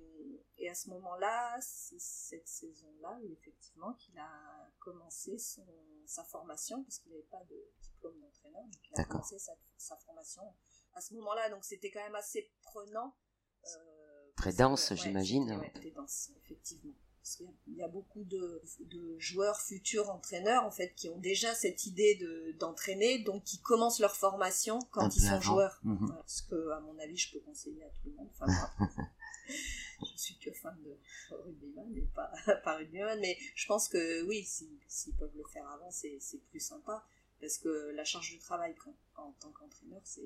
et 0.59 0.69
à 0.71 0.75
ce 0.77 0.91
moment-là, 0.91 1.59
c'est 1.61 1.99
cette 1.99 2.47
saison-là, 2.47 3.19
effectivement, 3.33 3.93
qu'il 3.95 4.17
a 4.17 4.71
commencé 4.79 5.37
son, 5.39 5.67
sa 6.07 6.23
formation, 6.23 6.85
parce 6.85 7.01
qu'il 7.01 7.11
n'avait 7.11 7.25
pas 7.25 7.43
de 7.51 7.57
diplôme 7.83 8.21
d'entraîneur. 8.21 8.63
Donc, 8.63 8.81
il 8.95 9.01
a 9.01 9.05
commencé 9.07 9.41
sa, 9.41 9.55
sa 9.77 9.97
formation 9.97 10.43
à 10.95 11.01
ce 11.01 11.15
moment-là. 11.15 11.51
Donc, 11.51 11.65
c'était 11.65 11.91
quand 11.91 12.05
même 12.05 12.15
assez 12.15 12.53
prenant. 12.63 13.17
euh, 13.65 14.31
Très 14.37 14.53
dense, 14.53 14.95
j'imagine. 14.95 15.51
Ouais, 15.59 15.73
très 15.73 15.91
dense, 15.91 16.31
effectivement. 16.45 16.95
Parce 17.23 17.37
qu'il 17.37 17.47
y 17.47 17.49
a- 17.49 17.53
il 17.69 17.77
y 17.77 17.83
a 17.83 17.89
beaucoup 17.89 18.25
de, 18.25 18.63
de 18.81 19.19
joueurs 19.19 19.61
futurs 19.61 20.09
entraîneurs, 20.11 20.65
en 20.65 20.71
fait, 20.71 20.95
qui 20.95 21.09
ont 21.11 21.19
déjà 21.19 21.55
cette 21.55 21.85
idée 21.87 22.15
de- 22.17 22.53
d'entraîner, 22.59 23.19
donc 23.19 23.45
qui 23.45 23.61
commencent 23.61 24.01
leur 24.01 24.17
formation 24.17 24.79
quand 24.91 25.15
ils 25.15 25.21
sont 25.21 25.27
avant. 25.33 25.41
joueurs. 25.41 25.81
Voilà, 25.85 26.23
ce 26.27 26.43
que, 26.43 26.71
à 26.71 26.81
mon 26.81 26.99
avis, 26.99 27.17
je 27.19 27.33
peux 27.33 27.41
conseiller 27.41 27.85
à 27.85 27.89
tout 27.91 28.07
le 28.07 28.13
monde. 28.13 28.29
Enfin, 28.33 28.47
moi, 28.47 28.71
je 30.01 30.17
suis 30.17 30.39
que 30.39 30.51
fan 30.53 30.77
de 30.83 30.97
rugbyman, 31.31 31.87
mais 31.91 32.01
pas, 32.15 32.33
pas 32.65 32.77
rugbyman, 32.77 33.19
mais 33.21 33.37
je 33.55 33.67
pense 33.67 33.89
que 33.89 34.23
oui, 34.25 34.45
si- 34.45 34.81
s'ils 34.89 35.15
peuvent 35.15 35.37
le 35.37 35.45
faire 35.53 35.69
avant, 35.69 35.91
c'est 35.91 36.19
plus 36.51 36.61
sympa. 36.61 37.05
Parce 37.41 37.57
que 37.57 37.91
la 37.95 38.05
charge 38.05 38.35
de 38.35 38.41
travail 38.41 38.75
quand- 38.77 38.95
en 39.17 39.33
tant 39.41 39.51
qu'entraîneur, 39.53 40.01
c'est 40.05 40.23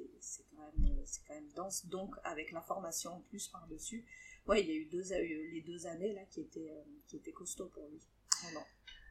quand, 0.51 0.63
même- 0.81 1.05
quand 1.29 1.35
même 1.35 1.53
dense. 1.55 1.87
Donc, 1.87 2.15
avec 2.25 2.51
la 2.53 2.61
formation 2.61 3.13
en 3.13 3.21
plus 3.21 3.47
par-dessus, 3.49 4.05
ouais, 4.47 4.63
il 4.63 4.69
y 4.69 4.73
a 4.73 4.75
eu 4.75 4.87
deux, 4.87 5.13
eu 5.13 5.51
les 5.53 5.63
deux 5.63 5.87
années 5.87 6.13
là 6.13 6.23
qui 6.31 6.41
étaient, 6.41 6.71
euh, 6.71 6.83
qui 7.07 7.17
étaient 7.17 7.33
costauds 7.33 7.69
pour 7.69 7.89
lui. 7.89 8.01
Vraiment. 8.43 8.67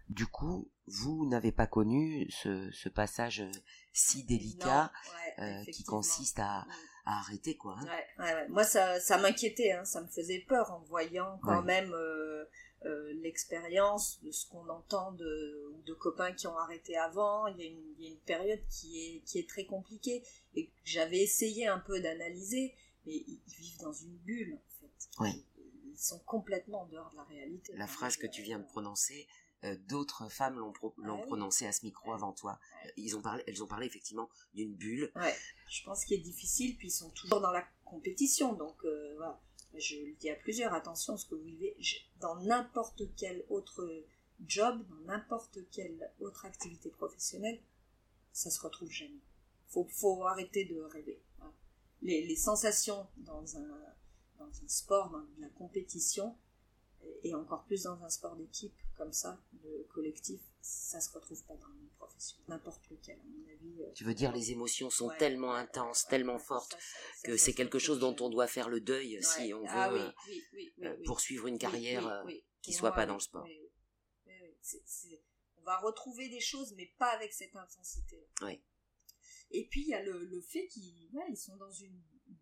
Du 0.10 0.28
coup, 0.28 0.70
vous 0.86 1.26
n'avez 1.28 1.52
pas 1.52 1.66
connu 1.66 2.30
ce, 2.30 2.70
ce 2.72 2.90
passage 2.90 3.40
euh, 3.42 3.52
si 3.94 4.24
délicat 4.26 4.92
Non, 5.06 5.46
ouais, 5.46 5.62
euh, 5.62 5.72
qui 5.72 5.84
consiste 5.84 6.40
à, 6.40 6.66
Mm. 6.68 7.10
à 7.10 7.20
arrêter, 7.20 7.58
quoi. 7.58 7.76
hein. 7.80 7.86
Ouais, 7.86 8.24
ouais, 8.26 8.34
ouais. 8.34 8.48
Moi, 8.50 8.64
ça, 8.64 9.00
ça 9.00 9.18
m'inquiétait, 9.18 9.72
hein, 9.72 9.86
ça 9.86 10.02
me 10.02 10.08
faisait 10.08 10.40
peur 10.48 10.72
en 10.72 10.80
voyant 10.82 11.40
quand 11.44 11.62
même 11.64 11.94
euh, 11.94 12.46
euh, 12.86 13.14
l'expérience 13.22 14.22
de 14.24 14.32
ce 14.32 14.46
qu'on 14.48 14.68
entend 14.70 15.14
de, 15.14 15.94
copains 16.00 16.34
qui 16.34 16.48
ont 16.48 16.58
arrêté 16.58 16.98
avant. 16.98 17.48
Il 17.48 17.58
y, 17.58 17.64
a 17.64 17.66
une, 17.68 17.94
il 17.98 18.04
y 18.04 18.08
a 18.08 18.12
une 18.12 18.20
période 18.22 18.62
qui 18.70 19.00
est, 19.00 19.20
qui 19.22 19.40
est 19.40 19.48
très 19.48 19.66
compliquée 19.66 20.22
et 20.56 20.68
que 20.68 20.72
j'avais 20.84 21.20
essayé 21.20 21.68
un 21.68 21.80
peu 21.80 22.02
d'analyser, 22.02 22.76
mais 23.06 23.14
ils, 23.16 23.42
vivent 23.58 23.80
dans 23.80 23.94
une 23.94 24.18
bulle 24.18 24.60
fait. 25.12 25.22
Ouais. 25.24 25.44
Ils 25.86 25.98
sont 25.98 26.20
complètement 26.20 26.82
en 26.82 26.86
dehors 26.88 27.12
de 27.12 27.18
la 27.18 27.24
réalité. 27.24 27.74
La 27.76 27.88
phrase 27.88 28.18
que 28.18 28.28
tu 28.28 28.42
viens 28.42 28.60
de 28.60 28.66
prononcer, 28.66 29.28
euh, 29.64 29.76
d'autres 29.88 30.28
femmes 30.30 30.58
l'ont 30.60 30.72
pro- 30.74 30.94
Ah 31.06 31.14
oui. 31.14 31.22
prononcée 31.28 31.66
à 31.68 31.72
ce 31.72 31.86
micro 31.86 32.14
avant 32.14 32.34
toi. 32.34 32.60
Ouais. 32.84 32.90
Euh, 32.90 32.94
Ils 32.98 33.16
ont 33.16 33.22
parlé, 33.22 33.44
elles 33.48 33.62
ont 33.64 33.68
parlé 33.68 33.86
effectivement 33.88 34.30
d'une 34.54 34.74
bulle. 34.74 35.12
Ouais, 35.16 35.36
je 35.70 35.84
pense 35.84 36.04
qu'il 36.06 36.20
est 36.20 36.24
difficile, 36.24 36.76
puis 36.78 36.88
ils 36.88 36.92
sont 36.92 37.12
toujours 37.12 37.40
dans 37.42 37.52
la 37.52 37.66
compétition, 37.86 38.54
donc 38.54 38.76
euh, 38.86 39.14
voilà. 39.18 39.40
Je 39.76 39.96
le 39.96 40.14
dis 40.16 40.30
à 40.30 40.36
plusieurs, 40.36 40.74
attention, 40.74 41.18
ce 41.18 41.26
que 41.28 41.36
vous 41.36 41.44
vivez 41.44 41.76
je- 41.80 41.98
dans 42.20 42.36
n'importe 42.42 43.02
quel 43.16 43.44
autre 43.50 44.04
job, 44.46 44.86
dans 44.90 45.14
n'importe 45.14 45.60
quelle 45.72 46.12
autre 46.20 46.46
activité 46.46 46.90
professionnelle, 46.90 47.62
ça 48.34 48.50
se 48.52 48.60
retrouve 48.62 48.90
jamais. 48.92 49.22
Faut, 49.70 49.88
faut 49.90 50.26
arrêter 50.26 50.66
de 50.66 50.80
rêver. 50.82 51.22
voilà. 51.38 51.54
Les, 52.02 52.26
les 52.28 52.36
sensations 52.36 53.08
dans 53.18 53.58
un, 53.58 53.80
dans 54.48 54.64
un 54.64 54.68
sport, 54.68 55.10
dans 55.10 55.26
la 55.40 55.50
compétition, 55.50 56.38
et- 57.24 57.34
encore 57.36 57.64
plus 57.66 57.84
dans 57.84 58.02
un 58.04 58.10
sport 58.10 58.36
d'équipe 58.36 58.76
comme 58.96 59.12
ça, 59.14 59.42
de 59.54 59.86
collectif, 59.94 60.42
ça 60.62 61.02
se 61.02 61.12
retrouve 61.12 61.44
pas 61.46 61.56
dans 61.58 61.68
le 61.68 61.74
monde 61.76 61.90
professionnel, 61.98 62.46
n'importe 62.48 62.90
lequel, 62.90 63.20
à 63.20 63.24
mon 63.24 63.52
avis. 63.52 63.82
euh, 63.84 63.92
Tu 63.94 64.04
veux 64.06 64.14
dire, 64.14 64.32
les 64.32 64.52
émotions 64.52 64.90
sont 64.90 65.08
Ouais, 65.08 65.18
tellement 65.18 65.54
intenses, 65.54 66.04
ouais, 66.04 66.10
tellement 66.12 66.40
fortes, 66.40 66.72
ça, 66.72 66.78
ça, 66.80 66.86
ça, 67.18 67.28
que 67.28 67.38
c'est 67.38 67.54
quelque 67.54 67.80
chose 67.80 68.00
dont 68.00 68.16
on 68.22 68.30
doit 68.30 68.48
faire 68.48 68.70
le 68.70 68.80
deuil 68.80 69.22
si 69.22 69.54
on 69.54 69.62
veut 69.62 69.68
Ah 69.70 69.92
oui, 69.94 70.00
euh, 70.00 70.12
oui, 70.28 70.44
oui, 70.54 70.74
oui, 70.78 70.86
euh, 70.88 70.98
poursuivre 71.06 71.48
une 71.48 71.58
carrière 71.58 72.24
qui 72.62 72.72
Pour 72.72 72.80
soit 72.80 72.92
pas 72.94 73.06
dans 73.06 73.16
le 73.16 73.20
sport. 73.20 73.46
On 75.58 75.64
va 75.64 75.78
retrouver 75.80 76.30
des 76.30 76.40
choses, 76.42 76.74
mais 76.78 76.92
pas 76.98 77.10
avec 77.12 77.34
cette 77.34 77.56
intensité. 77.56 78.26
Et 79.52 79.68
puis 79.68 79.82
il 79.82 79.88
y 79.90 79.94
a 79.94 80.02
le, 80.02 80.24
le 80.26 80.42
fait 80.42 80.68
qu'ils 80.68 81.10
ils 81.30 81.38
sont 81.38 81.56
dans 81.58 81.72
une 81.72 82.02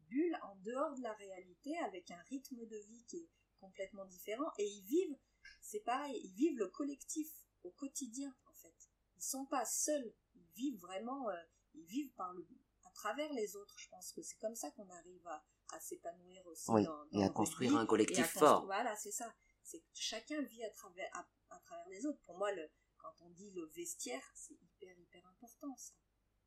bulle 0.09 0.37
en 0.43 0.55
dehors 0.57 0.95
de 0.95 1.01
la 1.01 1.13
réalité, 1.13 1.77
avec 1.79 2.11
un 2.11 2.21
rythme 2.29 2.65
de 2.65 2.77
vie 2.77 3.05
qui 3.05 3.17
est 3.17 3.29
complètement 3.59 4.05
différent, 4.05 4.51
et 4.57 4.65
ils 4.67 4.85
vivent, 4.85 5.17
c'est 5.61 5.81
pareil, 5.81 6.19
ils 6.23 6.33
vivent 6.33 6.57
le 6.57 6.67
collectif 6.67 7.29
au 7.63 7.71
quotidien 7.71 8.35
en 8.47 8.53
fait. 8.53 8.75
Ils 9.17 9.23
sont 9.23 9.45
pas 9.45 9.65
seuls, 9.65 10.13
ils 10.35 10.47
vivent 10.55 10.79
vraiment, 10.79 11.29
euh, 11.29 11.35
ils 11.73 11.85
vivent 11.85 12.13
par 12.13 12.33
le, 12.33 12.47
à 12.85 12.89
travers 12.91 13.31
les 13.33 13.55
autres. 13.55 13.77
Je 13.77 13.87
pense 13.89 14.11
que 14.13 14.21
c'est 14.21 14.37
comme 14.37 14.55
ça 14.55 14.71
qu'on 14.71 14.89
arrive 14.89 15.27
à, 15.27 15.43
à 15.73 15.79
s'épanouir 15.79 16.45
aussi 16.47 16.71
Oui, 16.71 16.83
dans, 16.83 17.05
et 17.11 17.17
dans 17.17 17.21
à 17.21 17.27
le 17.27 17.33
construire 17.33 17.75
un 17.77 17.85
collectif 17.85 18.17
et 18.17 18.21
à 18.21 18.39
fort. 18.39 18.65
Voilà, 18.65 18.95
c'est 18.95 19.11
ça. 19.11 19.33
C'est 19.63 19.79
que 19.79 19.85
chacun 19.93 20.41
vit 20.41 20.63
à 20.63 20.71
travers, 20.71 21.09
à, 21.15 21.27
à 21.51 21.59
travers 21.59 21.87
les 21.89 22.05
autres. 22.05 22.19
Pour 22.23 22.37
moi, 22.37 22.51
le, 22.51 22.67
quand 22.97 23.13
on 23.21 23.29
dit 23.29 23.51
le 23.51 23.65
vestiaire, 23.67 24.23
c'est 24.33 24.55
hyper, 24.55 24.97
hyper 24.97 25.25
important, 25.27 25.75
ça. 25.77 25.93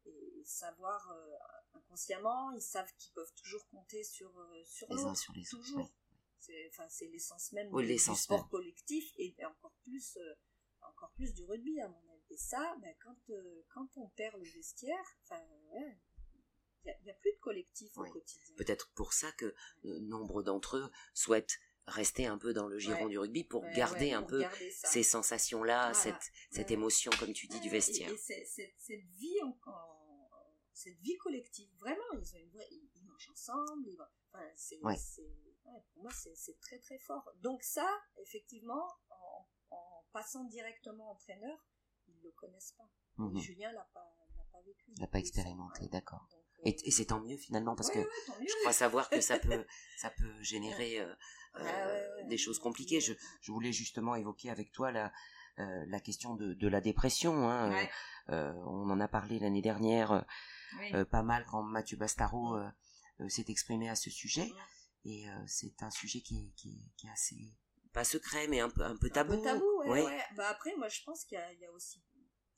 Et 0.07 0.43
savoir, 0.45 1.11
euh, 1.13 1.37
inconsciemment, 1.75 2.53
ils 2.53 2.63
savent 2.63 2.93
qu'ils 2.99 3.13
peuvent 3.13 3.33
toujours 3.35 3.67
compter 3.69 4.03
sur, 4.05 4.37
euh, 4.39 4.65
sur 4.65 4.93
les 4.93 5.03
uns 5.03 5.15
sur 5.15 5.33
les 5.35 5.43
autres. 5.43 5.65
Toujours. 5.65 5.79
oui. 5.81 5.93
C'est, 6.39 6.69
enfin, 6.73 6.87
c'est 6.91 7.07
l'essence 7.07 7.53
même 7.53 7.69
Oui, 7.73 7.87
du, 7.87 7.99
sport 7.99 8.41
même. 8.41 8.49
collectif 8.51 9.13
et 9.17 9.35
encore 9.47 9.73
plus 9.83 10.19
euh, 10.19 10.35
encore 10.83 11.11
plus 11.13 11.33
du 11.33 11.43
rugby 11.45 11.81
à 11.81 11.89
mon 11.89 12.09
avis. 12.13 12.35
Et 12.35 12.37
ça, 12.37 12.77
ben, 12.83 12.95
quand, 13.03 13.17
quand 13.73 13.89
on 13.97 14.09
perd 14.11 14.37
le 14.37 14.49
vestiaire, 14.51 15.19
enfin, 15.23 15.43
il 16.85 16.95
n'y 17.05 17.11
a, 17.11 17.15
plus 17.15 17.33
de 17.33 17.39
collectif 17.41 17.97
au 17.97 18.05
quotidien. 18.05 18.55
Peut-être 18.57 18.91
pour 18.93 19.15
ça 19.15 19.33
que 19.33 19.55
nombre 19.83 20.43
d'entre 20.43 20.77
eux 20.77 20.91
souhaitent 21.15 21.59
rester 21.87 22.27
un 22.27 22.39
peu 22.39 22.53
dans 22.53 22.67
le 22.67 22.79
giron 22.79 23.09
du 23.09 23.19
rugby 23.19 23.45
pour 23.45 23.65
garder 23.75 24.13
un 24.13 24.23
peu 24.23 24.43
ces 24.71 25.03
sensations-là, 25.03 25.93
cette, 25.95 26.33
cette 26.51 26.71
émotion, 26.71 27.11
comme 27.19 27.33
tu 27.33 27.47
dis, 27.47 27.61
du 27.61 27.69
vestiaire. 27.69 28.11
Et, 28.11 28.17
cette, 28.17 29.05
vie 29.19 29.43
cette 30.75 30.99
vie 31.01 31.17
collective, 31.19 31.71
vraiment, 31.79 32.03
ils, 32.13 32.35
ont 32.35 32.39
une 32.39 32.51
vraie, 32.51 32.69
ils, 32.71 33.05
mangent 33.07 33.31
ensemble, 33.31 33.91
enfin, 34.33 34.45
c'est, 34.57 34.79
pour 35.63 36.03
moi, 36.03 36.11
c'est 36.13 36.61
très 36.61 36.79
très 36.79 36.99
fort. 36.99 37.31
Donc 37.43 37.63
ça, 37.63 37.89
effectivement, 38.19 38.87
en, 39.71 40.05
passant 40.13 40.45
directement 40.45 41.13
entraîneur, 41.13 41.59
ils 42.09 42.17
ne 42.17 42.23
le 42.23 42.33
connaissent 42.33 42.75
pas. 42.77 42.89
Mmh 43.17 43.39
Julien 43.39 43.73
l'a 43.73 43.89
pas, 43.95 44.17
pas 44.53 44.61
vécu. 44.63 44.93
Il 44.97 45.01
l'a 45.01 45.07
pas 45.07 45.19
expérimenté, 45.19 45.89
d'accord. 45.89 46.29
Euh, 46.33 46.71
et, 46.85 46.91
c'est 46.91 47.07
tant 47.07 47.21
mieux 47.21 47.37
finalement 47.37 47.75
parce 47.75 47.91
que 47.91 48.01
je 48.01 48.61
crois 48.61 48.73
savoir 48.73 49.09
que 49.11 49.21
ça 49.21 49.39
peut, 49.39 49.65
ça 49.99 50.11
peut 50.11 50.43
générer 50.43 51.01
euh, 51.01 51.15
euh, 51.57 52.25
des 52.29 52.39
choses 52.39 52.59
compliquées. 52.59 53.01
Je, 53.01 53.15
je, 53.41 53.53
voulais 53.53 53.73
justement 53.73 54.15
évoquer 54.15 54.51
avec 54.51 54.73
toi 54.73 54.91
la, 54.91 55.13
la 55.57 56.01
question 56.01 56.35
de, 56.35 56.55
de 56.55 56.69
la 56.69 56.81
dépression. 56.81 57.49
Hein. 57.49 57.89
on 58.29 58.91
en 58.91 59.01
a 59.01 59.09
parlé 59.09 59.39
l'année 59.39 59.63
dernière 59.63 60.25
pas 61.11 61.23
mal 61.23 61.45
quand 61.51 61.63
Mathieu 61.63 61.97
Bastaro 61.97 62.59
s'est 63.29 63.47
exprimé 63.49 63.89
à 63.89 63.97
ce 63.97 64.11
sujet. 64.11 64.53
Et 65.05 65.27
c'est 65.47 65.83
un 65.83 65.91
sujet 65.91 66.21
qui 66.21 66.37
est, 66.39 66.51
qui, 66.57 66.71
est, 66.71 66.97
qui 66.97 67.07
est, 67.07 67.11
assez 67.11 67.37
pas 67.93 68.05
secret 68.05 68.49
mais 68.49 68.59
un 68.59 68.71
peu 68.71 68.83
un 68.83 68.97
peu 68.97 69.09
tabou. 69.09 69.35
Un 69.35 69.37
peu 69.37 69.43
tabou, 69.43 69.83
ouais. 69.85 70.03
ouais. 70.03 70.23
Bah 70.35 70.49
après, 70.49 70.75
moi 70.77 70.89
je 70.89 71.01
pense 71.05 71.25
qu'il 71.25 71.39
y, 71.39 71.61
y, 71.61 71.65
a 71.65 71.71
aussi 71.73 72.03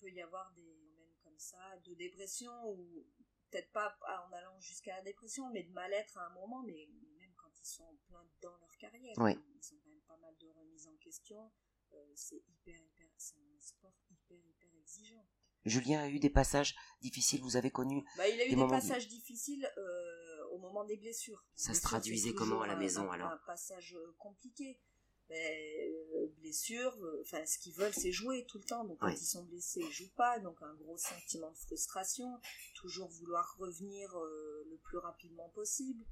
peut 0.00 0.10
y 0.10 0.20
avoir 0.20 0.52
des 0.54 0.62
domaines 0.62 1.14
comme 1.22 1.38
ça 1.38 1.58
de 1.84 1.94
dépression 1.94 2.52
ou 2.70 3.04
peut-être 3.50 3.70
pas 3.72 3.96
en 4.28 4.32
allant 4.32 4.60
jusqu'à 4.60 4.96
la 4.96 5.02
dépression, 5.02 5.50
mais 5.50 5.62
de 5.62 5.72
mal-être 5.72 6.18
à 6.18 6.26
un 6.26 6.30
moment, 6.30 6.62
mais 6.62 6.88
même 7.18 7.32
quand 7.36 7.52
ils 7.60 7.66
sont 7.66 7.84
en 7.84 7.96
plein 8.08 8.26
dans 8.42 8.56
leur 8.56 8.76
carrière, 8.78 9.14
ils 9.16 9.20
ont 9.20 9.80
quand 9.82 9.90
même 9.90 10.02
pas 10.06 10.16
mal 10.18 10.36
de 10.38 10.48
remises 10.48 10.86
en 10.86 10.96
question. 10.96 11.52
Euh, 11.92 12.12
c'est 12.14 12.42
hyper, 12.48 12.78
hyper, 12.80 13.08
c'est 13.16 13.38
un 13.38 13.60
sport 13.60 13.94
hyper, 14.10 14.44
hyper 14.44 14.74
exigeant. 14.74 15.26
Julien 15.64 16.02
a 16.02 16.08
eu 16.08 16.18
des 16.18 16.30
passages 16.30 16.76
difficiles, 17.00 17.40
vous 17.42 17.56
avez 17.56 17.70
connu 17.70 18.04
bah, 18.16 18.28
Il 18.28 18.40
a 18.40 18.46
eu 18.46 18.54
des, 18.54 18.68
passages 18.68 19.08
difficiles 19.08 19.68
euh, 19.76 20.44
au 20.52 20.58
moment 20.58 20.84
des 20.84 20.96
blessures. 20.96 21.44
Ça 21.54 21.74
se 21.74 21.82
traduisait 21.82 22.34
comment 22.34 22.62
à 22.62 22.66
la 22.66 22.76
maison 22.76 23.10
alors 23.10 23.30
Un 23.30 23.40
passage 23.46 23.94
euh, 23.94 24.14
compliqué. 24.18 24.78
Ben, 25.28 25.36
euh, 25.36 26.28
blessure, 26.38 26.96
enfin 27.22 27.44
ce 27.44 27.58
qu'ils 27.58 27.74
veulent 27.74 27.92
c'est 27.92 28.12
jouer 28.12 28.46
tout 28.46 28.58
le 28.58 28.64
temps, 28.64 28.84
donc 28.84 28.98
quand 28.98 29.08
ils 29.08 29.16
sont 29.16 29.42
blessés 29.42 29.80
ils 29.80 29.92
jouent 29.92 30.14
pas, 30.16 30.38
donc 30.38 30.56
un 30.62 30.74
gros 30.74 30.96
sentiment 30.96 31.50
de 31.50 31.56
frustration, 31.56 32.40
toujours 32.76 33.08
vouloir 33.08 33.56
revenir 33.58 34.16
euh, 34.16 34.64
le 34.70 34.76
plus 34.78 34.98
rapidement 34.98 35.48
possible. 35.48 36.04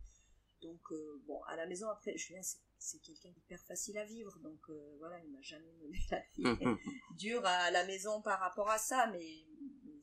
Donc 0.65 0.81
bon, 1.27 1.43
à 1.45 1.57
la 1.57 1.67
maison 1.67 1.89
après, 1.89 2.17
Julien 2.17 2.41
c'est 2.79 2.99
quelqu'un 2.99 3.31
d'hyper 3.31 3.61
facile 3.63 3.97
à 3.97 4.05
vivre, 4.05 4.39
donc 4.41 4.61
voilà, 4.99 5.19
il 5.21 5.31
m'a 5.31 5.41
jamais 5.41 5.73
donné 5.81 5.99
la 6.11 6.21
vie 6.35 6.79
dure 7.17 7.45
à 7.47 7.71
la 7.71 7.87
maison 7.87 8.21
par 8.21 8.41
rapport 8.41 8.69
à 8.71 8.79
ça, 8.79 9.07
mais, 9.13 9.45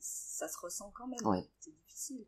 ça 0.00 0.48
se 0.48 0.58
ressent 0.58 0.90
quand 0.92 1.06
même, 1.06 1.44
c'est 1.60 1.70
difficile. 1.70 2.26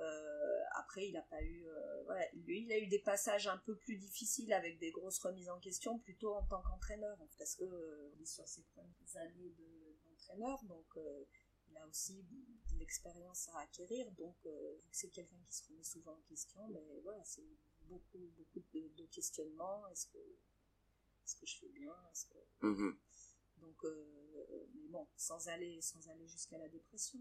Euh, 0.00 0.60
après, 0.76 1.08
il 1.08 1.12
n'a 1.12 1.22
pas 1.22 1.42
eu, 1.42 1.66
euh, 1.66 2.14
lui, 2.34 2.62
il 2.62 2.72
a 2.72 2.78
eu 2.78 2.86
des 2.86 3.00
passages 3.00 3.48
un 3.48 3.58
peu 3.58 3.76
plus 3.76 3.96
difficiles 3.96 4.52
avec 4.52 4.78
des 4.78 4.90
grosses 4.90 5.18
remises 5.18 5.50
en 5.50 5.58
question, 5.58 5.98
plutôt 5.98 6.34
en 6.34 6.44
tant 6.44 6.62
qu'entraîneur, 6.62 7.16
parce 7.36 7.56
que 7.56 7.64
euh, 7.64 8.14
est 8.20 8.26
sur 8.26 8.46
ses 8.46 8.62
premières 8.74 9.16
années 9.16 9.54
d'entraîneur, 10.04 10.62
donc 10.64 10.86
il 11.70 11.76
a 11.76 11.86
aussi 11.86 12.22
de 12.22 12.78
l'expérience 12.78 13.48
à 13.54 13.60
acquérir, 13.60 14.10
donc 14.12 14.36
c'est 14.90 15.08
quelqu'un 15.08 15.40
qui 15.46 15.54
se 15.56 15.68
remet 15.68 15.84
souvent 15.84 16.12
en 16.12 16.22
question, 16.28 16.66
mais 16.68 17.00
voilà, 17.02 17.22
c'est 17.24 17.46
beaucoup, 17.82 18.30
beaucoup 18.36 18.60
de, 18.72 19.06
questionnements. 19.06 19.86
Est-ce 19.88 20.06
que, 20.06 20.18
est-ce 20.18 21.36
que 21.36 21.46
je 21.46 21.58
fais 21.58 21.68
bien? 21.68 21.94
Est-ce 22.12 22.26
que... 22.26 22.66
Mm-hmm. 22.66 22.96
Donc, 23.60 23.84
mais 24.74 24.88
bon, 24.88 25.06
sans 25.16 25.48
aller, 25.48 25.80
sans 25.82 26.08
aller 26.08 26.26
jusqu'à 26.26 26.58
la 26.58 26.68
dépression, 26.68 27.20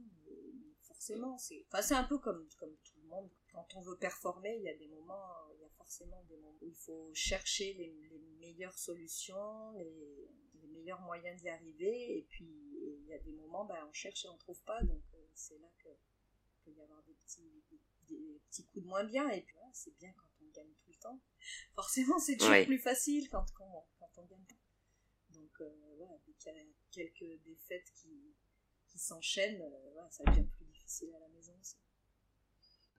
forcément, 0.84 1.38
c'est, 1.38 1.66
enfin, 1.68 1.82
c'est 1.82 1.96
un 1.96 2.04
peu 2.04 2.18
comme, 2.20 2.48
comme 2.58 2.76
tout 2.84 3.00
le 3.02 3.08
monde. 3.08 3.30
Quand 3.52 3.68
on 3.76 3.82
veut 3.82 3.98
performer, 3.98 4.56
il 4.58 4.64
y 4.64 4.70
a 4.70 4.78
des 4.78 4.88
moments, 4.88 5.34
il 5.56 5.62
y 5.62 5.66
a 5.66 5.70
forcément 5.70 6.24
des 6.30 6.38
moments 6.38 6.58
où 6.62 6.68
il 6.68 6.76
faut 6.76 7.12
chercher 7.14 7.74
les, 7.74 7.94
meilleures 8.40 8.78
solutions, 8.78 9.72
les, 9.74 10.30
meilleurs 10.72 11.02
moyens 11.02 11.42
d'y 11.42 11.50
arriver, 11.50 12.18
et 12.18 12.28
puis 12.30 12.46
il 12.46 13.06
y 13.08 13.14
a 13.14 13.20
des 13.20 13.34
moments, 13.34 13.66
ben, 13.66 13.78
on 13.88 13.94
cherche 13.94 14.26
et 14.26 14.30
on 14.30 14.38
trouve 14.38 14.62
pas, 14.64 14.82
donc 14.84 15.04
euh, 15.14 15.28
c'est 15.34 15.58
là 15.60 15.68
que 15.84 15.90
peut 16.64 16.72
y 16.72 16.82
avoir 16.82 17.02
des 17.04 17.14
petits, 17.14 17.64
des, 18.10 18.42
petits 18.50 18.66
coups 18.66 18.84
de 18.84 18.90
moins 18.90 19.04
bien, 19.04 19.30
et 19.30 19.42
puis 19.42 19.56
c'est 19.74 19.96
bien 19.98 20.12
quand 20.14 20.30
on 20.42 20.50
gagne 20.52 20.74
tout 20.84 20.90
le 20.90 20.96
temps. 20.96 21.20
Forcément, 21.76 22.20
c'est 22.20 22.38
toujours 22.38 22.66
plus 22.66 22.80
facile 22.80 23.30
quand, 23.30 23.46
quand, 23.54 23.88
quand 24.00 24.12
on 24.18 24.26
gagne 24.26 24.46
pas. 24.46 24.56
Donc 25.30 25.62
euh, 25.62 25.96
voilà, 25.98 26.14
dès 26.26 26.34
qu'il 26.34 26.54
y 26.54 26.60
a 26.60 26.64
quelques 26.92 27.44
défaites 27.44 27.92
qui, 27.96 28.36
qui 28.88 29.00
s'enchaînent, 29.00 29.62
euh, 29.62 30.10
ça 30.10 30.24
devient 30.26 30.48
plus 30.58 30.66
difficile 30.66 31.14
à 31.16 31.20
la 31.20 31.28
maison 31.30 31.54
aussi. 31.60 31.76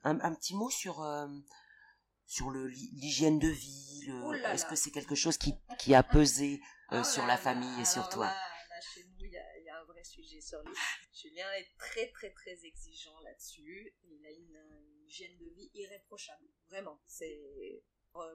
Un, 0.05 0.21
un 0.21 0.35
petit 0.35 0.55
mot 0.55 0.71
sur, 0.71 1.01
euh, 2.29 2.29
sur 2.29 2.51
l'hygiène 2.51 3.39
de 3.39 3.49
vie. 3.49 4.07
Est-ce 4.47 4.67
que 4.67 4.77
c'est 4.77 4.91
quelque 4.91 5.15
chose 5.15 5.37
qui, 5.37 5.55
qui 5.79 5.95
a 5.95 6.03
pesé 6.03 6.61
euh, 6.93 7.01
oh 7.01 7.05
sur 7.05 7.27
la 7.27 7.37
famille 7.37 7.81
et 7.81 7.85
sur 7.85 8.09
toi? 8.09 8.27
là, 8.27 8.81
chez 8.81 9.05
nous, 9.05 9.25
il 9.25 9.33
y 9.33 9.37
a, 9.37 9.59
y 9.61 9.69
a, 9.69 9.81
un 9.81 9.85
vrai 9.85 10.05
sujet 10.05 10.41
sur 10.41 10.63
lui. 10.63 10.75
Julien 11.13 11.51
est 11.55 11.69
très 11.79 12.11
très 12.11 12.31
très 12.31 12.65
exigeant 12.65 13.19
là-dessus. 13.21 13.95
Il 14.05 14.25
a 14.25 14.31
une, 14.31 14.57
une, 14.57 15.07
hygiène 15.07 15.37
de 15.39 15.47
vie 15.55 15.71
irréprochable. 15.75 16.47
Vraiment. 16.69 17.01
C'est 17.07 17.83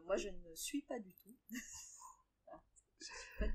moi, 0.05 0.17
je 0.17 0.29
ne 0.29 0.55
suis 0.55 0.81
pas 0.83 0.99
du 0.99 1.13
tout. 1.13 1.35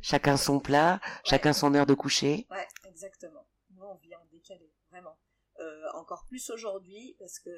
Chacun 0.03 0.37
son 0.37 0.61
plat, 0.61 1.01
chacun 1.25 1.55
son 1.55 1.75
heure 1.75 1.87
de 1.87 1.95
coucher. 1.95 2.47
Ouais, 2.51 2.69
exactement. 2.85 3.49
Nous, 3.71 3.83
on 3.83 3.95
vit 3.97 4.15
en 4.15 4.27
décalé, 4.27 4.71
vraiment. 4.91 5.19
Euh, 5.61 5.91
encore 5.95 6.27
plus 6.27 6.51
aujourd'hui, 6.51 7.17
parce 7.19 7.39
que 7.39 7.51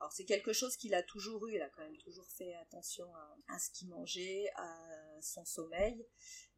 alors 0.00 0.12
c'est 0.12 0.24
quelque 0.24 0.52
chose 0.52 0.76
qu'il 0.76 0.94
a 0.94 1.02
toujours 1.02 1.46
eu, 1.48 1.54
il 1.54 1.60
a 1.62 1.68
quand 1.70 1.82
même 1.82 1.96
toujours 1.98 2.28
fait 2.30 2.54
attention 2.56 3.06
à, 3.48 3.58
ce 3.58 3.70
qu'il 3.70 3.88
mangeait, 3.88 4.46
à 4.56 5.20
son 5.20 5.44
sommeil, 5.44 6.06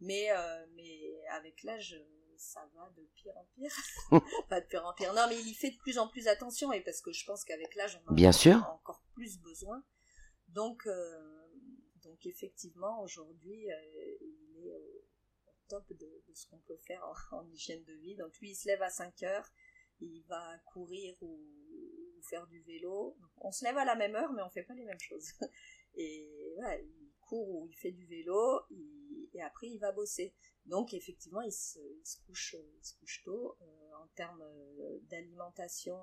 mais, 0.01 0.31
euh, 0.31 0.67
mais 0.75 1.01
avec 1.31 1.63
l'âge, 1.63 1.97
ça 2.37 2.61
va 2.75 2.91
de 2.97 3.03
pire 3.15 3.37
en 3.37 3.47
pire. 3.55 3.73
Pas 4.49 4.61
de 4.61 4.67
pire 4.67 4.85
en 4.85 4.95
pire. 4.95 5.15
Non, 5.15 5.27
mais 5.29 5.39
il 5.39 5.49
y 5.49 5.55
fait 5.55 5.71
de 5.71 5.79
plus 5.79 5.99
en 5.99 6.09
plus 6.09 6.29
attention, 6.29 6.73
et 6.73 6.83
parce 6.83 7.01
que 7.01 7.13
je 7.13 7.25
pense 7.25 7.45
qu'avec 7.45 7.75
l'âge, 7.77 8.01
on 8.05 8.11
en 8.11 8.15
Bien 8.15 8.33
sûr. 8.33 8.57
encore 8.75 9.03
plus 9.15 9.39
besoin. 9.39 9.83
Donc, 10.49 10.87
euh, 10.87 11.47
donc 12.03 12.27
effectivement, 12.27 13.03
aujourd'hui, 13.03 13.69
il 14.21 14.67
est 14.67 14.75
au, 14.75 15.05
top 15.69 15.85
de, 15.93 16.25
ce 16.35 16.47
qu'on 16.49 16.59
peut 16.59 16.79
faire 16.79 17.03
en, 17.33 17.47
hygiène 17.49 17.85
de 17.85 17.95
vie. 17.95 18.17
Donc 18.17 18.37
lui, 18.41 18.51
il 18.51 18.57
se 18.57 18.69
lève 18.69 18.83
à 18.83 18.91
5 18.91 19.23
heures, 19.23 19.49
il 20.01 20.23
va 20.29 20.59
courir 20.73 21.15
ou, 21.21 21.41
faire 22.31 22.47
du 22.47 22.61
vélo. 22.63 23.17
on 23.39 23.51
se 23.51 23.65
lève 23.65 23.77
à 23.77 23.85
la 23.85 23.97
même 23.97 24.15
heure, 24.15 24.33
mais 24.33 24.43
on 24.43 24.51
fait 24.51 24.63
pas 24.63 24.75
les 24.75 24.85
mêmes 24.85 25.01
choses. 25.01 25.33
Et 25.95 26.53
voilà, 26.55 26.79
il 26.79 27.13
court 27.21 27.49
ou 27.49 27.67
il 27.67 27.77
fait 27.77 27.91
du 27.91 28.07
vélo, 28.07 28.61
et 29.35 29.43
après 29.43 29.69
il 29.69 29.79
va 29.79 29.93
bosser. 29.93 30.35
Donc 30.67 30.95
effectivement, 30.95 31.41
il 31.41 31.53
se, 31.53 31.79
couche, 32.27 32.55
il 32.55 32.85
se 32.85 32.95
couche 32.97 33.23
tôt. 33.25 33.57
Euh, 33.61 33.95
en 34.03 34.07
termes 34.15 34.43
euh, 34.43 34.99
d'alimentation, 35.11 35.99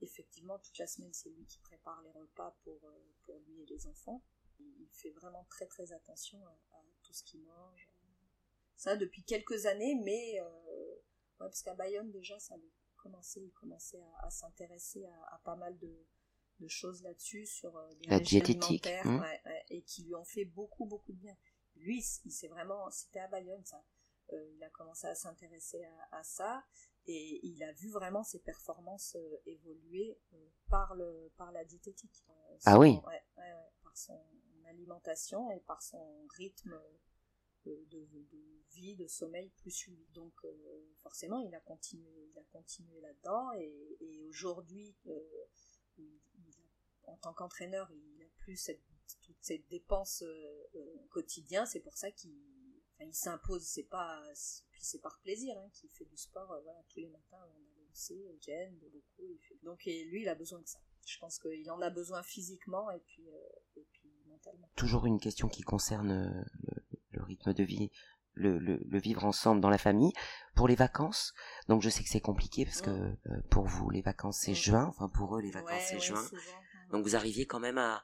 effectivement 0.00 0.58
toute 0.58 0.78
la 0.78 0.86
semaine 0.86 1.12
c'est 1.12 1.30
lui 1.30 1.44
qui 1.46 1.58
prépare 1.60 2.02
les 2.02 2.10
repas 2.10 2.56
pour, 2.62 2.84
euh, 2.84 3.12
pour 3.22 3.38
lui 3.40 3.62
et 3.62 3.66
les 3.66 3.86
enfants 3.86 4.22
il 4.58 4.88
fait 4.92 5.10
vraiment 5.10 5.46
très 5.50 5.66
très 5.66 5.92
attention 5.92 6.44
à, 6.46 6.82
tout 7.02 7.12
ce 7.12 7.22
qu'il 7.24 7.42
mange. 7.42 7.90
Ça 8.76 8.96
depuis 8.96 9.22
quelques 9.24 9.66
années, 9.66 9.94
mais 10.04 10.40
parce 11.38 11.62
qu'à 11.62 11.74
Bayonne 11.74 12.10
déjà, 12.10 12.38
ça 12.38 12.54
avait 12.54 12.70
commencé, 13.04 13.40
il 13.40 13.52
commençait 13.52 14.02
à, 14.22 14.30
s'intéresser 14.30 15.04
à, 15.30 15.40
pas 15.44 15.56
mal 15.56 15.78
de, 15.78 16.06
choses 16.66 17.02
là-dessus 17.02 17.44
sur 17.44 17.76
euh, 17.76 17.90
la 18.06 18.18
diététique, 18.18 18.86
hein. 18.86 19.22
et 19.68 19.82
qui 19.82 20.02
lui 20.04 20.14
ont 20.14 20.24
fait 20.24 20.46
beaucoup 20.46 20.86
beaucoup 20.86 21.12
de 21.12 21.18
bien. 21.18 21.36
Lui, 21.76 22.02
il 22.24 22.30
s'est 22.30 22.48
vraiment, 22.48 22.90
c'était 22.90 23.20
à 23.20 23.28
Bayonne 23.28 23.62
ça. 23.66 23.84
Euh, 24.32 24.50
il 24.56 24.64
a 24.64 24.70
commencé 24.70 25.06
à 25.06 25.14
s'intéresser 25.14 25.84
à, 26.10 26.22
ça 26.22 26.64
et 27.06 27.46
il 27.46 27.62
a 27.62 27.70
vu 27.72 27.90
vraiment 27.90 28.24
ses 28.24 28.38
performances 28.38 29.14
évoluer 29.44 30.18
par 30.70 30.94
le 30.94 31.30
par 31.36 31.52
la 31.52 31.66
diététique. 31.66 32.24
ah 32.64 32.78
oui. 32.78 32.98
par 33.82 33.96
son 33.98 34.18
alimentation 34.66 35.50
et 35.50 35.60
par 35.60 35.82
son 35.82 36.26
rythme 36.38 36.80
de, 37.66 38.08
vie, 38.72 38.96
de 38.96 39.06
sommeil 39.06 39.50
plus 39.56 39.70
suivi. 39.70 40.06
Donc 40.14 40.32
euh, 40.44 40.50
forcément, 41.02 41.38
il 41.40 41.54
a 41.54 41.60
continué, 41.60 42.30
il 42.32 42.38
a 42.38 42.44
continué 42.52 43.00
là-dedans 43.00 43.52
et, 43.52 44.22
aujourd'hui, 44.28 44.94
euh, 45.06 45.20
en 47.04 47.16
tant 47.18 47.32
qu'entraîneur, 47.32 47.90
il 47.92 48.16
n'a 48.18 48.24
plus 48.38 48.56
cette, 48.56 48.82
toutes 49.22 49.36
ces 49.40 49.58
dépenses 49.70 50.22
euh, 50.22 51.06
quotidiennes. 51.10 51.66
C'est 51.66 51.80
pour 51.80 51.96
ça 51.96 52.10
qu'il 52.10 52.32
s'impose, 53.12 53.62
c'est 53.62 53.84
pas, 53.84 54.22
puis 54.70 54.82
c'est 54.82 55.00
par 55.00 55.20
plaisir, 55.20 55.56
hein, 55.58 55.68
qu'il 55.74 55.90
fait 55.90 56.06
du 56.06 56.16
sport, 56.16 56.56
tous 56.88 57.00
les 57.00 57.08
matins, 57.08 57.46
on 57.54 57.80
a 57.80 57.86
lancé, 57.86 58.26
Jen, 58.40 58.76
beaucoup, 58.78 59.30
il 59.30 59.38
fait... 59.46 59.58
donc 59.62 59.86
et 59.86 60.04
lui, 60.04 60.22
il 60.22 60.28
a 60.28 60.34
besoin 60.34 60.60
de 60.60 60.66
ça. 60.66 60.80
Je 61.06 61.18
pense 61.18 61.38
qu'il 61.38 61.70
en 61.70 61.80
a 61.82 61.90
besoin 61.90 62.22
physiquement 62.22 62.90
et 62.90 62.98
puis, 63.00 63.28
et 63.76 63.86
puis 63.92 64.10
mentalement. 64.26 64.70
Toujours 64.74 65.04
une 65.04 65.20
question 65.20 65.48
qui 65.48 65.60
concerne 65.60 66.46
rythme 67.24 67.52
de 67.52 67.64
vie 67.64 67.90
le, 68.34 68.58
le, 68.58 68.80
le, 68.88 68.98
vivre 68.98 69.24
ensemble 69.24 69.60
dans 69.60 69.70
la 69.70 69.78
famille. 69.78 70.12
Pour 70.54 70.68
les 70.68 70.74
vacances, 70.74 71.34
donc 71.68 71.82
je 71.82 71.88
sais 71.88 72.02
que 72.02 72.08
c'est 72.08 72.20
compliqué 72.20 72.64
parce 72.64 72.80
que 72.80 72.90
euh, 72.90 73.14
pour 73.50 73.66
vous 73.66 73.90
les 73.90 74.02
vacances 74.02 74.38
c'est 74.40 74.54
juin, 74.54 74.86
enfin 74.88 75.08
pour 75.08 75.36
eux 75.36 75.40
les 75.40 75.50
vacances 75.50 75.82
c'est 75.88 76.00
juin. 76.00 76.22
Donc 76.90 77.04
vous 77.04 77.16
arriviez 77.16 77.46
quand 77.46 77.60
même 77.60 77.78
à, 77.78 78.02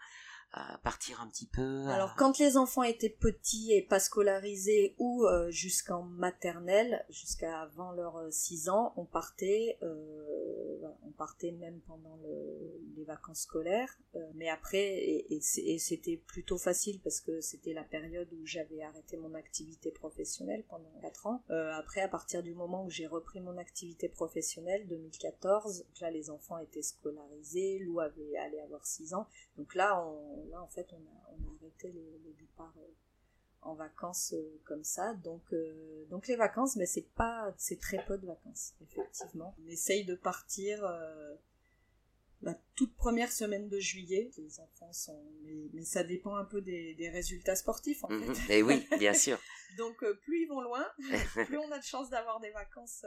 partir 0.83 1.21
un 1.21 1.29
petit 1.29 1.47
peu. 1.47 1.87
Alors 1.87 2.15
quand 2.17 2.39
les 2.39 2.57
enfants 2.57 2.83
étaient 2.83 3.09
petits 3.09 3.73
et 3.73 3.83
pas 3.83 4.01
scolarisés 4.01 4.95
ou 4.99 5.25
euh, 5.25 5.51
jusqu'en 5.51 6.03
maternelle, 6.03 7.05
jusqu'à 7.09 7.61
avant 7.61 7.93
leurs 7.93 8.21
6 8.31 8.69
euh, 8.69 8.73
ans, 8.73 8.93
on 8.97 9.05
partait, 9.05 9.79
euh, 9.83 10.89
on 11.07 11.11
partait 11.13 11.53
même 11.53 11.81
pendant 11.87 12.17
le, 12.23 12.81
les 12.97 13.05
vacances 13.05 13.41
scolaires. 13.41 13.99
Euh, 14.17 14.19
mais 14.35 14.49
après, 14.49 15.25
et, 15.29 15.41
c'était 15.41 16.17
plutôt 16.17 16.59
facile 16.59 17.01
parce 17.01 17.21
que 17.21 17.41
c'était 17.41 17.73
la 17.73 17.85
période 17.85 18.29
où 18.33 18.45
j'avais 18.45 18.83
arrêté 18.83 19.17
mon 19.17 19.35
activité 19.35 19.91
professionnelle 19.91 20.65
pendant 20.69 20.93
4 21.01 21.27
ans. 21.27 21.43
Euh, 21.51 21.73
après, 21.75 22.01
à 22.01 22.09
partir 22.09 22.43
du 22.43 22.55
moment 22.55 22.85
où 22.85 22.91
j'ai 22.91 23.07
repris 23.07 23.41
mon 23.41 23.57
activité 23.57 24.09
professionnelle, 24.09 24.87
2014, 24.89 25.85
là 26.01 26.11
les 26.11 26.31
enfants 26.31 26.59
étaient 26.59 26.83
scolarisés, 26.83 27.79
Lou 27.81 28.01
avait 28.01 28.37
allé 28.37 28.61
avoir 28.61 28.85
6 28.85 29.15
ans. 29.15 29.27
Donc 29.57 29.75
là, 29.75 30.05
on 30.05 30.40
là 30.51 30.63
en 30.63 30.69
fait 30.69 30.87
on 30.93 30.97
a, 30.97 31.31
on 31.39 31.51
a 31.51 31.57
arrêté 31.57 31.91
les, 31.93 32.19
les 32.25 32.33
départs 32.35 32.75
euh, 32.79 32.93
en 33.63 33.75
vacances 33.75 34.33
euh, 34.33 34.61
comme 34.65 34.85
ça. 34.85 35.15
Donc 35.15 35.43
euh, 35.53 36.07
donc 36.11 36.27
les 36.29 36.37
vacances 36.37 36.77
mais 36.77 36.87
c'est 36.87 37.09
pas 37.15 37.53
c'est 37.59 37.79
très 37.81 38.05
peu 38.05 38.17
de 38.19 38.27
vacances 38.27 38.75
effectivement. 38.81 39.55
On 39.65 39.69
essaye 39.69 40.05
de 40.05 40.15
partir 40.15 40.83
la 42.43 42.55
toute 42.75 42.95
première 42.97 43.31
semaine 43.31 43.69
de 43.69 43.79
juillet. 43.79 44.31
Les 44.39 44.61
enfants 44.61 44.93
sont 44.95 45.23
mais, 45.43 45.69
mais 45.75 45.85
ça 45.85 46.03
dépend 46.05 46.37
un 46.37 46.45
peu 46.47 46.63
des, 46.63 46.95
des 46.95 47.11
résultats 47.11 47.55
sportifs 47.57 48.03
en 48.05 48.09
Mhm. 48.09 48.35
fait. 48.35 48.59
Et 48.59 48.63
oui, 48.63 48.87
bien 48.99 49.13
sûr. 49.13 49.39
donc 49.77 50.03
plus 50.23 50.43
ils 50.45 50.49
vont 50.49 50.61
loin 50.63 50.87
plus 51.47 51.59
on 51.59 51.71
a 51.71 51.79
de 51.79 51.85
chances 51.85 52.09
d'avoir 52.11 52.41
des 52.41 52.51
vacances 52.51 53.05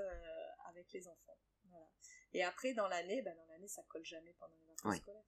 avec 0.70 0.92
les 0.94 1.08
enfants. 1.08 1.38
Voilà. 1.70 1.88
et 2.34 2.44
après 2.44 2.74
dans 2.74 2.88
l'année 2.88 3.22
ben 3.24 3.36
dans 3.36 3.46
l'année 3.52 3.68
ça 3.68 3.82
colle 3.90 4.06
jamais 4.06 4.34
pendant 4.40 4.54
les 4.62 4.68
vacances 4.68 4.98
scolaires 4.98 5.24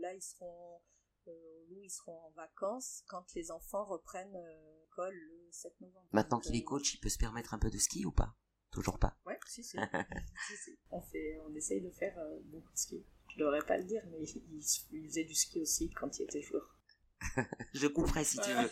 là 0.00 0.12
ils 0.14 0.22
seront 0.22 0.80
euh, 1.28 1.64
nous 1.70 1.82
ils 1.82 1.90
seront 1.90 2.18
en 2.20 2.30
vacances 2.30 3.02
quand 3.08 3.24
les 3.34 3.50
enfants 3.50 3.84
reprennent 3.84 4.36
euh, 4.36 4.80
l'école 4.80 5.14
le 5.14 5.48
7 5.50 5.80
novembre 5.80 6.08
Maintenant 6.12 6.38
qu'il 6.40 6.54
est 6.56 6.62
euh, 6.62 6.64
coach, 6.64 6.94
il 6.94 6.98
peut 7.00 7.08
se 7.08 7.18
permettre 7.18 7.52
un 7.54 7.58
peu 7.58 7.70
de 7.70 7.78
ski 7.78 8.04
ou 8.06 8.12
pas? 8.12 8.34
Toujours 8.70 8.98
pas. 8.98 9.16
ouais 9.26 9.38
si 9.46 9.62
si. 9.64 9.76
Si, 10.48 10.56
si. 10.56 10.78
on 10.90 11.00
fait 11.00 11.38
on 11.46 11.54
essaye 11.54 11.80
de 11.80 11.90
faire 11.90 12.16
euh, 12.18 12.38
beaucoup 12.44 12.72
de 12.72 12.78
ski 12.78 13.04
je 13.28 13.38
devrais 13.38 13.62
pas 13.66 13.76
le 13.78 13.84
dire 13.84 14.02
mais 14.10 14.22
il, 14.22 14.62
il 14.92 15.08
faisait 15.08 15.24
du 15.24 15.34
ski 15.34 15.60
aussi 15.60 15.90
quand 15.90 16.18
il 16.18 16.22
était 16.24 16.42
joueur 16.42 16.78
Je 17.72 17.86
couperai 17.86 18.24
si 18.24 18.38
tu 18.38 18.50
veux. 18.52 18.70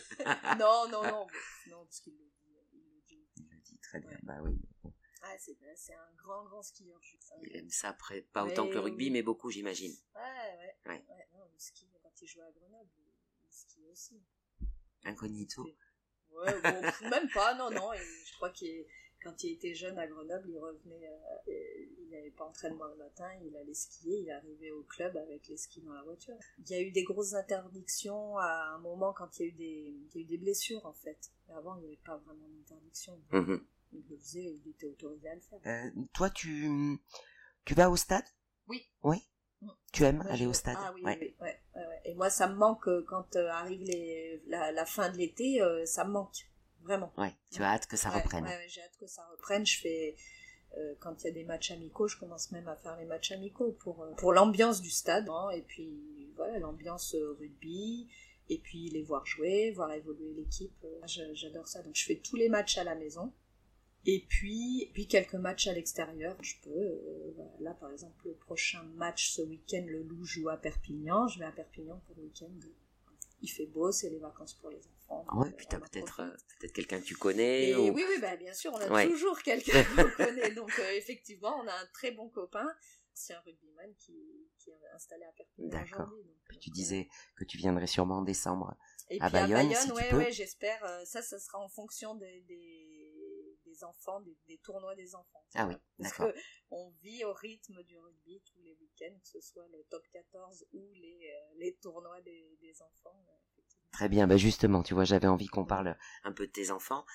non 0.59 0.87
non 0.91 1.03
non 1.03 1.27
non 1.69 1.83
parce 1.83 1.99
qu'il 1.99 2.13
le 2.13 2.25
dit 2.25 2.53
il 2.73 2.79
le 2.83 3.01
dit 3.07 3.27
Il 3.37 3.49
le 3.49 3.59
dit 3.61 3.77
très 3.79 3.99
bien. 3.99 4.11
Ouais. 4.11 4.19
Bah 4.23 4.37
oui. 4.43 4.55
bon, 4.83 4.93
ah 5.23 5.35
c'est 5.39 5.57
c'est 5.75 5.93
un 5.93 6.13
grand 6.17 6.43
grand 6.45 6.61
skieur 6.61 6.99
je 7.01 7.17
sais. 7.17 7.35
il 7.43 7.55
aime 7.55 7.69
ça 7.69 7.89
après, 7.89 8.21
pas 8.21 8.45
autant 8.45 8.67
que 8.67 8.73
le 8.73 8.79
rugby, 8.79 9.09
mais 9.11 9.21
beaucoup 9.21 9.49
j'imagine. 9.51 9.93
Ouais, 10.15 10.21
ouais. 10.21 10.75
Ouais. 10.85 11.05
ouais. 11.09 11.27
non, 11.33 11.43
le 11.51 11.59
ski, 11.59 11.87
quand 12.01 12.21
il 12.21 12.27
jouait 12.27 12.43
à 12.43 12.51
Grenoble, 12.51 12.89
il, 13.43 13.51
skiait 13.51 13.89
aussi. 13.91 14.21
Incognito. 15.03 15.65
Ouais, 16.31 16.61
bon, 16.61 17.09
même 17.09 17.29
pas, 17.29 17.55
non, 17.55 17.71
non. 17.71 17.93
Et 17.93 17.99
je 17.99 18.33
crois 18.35 18.49
qu'il 18.49 18.85
quand 19.25 19.43
il 19.43 19.53
était 19.53 19.73
jeune 19.73 19.97
à 19.97 20.05
Grenoble, 20.05 20.47
il 20.47 20.59
revenait, 20.59 21.07
euh, 21.07 21.85
il 21.97 22.09
n'avait 22.11 22.29
pas 22.29 22.45
entraînement 22.45 22.85
le 22.85 22.95
matin, 22.95 23.27
il 23.43 23.57
allait 23.57 23.73
skier, 23.73 24.19
il 24.19 24.31
arrivait 24.31 24.69
au 24.69 24.83
club 24.83 25.17
avec 25.17 25.47
les 25.47 25.57
skis 25.57 25.81
dans 25.81 25.93
la 25.93 26.03
voiture. 26.03 26.35
Il 26.59 26.69
y 26.69 26.75
a 26.75 26.81
eu 26.81 26.91
des 26.91 27.03
grosses 27.03 27.33
interdictions 27.33 28.37
à 28.37 28.75
un 28.75 28.77
moment 28.77 29.13
quand 29.13 29.39
il 29.39 29.41
y 29.41 29.45
a 29.45 29.47
eu 29.47 29.51
des, 29.53 29.95
il 30.13 30.15
y 30.15 30.17
a 30.19 30.21
eu 30.21 30.25
des 30.25 30.37
blessures 30.37 30.85
en 30.85 30.93
fait. 30.93 31.31
Mais 31.47 31.55
avant, 31.55 31.75
il 31.77 31.81
n'y 31.81 31.87
avait 31.87 32.01
pas 32.05 32.17
vraiment 32.17 32.47
d'interdiction. 32.49 33.19
Mhm. 33.31 33.65
Il 33.95 34.05
le 34.09 34.17
faisait, 34.17 34.43
il 34.63 34.69
était 34.69 34.85
autorisé 34.87 35.29
à 35.29 35.35
le 35.35 35.41
faire. 35.41 35.59
Euh, 35.65 35.89
toi, 36.13 36.29
tu, 36.29 36.99
tu 37.65 37.73
vas 37.73 37.89
au 37.89 37.95
stade? 37.95 38.25
Oui. 38.67 38.83
Oui? 39.03 39.17
Mm. 39.61 39.69
Tu 39.93 40.03
aimes 40.03 40.17
Moi, 40.17 40.25
aller 40.31 40.43
je- 40.45 40.49
au 40.49 40.53
stade? 40.53 40.77
Ah 40.79 40.91
oui, 40.93 41.03
Ouais. 41.03 41.17
oui, 41.21 41.27
oui, 41.41 41.47
ouais, 41.47 41.59
ouais, 41.75 41.87
ouais. 41.87 42.01
Et 42.05 42.13
moi, 42.15 42.29
ça 42.29 42.47
me 42.47 42.55
manque 42.55 42.87
euh, 42.87 43.03
quand 43.07 43.35
euh, 43.35 43.47
arrive 43.49 43.81
les, 43.81 44.41
la, 44.47 44.71
la 44.71 44.85
fin 44.85 45.09
de 45.09 45.17
l'été, 45.17 45.61
euh, 45.61 45.85
ça 45.85 46.03
me 46.05 46.11
manque. 46.11 46.49
Vraiment. 46.81 47.11
Ouais, 47.17 47.33
tu 47.51 47.63
as 47.63 47.71
hâte 47.73 47.87
que 47.87 47.97
ça 47.97 48.09
reprenne. 48.11 48.43
ouais, 48.43 48.65
j'ai 48.69 48.81
hâte 48.81 48.97
que 48.99 49.07
ça 49.07 49.25
reprenne. 49.31 49.65
Je 49.65 49.79
fais, 49.79 50.15
quand 50.99 51.23
il 51.23 51.27
y 51.27 51.29
a 51.29 51.31
des 51.33 51.43
matchs 51.45 51.71
amicaux, 51.71 52.07
je 52.07 52.15
commence 52.17 52.51
même 52.51 52.67
à 52.67 52.75
faire 52.75 52.95
les 52.97 53.05
matchs 53.05 53.31
amicaux 53.31 53.71
pour, 53.79 54.05
pour 54.17 54.33
l'ambiance 54.33 54.81
du 54.81 54.91
stade. 54.91 55.27
hein, 55.29 55.49
et 55.51 55.63
puis, 55.63 56.31
voilà, 56.35 56.59
l'ambiance 56.59 57.15
rugby. 57.39 58.07
Et 58.49 58.59
puis, 58.59 58.89
les 58.89 59.01
voir 59.01 59.25
jouer, 59.25 59.71
voir 59.71 59.91
évoluer 59.93 60.31
l'équipe. 60.33 60.85
J'adore 61.33 61.67
ça. 61.67 61.81
Donc, 61.81 61.95
je 61.95 62.05
fais 62.05 62.17
tous 62.17 62.35
les 62.35 62.49
matchs 62.49 62.77
à 62.77 62.83
la 62.83 62.93
maison. 62.93 63.33
Et 64.07 64.25
puis, 64.29 64.91
puis 64.93 65.07
quelques 65.07 65.33
matchs 65.35 65.67
à 65.67 65.73
l'extérieur. 65.73 66.37
Je 66.41 66.55
peux, 66.63 66.69
euh, 66.69 67.31
là 67.59 67.73
par 67.73 67.91
exemple, 67.91 68.15
le 68.27 68.33
prochain 68.35 68.83
match 68.95 69.31
ce 69.31 69.41
week-end, 69.41 69.83
le 69.87 70.03
Loup 70.03 70.23
joue 70.25 70.49
à 70.49 70.57
Perpignan. 70.57 71.27
Je 71.27 71.39
vais 71.39 71.45
à 71.45 71.51
Perpignan 71.51 71.99
pour 72.05 72.15
le 72.17 72.23
week-end. 72.23 72.51
Il 73.41 73.49
fait 73.49 73.65
beau, 73.65 73.91
c'est 73.91 74.09
les 74.09 74.19
vacances 74.19 74.53
pour 74.55 74.69
les 74.69 74.79
enfants. 74.87 75.25
Ouais, 75.33 75.49
donc, 75.49 75.57
puis 75.57 75.67
t'as 75.69 75.79
peut-être 75.79 76.19
euh, 76.21 76.29
peut-être 76.59 76.73
quelqu'un 76.73 76.99
que 76.99 77.05
tu 77.05 77.15
connais. 77.15 77.69
Et 77.69 77.75
ou- 77.75 77.93
oui, 77.93 78.03
oui, 78.07 78.19
bah, 78.21 78.35
bien 78.37 78.53
sûr, 78.53 78.71
on 78.73 78.77
a 78.77 78.89
Ouais. 78.91 79.07
toujours 79.07 79.39
quelqu'un 79.41 79.83
qu'on 79.95 80.09
connaît. 80.23 80.51
Donc, 80.51 80.71
euh, 80.79 80.91
effectivement, 80.95 81.55
on 81.63 81.67
a 81.67 81.73
un 81.73 81.85
très 81.93 82.11
bon 82.11 82.29
copain. 82.29 82.67
C'est 83.13 83.33
un 83.33 83.39
rugbyman 83.41 83.93
qui, 83.97 84.13
qui 84.59 84.69
est 84.71 84.79
installé 84.93 85.23
à 85.23 85.31
Perpignan 85.31 85.69
D'accord. 85.69 86.09
Puis 86.49 86.59
tu 86.59 86.69
disais 86.69 87.07
que 87.37 87.43
tu 87.45 87.57
viendrais 87.57 87.87
sûrement 87.87 88.17
en 88.17 88.23
décembre. 88.23 88.75
et 89.09 89.19
à 89.21 89.27
puis 89.29 89.37
à 89.37 89.41
Bayonne, 89.47 89.67
Bayonne, 89.69 89.85
si 89.85 89.91
ouais, 89.91 90.13
ouais, 90.13 90.31
j'espère. 90.31 90.83
euh, 90.83 91.03
ça, 91.05 91.21
ça 91.21 91.39
sera 91.39 91.59
en 91.59 91.69
fonction 91.69 92.15
des, 92.15 92.41
des, 92.41 93.04
des 93.75 93.83
enfants, 93.83 94.19
des, 94.21 94.37
des 94.47 94.57
tournois 94.59 94.95
des 94.95 95.15
enfants. 95.15 95.43
Ah 95.55 95.67
oui, 95.67 95.75
d'accord. 95.99 96.31
on 96.71 96.91
vit 97.01 97.23
au 97.25 97.33
rythme 97.33 97.83
du 97.83 97.97
rugby 97.97 98.41
tous 98.45 98.61
les 98.63 98.75
week-ends, 98.75 99.17
que 99.21 99.27
ce 99.27 99.41
soit 99.41 99.67
le 99.71 99.83
top 99.89 100.03
14 100.13 100.65
ou 100.73 100.93
les, 100.95 101.29
euh, 101.31 101.53
les 101.59 101.75
tournois 101.75 102.21
des, 102.21 102.57
des 102.61 102.81
enfants. 102.81 103.17
euh. 103.27 103.61
Très 103.91 104.09
bien, 104.09 104.27
bah 104.27 104.37
justement, 104.37 104.83
tu 104.83 104.93
vois, 104.93 105.05
j'avais 105.05 105.27
envie 105.27 105.47
qu'on 105.47 105.65
parle 105.65 105.97
un 106.23 106.31
peu 106.33 106.47
de 106.47 106.51
tes 106.51 106.71
enfants. 106.71 107.05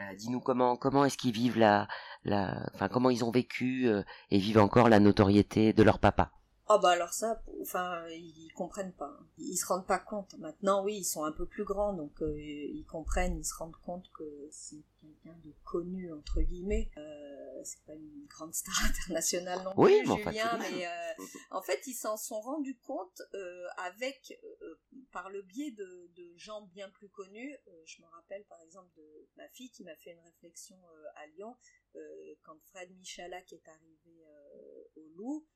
Euh, 0.00 0.14
Dis-nous 0.16 0.40
comment 0.40 0.76
comment 0.76 1.04
est-ce 1.04 1.16
qu'ils 1.16 1.32
vivent 1.32 1.58
la 1.58 1.86
la 2.24 2.68
enfin 2.74 2.88
comment 2.88 3.10
ils 3.10 3.24
ont 3.24 3.30
vécu 3.30 3.86
euh, 3.88 4.02
et 4.32 4.38
vivent 4.38 4.58
encore 4.58 4.88
la 4.88 4.98
notoriété 4.98 5.72
de 5.72 5.82
leur 5.84 6.00
papa? 6.00 6.32
Ah 6.66 6.78
bah 6.78 6.90
alors 6.90 7.12
ça, 7.12 7.42
enfin, 7.60 8.06
ils 8.08 8.50
comprennent 8.54 8.94
pas. 8.94 9.14
hein. 9.20 9.26
Ils 9.38 9.56
se 9.56 9.66
rendent 9.66 9.86
pas 9.86 9.98
compte. 9.98 10.34
Maintenant, 10.38 10.82
oui, 10.82 10.96
ils 10.96 11.04
sont 11.04 11.24
un 11.24 11.32
peu 11.32 11.44
plus 11.46 11.64
grands, 11.64 11.92
donc 11.92 12.22
euh, 12.22 12.34
ils 12.38 12.86
comprennent, 12.86 13.36
ils 13.38 13.44
se 13.44 13.54
rendent 13.54 13.76
compte 13.84 14.10
que 14.16 14.48
c'est 14.50 14.82
quelqu'un 15.00 15.36
de 15.44 15.52
connu 15.64 16.10
entre 16.12 16.40
guillemets. 16.40 16.90
Euh, 16.96 17.60
c'est 17.64 17.82
pas 17.84 17.94
une 17.94 18.24
grande 18.28 18.54
star 18.54 18.74
internationale 18.88 19.62
non 19.62 19.72
Oui, 19.76 20.02
plus, 20.04 20.16
Julien, 20.22 20.58
mais 20.58 20.86
euh, 20.86 21.24
en 21.50 21.60
fait, 21.60 21.80
ils 21.86 21.94
s'en 21.94 22.16
sont 22.16 22.40
rendus 22.40 22.78
compte 22.78 23.20
euh, 23.34 23.66
avec, 23.76 24.38
euh, 24.62 24.74
par 25.12 25.28
le 25.30 25.42
biais 25.42 25.70
de, 25.72 26.10
de 26.16 26.32
gens 26.36 26.62
bien 26.62 26.88
plus 26.90 27.10
connus. 27.10 27.54
Euh, 27.68 27.82
je 27.84 28.00
me 28.00 28.06
rappelle 28.08 28.44
par 28.46 28.60
exemple 28.62 28.90
de 28.96 29.28
ma 29.36 29.46
fille 29.50 29.70
qui 29.70 29.84
m'a 29.84 29.96
fait 29.96 30.12
une 30.12 30.20
réflexion 30.20 30.76
euh, 30.76 31.04
à 31.16 31.26
Lyon 31.26 31.56
euh, 31.96 32.00
quand 32.42 32.58
Fred 32.70 32.90
Michalak 32.96 33.52
est 33.52 33.68
arrivé 33.68 34.24
euh, 34.26 34.84
au 34.96 35.08
Loup. 35.16 35.46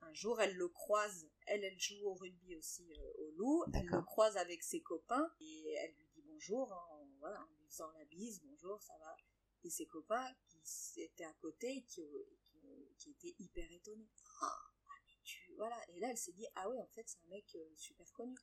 Un 0.00 0.12
jour, 0.14 0.40
elle 0.40 0.54
le 0.56 0.68
croise. 0.68 1.28
Elle, 1.46 1.64
elle 1.64 1.78
joue 1.78 2.00
au 2.04 2.14
rugby 2.14 2.56
aussi 2.56 2.92
euh, 2.94 3.12
au 3.18 3.30
Loup. 3.32 3.64
Elle 3.74 3.86
le 3.86 4.00
croise 4.02 4.36
avec 4.36 4.62
ses 4.62 4.80
copains 4.80 5.30
et 5.40 5.72
elle 5.74 5.92
lui 5.94 6.06
dit 6.14 6.22
bonjour, 6.26 6.72
hein, 6.72 6.86
en, 6.90 7.06
voilà, 7.18 7.40
en 7.42 7.48
lui 7.58 7.66
faisant 7.68 7.90
la 7.92 8.04
bise, 8.04 8.40
bonjour, 8.44 8.80
ça 8.82 8.94
va. 9.00 9.16
Et 9.64 9.70
ses 9.70 9.86
copains 9.86 10.26
qui 10.64 11.02
étaient 11.02 11.24
à 11.24 11.32
côté 11.34 11.78
et 11.78 11.82
qui, 11.84 12.06
qui, 12.44 12.60
qui 12.98 13.10
étaient 13.10 13.34
hyper 13.38 13.70
étonnés. 13.72 14.08
Ah, 14.40 14.56
mais 15.06 15.12
tu, 15.24 15.54
voilà. 15.56 15.76
Et 15.90 15.98
là, 16.00 16.08
elle 16.10 16.16
s'est 16.18 16.32
dit 16.32 16.46
ah 16.54 16.68
ouais, 16.70 16.78
en 16.78 16.86
fait, 16.88 17.04
c'est 17.08 17.18
un 17.26 17.28
mec 17.30 17.44
euh, 17.56 17.74
super 17.76 18.10
connu. 18.12 18.36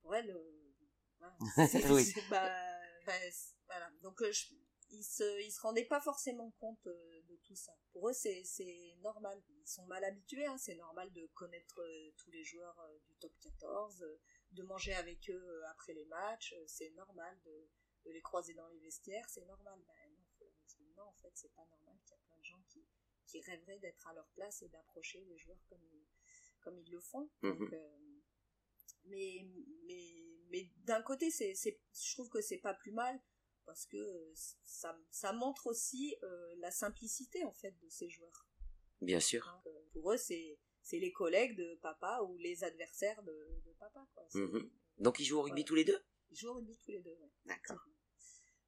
Pour 0.00 0.14
elle, 0.14 0.30
euh, 0.30 0.72
voilà, 1.18 1.36
c'est- 1.68 1.90
Oui. 1.90 2.12
bah, 2.30 2.50
bah, 3.06 3.12
voilà. 3.66 3.90
Donc, 4.02 4.22
euh, 4.22 4.32
je- 4.32 4.54
ils 4.94 5.04
se, 5.04 5.42
ils 5.42 5.50
se 5.52 5.60
rendaient 5.60 5.84
pas 5.84 6.00
forcément 6.00 6.50
compte 6.58 6.86
euh, 6.86 7.22
de 7.28 7.36
tout 7.44 7.54
ça. 7.56 7.72
Pour 7.92 8.08
eux, 8.08 8.12
c'est, 8.12 8.42
normal. 9.02 9.42
Ils 9.48 9.66
sont 9.66 9.86
mal 9.86 10.04
habitués, 10.04 10.46
hein. 10.46 10.56
c'est 10.58 10.74
normal 10.76 11.12
de 11.12 11.26
connaître 11.34 11.80
euh, 11.80 12.12
tous 12.16 12.30
les 12.30 12.44
joueurs 12.44 12.78
euh, 12.80 12.98
du 13.06 13.14
top 13.16 13.32
14, 13.40 14.02
euh, 14.02 14.20
de 14.52 14.62
manger 14.62 14.94
avec 14.94 15.28
eux 15.30 15.64
après 15.66 15.94
les 15.94 16.04
matchs, 16.06 16.54
c'est 16.66 16.90
normal 16.90 17.38
de, 17.44 17.68
de 18.06 18.10
les 18.12 18.22
croiser 18.22 18.54
dans 18.54 18.68
les 18.68 18.78
vestiaires, 18.78 19.28
c'est 19.28 19.44
normal. 19.44 19.78
Ben 19.86 20.12
non, 20.12 20.24
faut 20.38 20.44
leur 20.44 20.54
expliquer, 20.62 20.92
non, 20.96 21.04
en 21.04 21.14
fait, 21.14 21.32
c'est 21.34 21.52
pas 21.54 21.64
normal 21.66 21.96
qu'il 22.04 22.12
y 22.16 22.20
a 22.20 22.22
plein 22.26 22.38
de 22.38 22.44
gens 22.44 22.62
qui, 22.68 22.86
qui 23.26 23.40
rêveraient 23.40 23.78
d'être 23.78 24.06
à 24.08 24.14
leur 24.14 24.28
place 24.34 24.62
et 24.62 24.68
d'approcher 24.68 25.20
les 25.24 25.38
joueurs 25.38 25.62
comme 25.68 25.82
ils, 25.92 26.06
comme 26.60 26.78
ils 26.78 26.90
le 26.90 27.00
font. 27.00 27.28
Donc, 27.42 27.58
Mhm. 27.60 27.74
euh, 27.74 27.98
mais 29.06 29.46
mais, 29.86 30.14
mais 30.50 30.70
d'un 30.84 31.02
côté, 31.02 31.30
c'est, 31.30 31.54
je 31.54 32.12
trouve 32.14 32.28
que 32.28 32.40
c'est 32.40 32.58
pas 32.58 32.74
plus 32.74 32.92
mal 32.92 33.20
parce 33.66 33.86
que 33.86 34.32
ça, 34.64 34.98
ça 35.10 35.32
montre 35.32 35.66
aussi 35.66 36.16
la 36.58 36.70
simplicité 36.70 37.44
en 37.44 37.52
fait 37.52 37.72
de 37.80 37.88
ces 37.88 38.08
joueurs. 38.08 38.46
Bien 39.00 39.20
sûr. 39.20 39.46
Hein, 39.48 39.62
pour 39.92 40.12
eux, 40.12 40.16
c'est 40.16 40.58
c'est 40.84 40.98
les 40.98 41.12
collègues 41.12 41.56
de 41.56 41.78
papa 41.80 42.20
ou 42.28 42.36
les 42.36 42.62
adversaires 42.62 43.22
de, 43.22 43.74
papa. 43.78 44.06
Mhm. 44.34 44.70
Donc 44.98 45.18
ils 45.18 45.24
jouent 45.24 45.38
au 45.38 45.42
rugby 45.42 45.64
tous 45.64 45.74
les 45.74 45.84
deux? 45.84 45.98
Ils 46.30 46.36
jouent 46.36 46.50
au 46.50 46.54
rugby 46.54 46.78
tous 46.78 46.90
les 46.90 47.00
deux, 47.00 47.16
oui. 47.20 47.28
D'accord. 47.46 47.80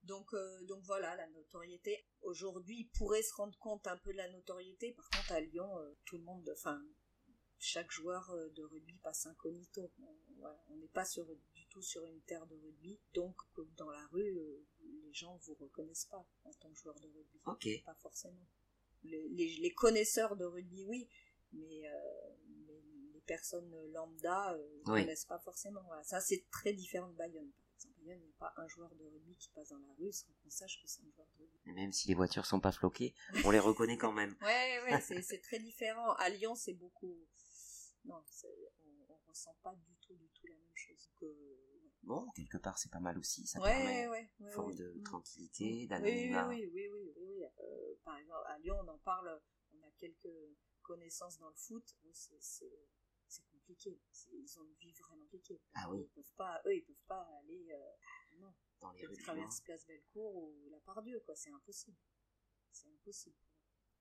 Donc, 0.02 0.32
euh, 0.34 0.62
donc 0.62 0.82
voilà, 0.84 1.16
la 1.16 1.26
notoriété. 1.28 2.06
Aujourd'hui, 2.22 2.80
ils 2.80 2.90
pourraient 2.96 3.22
se 3.22 3.34
rendre 3.34 3.58
compte 3.58 3.86
un 3.88 3.96
peu 3.98 4.12
de 4.12 4.18
la 4.18 4.30
notoriété. 4.30 4.92
Par 4.92 5.10
contre, 5.10 5.32
à 5.32 5.40
Lyon, 5.40 5.78
euh, 5.78 5.94
tout 6.04 6.16
le 6.16 6.22
monde, 6.22 6.48
enfin, 6.52 6.80
chaque 7.58 7.90
joueur 7.90 8.30
euh, 8.30 8.48
de 8.50 8.62
rugby 8.62 8.98
passe 9.02 9.26
incognito. 9.26 9.92
On 10.68 10.76
n'est 10.76 10.88
pas 10.88 11.04
sur, 11.04 11.26
sur 11.82 12.04
une 12.04 12.20
terre 12.22 12.46
de 12.46 12.56
rugby. 12.56 12.98
Donc, 13.14 13.36
dans 13.76 13.90
la 13.90 14.06
rue, 14.08 14.32
les 14.80 15.12
gens 15.12 15.36
vous 15.44 15.54
reconnaissent 15.54 16.06
pas 16.06 16.24
en 16.44 16.52
tant 16.54 16.70
que 16.70 16.78
joueur 16.78 16.98
de 17.00 17.08
rugby. 17.08 17.82
Pas 17.84 17.94
forcément. 17.94 18.46
Les, 19.04 19.56
les 19.60 19.72
connaisseurs 19.72 20.36
de 20.36 20.44
rugby, 20.44 20.84
oui, 20.84 21.08
mais, 21.52 21.88
euh, 21.88 22.36
les 23.14 23.20
personnes 23.20 23.72
lambda 23.92 24.54
ne 24.54 24.58
euh, 24.58 24.82
connaissent 24.84 25.24
pas 25.24 25.38
forcément. 25.38 25.82
Ça, 26.02 26.20
c'est 26.20 26.44
très 26.50 26.72
différent 26.72 27.08
de 27.08 27.14
Bayonne, 27.14 27.50
par 27.50 27.66
exemple. 27.74 27.94
Bayonne, 27.98 28.20
il 28.20 28.26
n'y 28.26 28.30
a 28.30 28.38
pas 28.38 28.54
un 28.56 28.68
joueur 28.68 28.94
de 28.94 29.04
rugby 29.04 29.36
qui 29.36 29.48
passe 29.50 29.68
dans 29.68 29.78
la 29.78 29.92
rue 29.98 30.12
sans 30.12 30.28
qu'on 30.42 30.50
sache 30.50 30.80
que 30.80 30.88
c'est 30.88 31.02
un 31.02 31.10
joueur 31.14 31.26
de 31.34 31.42
rugby. 31.42 31.72
même 31.72 31.92
si 31.92 32.08
les 32.08 32.14
voitures 32.14 32.46
sont 32.46 32.60
pas 32.60 32.72
floquées, 32.72 33.14
on 33.44 33.50
les 33.50 33.60
reconnaît 33.60 33.98
quand 33.98 34.12
même. 34.12 34.36
ouais, 34.42 34.80
ouais, 34.84 35.22
c'est 35.22 35.40
très 35.40 35.58
différent. 35.58 36.12
À 36.14 36.28
Lyon, 36.28 36.54
c'est 36.54 36.74
beaucoup. 36.74 37.16
Non, 38.04 38.22
on, 38.84 39.14
ne 39.14 39.28
ressent 39.28 39.56
pas 39.62 39.74
du 39.74 39.96
tout, 40.00 40.14
du 40.14 40.28
tout 40.28 40.46
la 40.46 40.54
même 40.54 40.65
chose. 40.78 41.10
Que... 41.16 41.26
Bon, 42.02 42.30
quelque 42.30 42.58
part, 42.58 42.78
c'est 42.78 42.90
pas 42.90 43.00
mal 43.00 43.18
aussi. 43.18 43.46
Ça 43.46 43.60
ouais, 43.60 43.70
permet 43.70 44.08
ouais, 44.08 44.30
une 44.40 44.50
forme 44.50 44.74
de 44.74 44.92
mm. 44.94 45.02
tranquillité, 45.02 45.86
d'anonymat. 45.86 46.48
Oui, 46.48 46.70
oui, 46.72 46.88
oui, 46.92 47.12
oui, 47.16 47.24
oui, 47.28 47.44
euh, 47.44 47.94
par 48.04 48.16
exemple, 48.18 48.44
à 48.46 48.58
Lyon, 48.58 48.76
on 48.82 48.88
en 48.88 48.98
parle. 48.98 49.40
On 49.74 49.86
a 49.86 49.90
quelques 49.98 50.28
connaissances 50.82 51.38
dans 51.38 51.48
le 51.48 51.56
foot, 51.56 51.84
c'est 52.12 53.44
compliqué. 53.50 54.00
Ils 54.32 54.58
ont 54.58 54.64
une 54.64 54.74
vie 54.74 54.92
vraiment 54.92 55.24
compliquée. 55.24 55.60
Ah 55.74 55.90
oui. 55.90 56.00
Ils 56.00 56.08
peuvent 56.08 56.34
pas, 56.36 56.62
eux, 56.66 56.76
ils 56.76 56.84
peuvent 56.84 57.06
pas 57.06 57.28
aller 57.40 57.72
euh, 57.72 58.38
non, 58.38 58.54
dans 58.80 58.92
les 58.92 59.06
rues. 59.06 59.16
Traverse 59.16 59.60
Place 59.62 59.86
Bellecour 59.86 60.34
ou 60.36 60.68
la 60.70 60.78
Pardieu, 60.80 61.20
quoi. 61.24 61.34
C'est 61.34 61.50
impossible. 61.50 61.96
C'est 62.70 62.88
impossible. 62.88 63.36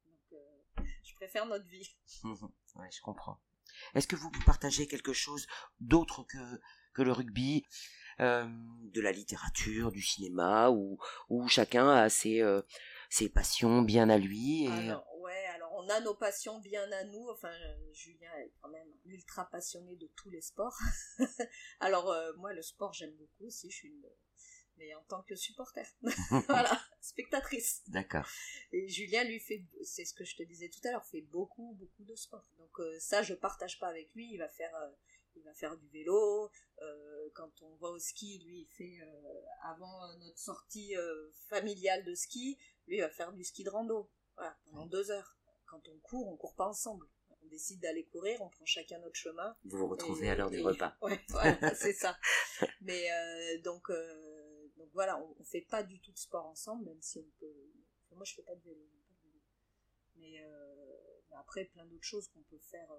Donc, 0.06 0.34
euh, 0.34 0.84
je 1.04 1.16
préfère 1.16 1.46
notre 1.46 1.66
vie. 1.66 1.98
ouais, 2.76 2.92
je 2.92 3.02
comprends. 3.02 3.42
Est-ce 3.94 4.08
que 4.08 4.16
vous 4.16 4.32
partagez 4.46 4.88
quelque 4.88 5.14
chose 5.14 5.48
d'autre 5.80 6.26
que, 6.94 7.04
le 7.04 7.12
rugby 7.12 7.66
euh, 8.22 8.48
de 8.94 9.02
la 9.02 9.12
littérature, 9.12 9.92
du 9.92 10.02
cinéma, 10.02 10.70
où, 10.70 10.98
chacun 11.48 11.90
a 11.90 12.10
ses, 12.10 12.42
ses 13.10 13.30
passions 13.30 13.82
bien 13.82 14.10
à 14.10 14.18
lui 14.18 14.66
et 14.66 14.94
on 15.86 15.90
a 15.90 16.00
nos 16.00 16.16
passions 16.16 16.60
bien 16.60 16.90
à 16.92 17.04
nous. 17.06 17.28
Enfin, 17.30 17.52
Julien 17.94 18.32
est 18.40 18.52
quand 18.62 18.70
même 18.70 18.92
ultra 19.06 19.50
passionné 19.50 19.96
de 19.96 20.10
tous 20.16 20.30
les 20.30 20.42
sports. 20.42 20.78
Alors, 21.80 22.10
euh, 22.12 22.34
moi, 22.38 22.54
le 22.54 22.62
sport, 22.62 22.94
j'aime 22.94 23.16
beaucoup 23.16 23.46
aussi. 23.46 23.70
Je 23.70 23.76
suis. 23.76 24.06
Mais 24.78 24.94
en 24.96 25.04
tant 25.04 25.24
que 25.24 25.36
supporter. 25.36 25.86
voilà, 26.48 26.82
spectatrice. 27.02 27.84
D'accord. 27.88 28.28
Et 28.72 28.88
Julien, 28.88 29.24
lui, 29.24 29.40
fait, 29.40 29.64
c'est 29.84 30.06
ce 30.06 30.14
que 30.14 30.26
je 30.26 30.36
te 30.36 30.44
disais 30.44 30.70
tout 30.70 30.86
à 30.88 30.92
l'heure, 30.92 31.06
fait 31.06 31.22
beaucoup, 31.22 31.76
beaucoup 31.80 32.04
de 32.04 32.16
sport. 32.16 32.46
Donc, 32.58 32.80
euh, 32.80 32.98
ça, 33.00 33.22
je 33.22 33.34
partage 33.34 33.80
pas 33.80 33.88
avec 33.88 34.14
lui. 34.16 34.32
Il 34.34 34.38
va 34.38 34.50
faire. 34.50 34.76
Euh, 34.76 34.92
il 35.38 35.44
va 35.44 35.54
faire 35.54 35.76
du 35.76 35.90
vélo. 35.90 36.50
quand 37.34 37.52
on 37.62 37.76
va 37.76 37.90
au 37.90 38.00
ski, 38.00 38.42
lui, 38.46 38.62
il 38.62 38.68
fait 38.78 39.06
avant 39.64 40.18
notre 40.20 40.40
sortie 40.40 40.96
familiale 41.50 42.06
de 42.06 42.16
ski, 42.16 42.58
lui 42.88 42.96
il 42.96 43.02
va 43.02 43.10
faire 43.10 43.34
du 43.34 43.44
ski 43.44 43.66
de 43.66 43.70
rando. 43.70 44.10
Voilà, 44.38 44.58
pendant 44.64 44.86
deux 44.86 45.12
heures 45.12 45.36
quand 45.66 45.90
on 45.90 45.98
court, 46.00 46.28
on 46.28 46.38
court 46.38 46.56
pas 46.56 46.68
ensemble. 46.68 47.06
On 47.30 47.48
décide 47.48 47.80
d'aller 47.82 48.06
courir, 48.06 48.42
on 48.42 48.50
prend 48.50 48.66
chacun 48.66 49.00
notre 49.00 49.16
chemin. 49.16 49.56
Vous 49.66 49.78
vous 49.78 49.88
retrouvez 49.88 50.30
à 50.30 50.36
l'heure 50.36 50.50
des 50.50 50.62
repas. 50.62 50.96
Ouais, 51.02 51.20
c'est 51.76 51.94
ça. 51.94 52.18
Mais 52.82 53.12
euh, 53.12 53.62
donc, 53.62 53.90
euh, 53.90 54.14
donc 54.14 54.25
voilà, 54.96 55.22
on, 55.24 55.36
ne 55.38 55.44
fait 55.44 55.62
pas 55.62 55.84
du 55.84 56.00
tout 56.00 56.12
de 56.12 56.18
sport 56.18 56.48
ensemble, 56.48 56.86
même 56.86 57.02
si 57.02 57.20
on 57.20 57.30
peut. 57.40 57.72
moi, 58.12 58.24
je 58.24 58.34
fais 58.34 58.42
pas 58.42 58.56
de 58.56 58.64
vélo. 58.64 58.82
Mais, 60.16 60.42
euh, 60.44 60.86
après, 61.38 61.66
plein 61.66 61.86
d'autres 61.86 62.04
choses 62.04 62.28
qu'on 62.30 62.42
peut 62.44 62.60
faire. 62.60 62.92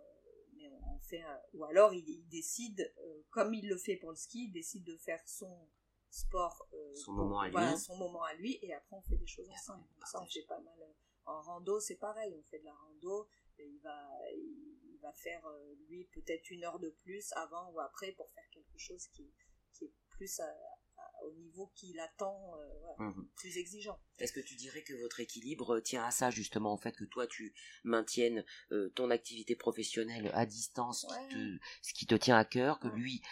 mais 0.55 0.69
on, 0.69 1.01
fait 1.01 1.25
ou 1.55 1.65
alors 1.65 1.93
il, 1.95 2.29
décide, 2.29 2.95
comme 3.31 3.55
il 3.55 3.69
le 3.69 3.79
fait 3.79 3.97
pour 3.97 4.11
le 4.11 4.17
ski, 4.17 4.45
il 4.45 4.53
décide 4.53 4.85
de 4.85 4.97
faire 4.99 5.27
son 5.27 5.69
sport, 6.11 6.69
son 6.95 7.13
moment 7.13 7.41
à 7.41 7.49
lui, 7.49 7.79
son 7.79 7.97
moment 7.97 8.23
à 8.23 8.35
lui, 8.35 8.59
et 8.63 8.75
après 8.75 8.97
on 8.97 9.03
fait 9.03 9.17
des 9.17 9.27
choses 9.27 9.49
ensemble. 9.49 9.87
ça, 10.05 10.23
on 10.23 10.27
fait 10.27 10.43
pas 10.47 10.61
mal 10.61 10.79
en 11.27 11.43
rando, 11.43 11.81
c'est 11.81 11.97
pareil, 11.97 12.35
on 12.39 12.43
fait 12.45 12.61
de 12.61 12.65
la 12.65 12.75
rando, 12.75 13.29
et 13.59 13.67
il 13.67 13.81
va, 13.81 14.09
il 14.33 14.99
va 15.03 15.13
faire, 15.13 15.45
euh, 15.47 15.75
lui, 15.89 16.05
peut-être 16.07 16.51
une 16.51 16.65
heure 16.65 16.79
de 16.79 16.91
plus 16.91 17.33
avant 17.33 17.71
ou 17.73 17.81
après 17.81 18.13
pour 18.13 18.31
faire 18.31 18.49
quelque 18.51 18.79
chose 18.79 19.07
qui, 19.09 19.33
qui 19.73 19.87
est 19.87 19.95
plus 20.11 20.41
au 21.27 21.33
niveau 21.33 21.71
qu'il 21.75 21.99
attend, 22.01 22.55
euh, 22.57 23.05
mhm. 23.05 23.29
plus 23.37 23.59
exigeant. 23.59 23.99
Est-ce 24.19 24.33
que 24.33 24.41
tu 24.41 24.55
dirais 24.55 24.83
que 24.83 24.95
votre 24.95 25.21
équilibre 25.21 25.81
tient 25.81 26.05
à 26.05 26.11
ça, 26.11 26.31
justement, 26.31 26.73
en 26.73 26.77
fait, 26.77 26.97
que 26.97 27.05
toi, 27.05 27.27
tu 27.27 27.55
maintiennes 27.85 28.45
euh, 28.73 28.89
ton 28.91 29.11
activité 29.11 29.57
professionnelle 29.57 30.31
à 30.35 30.47
distance, 30.47 31.07
ce 31.83 31.93
qui 31.93 32.07
te 32.07 32.15
tient 32.15 32.37
à 32.37 32.45
cœur, 32.45 32.79
que 32.81 32.89
lui, 32.89 33.23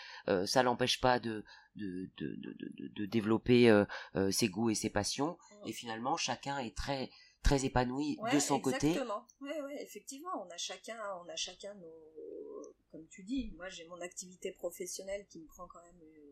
ça 0.46 0.62
l'empêche 0.62 1.00
pas 1.00 1.18
de, 1.18 1.44
de, 1.76 2.10
de, 2.16 2.36
de, 2.36 2.88
de 2.88 3.06
développer 3.06 3.84
ses 4.30 4.48
goûts 4.48 4.70
et 4.70 4.74
ses 4.74 4.90
passions, 4.90 5.38
et 5.66 5.72
finalement, 5.72 6.16
chacun 6.16 6.58
est 6.58 6.76
très 6.76 7.10
très 7.42 7.64
épanoui 7.66 8.18
de 8.32 8.38
son 8.40 8.58
côté? 8.58 8.88
Exactement. 8.88 9.26
Oui, 9.40 9.50
ouais, 9.64 9.82
effectivement, 9.82 10.30
on 10.44 10.50
a 10.50 10.56
chacun, 10.56 10.98
on 11.22 11.28
a 11.28 11.36
chacun 11.36 11.74
nos, 11.74 12.72
comme 12.90 13.06
tu 13.08 13.22
dis, 13.22 13.52
moi 13.56 13.68
j'ai 13.68 13.86
mon 13.86 14.00
activité 14.00 14.52
professionnelle 14.52 15.26
qui 15.28 15.40
me 15.40 15.46
prend 15.46 15.66
quand 15.66 15.82
même 15.82 16.00
euh, 16.00 16.23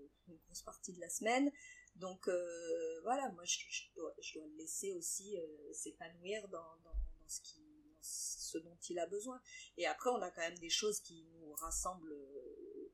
grosse 0.53 0.63
partie 0.63 0.93
de 0.93 1.01
la 1.01 1.09
semaine. 1.09 1.51
Donc 1.97 2.29
euh, 2.29 3.01
voilà, 3.03 3.31
moi 3.33 3.45
je, 3.45 3.59
dois, 3.97 4.15
je, 4.21 4.35
dois, 4.35 4.47
le 4.47 4.57
laisser 4.57 4.93
aussi 4.93 5.39
euh, 5.39 5.73
s'épanouir 5.73 6.49
dans, 6.49 6.77
dans, 6.85 6.91
dans, 6.91 7.29
ce 7.29 7.41
qui, 7.43 7.61
ce 8.01 8.59
dont 8.59 8.79
il 8.89 8.99
a 8.99 9.07
besoin. 9.07 9.41
Et 9.77 9.87
après, 9.87 10.11
on 10.11 10.21
a 10.23 10.31
quand 10.31 10.41
même 10.41 10.59
des 10.59 10.71
choses 10.71 11.01
qui 11.01 11.27
nous 11.35 11.53
rassemblent, 11.53 12.17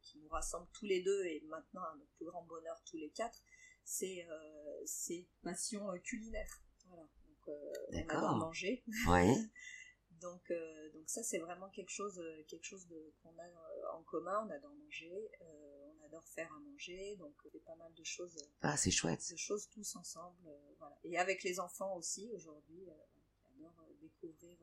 qui 0.02 0.18
nous 0.18 0.28
rassemblent 0.28 0.68
tous 0.72 0.86
les 0.86 1.02
deux 1.02 1.24
et 1.24 1.42
maintenant 1.48 1.82
à 1.82 1.94
notre 1.96 2.10
plus 2.12 2.26
grand 2.26 2.44
bonheur 2.44 2.80
tous 2.84 2.96
les 2.96 3.10
quatre, 3.10 3.42
c'est 3.84 4.26
c'est 4.84 5.26
passion 5.42 5.86
culinaire. 6.04 6.60
Voilà. 6.88 7.08
Euh, 7.48 7.74
on 7.92 8.08
adore 8.08 8.36
manger. 8.36 8.82
donc, 10.20 10.50
euh, 10.50 10.92
donc 10.92 11.08
ça 11.08 11.22
c'est 11.22 11.38
vraiment 11.38 11.68
quelque 11.70 11.90
chose, 11.90 12.18
euh, 12.18 12.44
quelque 12.48 12.64
chose 12.64 12.86
qu'on 13.22 13.36
a 13.38 13.94
en 13.94 14.02
commun. 14.02 14.46
On 14.46 14.50
adore 14.50 14.74
manger, 14.74 15.30
adore 16.08 16.24
faire 16.26 16.52
à 16.52 16.58
manger, 16.60 17.16
donc 17.16 17.34
on 17.44 17.50
fait 17.50 17.60
pas 17.60 17.76
mal 17.76 17.92
de 17.94 18.04
choses. 18.04 18.36
Ah 18.62 18.76
c'est 18.76 18.90
chouette. 18.90 19.24
De 19.30 19.36
choses 19.36 19.68
tous 19.68 19.96
ensemble, 19.96 20.36
voilà. 20.78 20.98
Et 21.04 21.18
avec 21.18 21.42
les 21.42 21.60
enfants 21.60 21.94
aussi 21.96 22.30
aujourd'hui, 22.32 22.86
on 22.88 23.64
adore 23.64 23.84
découvrir 24.00 24.58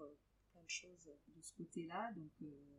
plein 0.52 0.64
de 0.64 0.70
choses 0.70 1.12
de 1.28 1.42
ce 1.42 1.54
côté-là. 1.54 2.12
Donc 2.16 2.32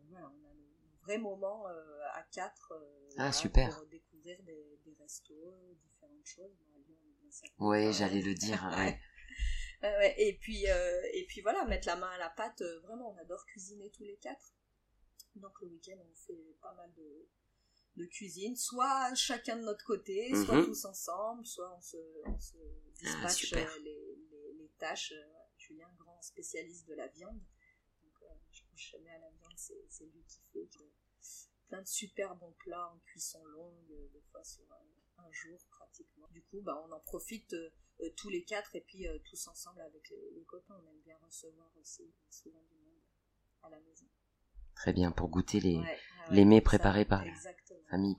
voilà, 0.08 0.30
on 0.30 0.44
a 0.44 0.50
un 0.50 0.98
vrai 1.02 1.18
moment 1.18 1.66
à 1.66 2.22
quatre 2.32 2.72
ah, 3.18 3.32
super. 3.32 3.76
pour 3.76 3.86
découvrir 3.86 4.42
des, 4.42 4.78
des 4.84 4.94
restos, 5.00 5.76
différentes 5.84 6.26
choses. 6.26 6.56
Oui, 7.58 7.92
j'allais 7.92 8.22
le 8.22 8.34
dire. 8.34 8.62
Ouais. 9.82 10.14
et 10.16 10.38
puis 10.38 10.68
euh, 10.68 11.00
et 11.12 11.26
puis 11.26 11.42
voilà, 11.42 11.64
mettre 11.66 11.86
la 11.86 11.96
main 11.96 12.08
à 12.08 12.18
la 12.18 12.30
pâte, 12.30 12.62
euh, 12.62 12.80
vraiment, 12.80 13.10
on 13.10 13.18
adore 13.18 13.44
cuisiner 13.44 13.90
tous 13.90 14.04
les 14.04 14.16
quatre. 14.16 14.54
Donc 15.36 15.52
le 15.60 15.68
week-end, 15.68 15.98
on 16.00 16.14
fait 16.14 16.56
pas 16.62 16.72
mal 16.72 16.90
de, 16.94 17.28
de 17.96 18.04
cuisine, 18.06 18.56
soit 18.56 19.14
chacun 19.14 19.56
de 19.56 19.62
notre 19.62 19.84
côté, 19.84 20.30
soit 20.44 20.56
mhm. 20.56 20.66
tous 20.66 20.84
ensemble, 20.84 21.46
soit 21.46 21.74
on 21.76 21.80
se, 21.80 21.96
on 22.26 22.38
se 22.38 22.56
ah, 22.56 23.26
dispatche 23.26 23.52
euh, 23.54 23.78
les, 23.82 24.16
les, 24.58 24.70
tâches. 24.78 25.14
Julien, 25.58 25.90
grand 25.98 26.20
spécialiste 26.22 26.86
de 26.86 26.94
la 26.94 27.08
viande, 27.08 27.40
donc 28.02 28.30
je 28.52 28.62
couche 28.70 28.92
jamais 28.92 29.10
à 29.10 29.18
la 29.18 29.30
viande, 29.30 29.54
c'est 29.56 30.04
lui 30.04 30.22
qui 30.28 30.40
fait 30.52 30.68
plein 31.68 31.82
de 31.82 31.86
super 31.88 32.34
bons 32.36 32.54
plats 32.58 32.92
en 32.92 32.98
cuisson 33.06 33.44
longue, 33.46 33.86
des 34.12 34.22
fois 34.30 34.44
sur 34.44 34.64
un, 34.72 35.32
jour 35.32 35.58
pratiquement. 35.70 36.28
Du 36.30 36.42
coup, 36.44 36.60
bah, 36.62 36.80
on 36.86 36.92
en 36.92 37.00
profite 37.00 37.52
euh, 37.52 38.10
tous 38.16 38.30
les 38.30 38.44
quatre 38.44 38.74
et 38.76 38.80
puis 38.80 39.06
euh, 39.06 39.18
tous 39.24 39.48
ensemble 39.48 39.80
avec 39.80 40.08
les, 40.08 40.44
copains. 40.44 40.80
On 40.80 40.88
aime 40.88 41.00
bien 41.00 41.16
recevoir 41.18 41.70
aussi 41.80 42.14
souvent 42.30 42.62
du 42.70 42.76
monde 42.76 43.00
à 43.62 43.70
la 43.70 43.80
maison. 43.80 44.06
Très 44.76 44.92
bien, 44.92 45.10
pour 45.10 45.28
goûter 45.28 45.58
les, 45.58 45.80
les 46.30 46.44
mets 46.44 46.60
préparés 46.60 47.04
par 47.04 47.24
la 47.24 47.32
famille. 47.90 48.16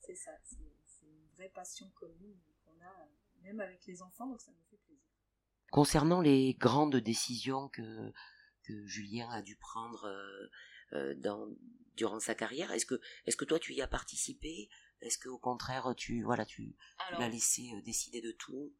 C'est 0.00 0.14
ça, 0.14 0.30
c'est 0.44 0.56
une 1.04 1.26
vraie 1.36 1.50
passion 1.50 1.90
commune 1.94 2.38
qu'on 2.64 2.80
a 2.84 3.08
même 3.42 3.60
avec 3.60 3.84
les 3.86 4.00
enfants, 4.00 4.26
donc 4.26 4.40
ça 4.40 4.50
nous 4.50 4.64
fait 4.70 4.78
plaisir. 4.86 5.04
Concernant 5.70 6.20
les 6.20 6.54
grandes 6.54 6.96
décisions 6.96 7.68
que, 7.68 8.12
que 8.62 8.86
Julien 8.86 9.30
a 9.30 9.42
dû 9.42 9.56
prendre 9.56 10.04
euh, 10.92 11.14
dans, 11.16 11.48
durant 11.96 12.20
sa 12.20 12.34
carrière, 12.34 12.72
est-ce 12.72 12.86
que, 12.86 13.00
est-ce 13.26 13.36
que 13.36 13.44
toi 13.44 13.58
tu 13.58 13.74
y 13.74 13.82
as 13.82 13.88
participé? 13.88 14.68
Est-ce 15.00 15.18
qu'au 15.18 15.38
contraire 15.38 15.94
tu, 15.96 16.22
voilà, 16.22 16.44
tu 16.44 16.74
l'as 17.18 17.28
laissé 17.28 17.70
décider 17.84 18.20
de 18.20 18.32
tout? 18.32 18.72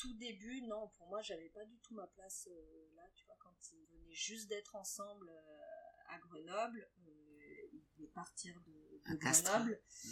Tout 0.00 0.14
début, 0.14 0.62
non, 0.62 0.88
pour 0.96 1.08
moi, 1.08 1.20
j'avais 1.22 1.50
pas 1.50 1.64
du 1.64 1.78
tout 1.80 1.94
ma 1.94 2.06
place 2.06 2.48
là, 2.96 3.02
tu 3.14 3.26
vois, 3.26 3.36
quand 3.38 3.54
ils 3.72 3.86
venaient 3.86 4.14
juste 4.14 4.48
d'être 4.48 4.74
ensemble 4.76 5.30
à 6.08 6.18
Grenoble, 6.18 6.88
il 7.72 7.82
devait 7.96 8.08
partir 8.08 8.60
de, 8.66 9.16
Grenoble. 9.16 9.80
Mmh. 10.04 10.08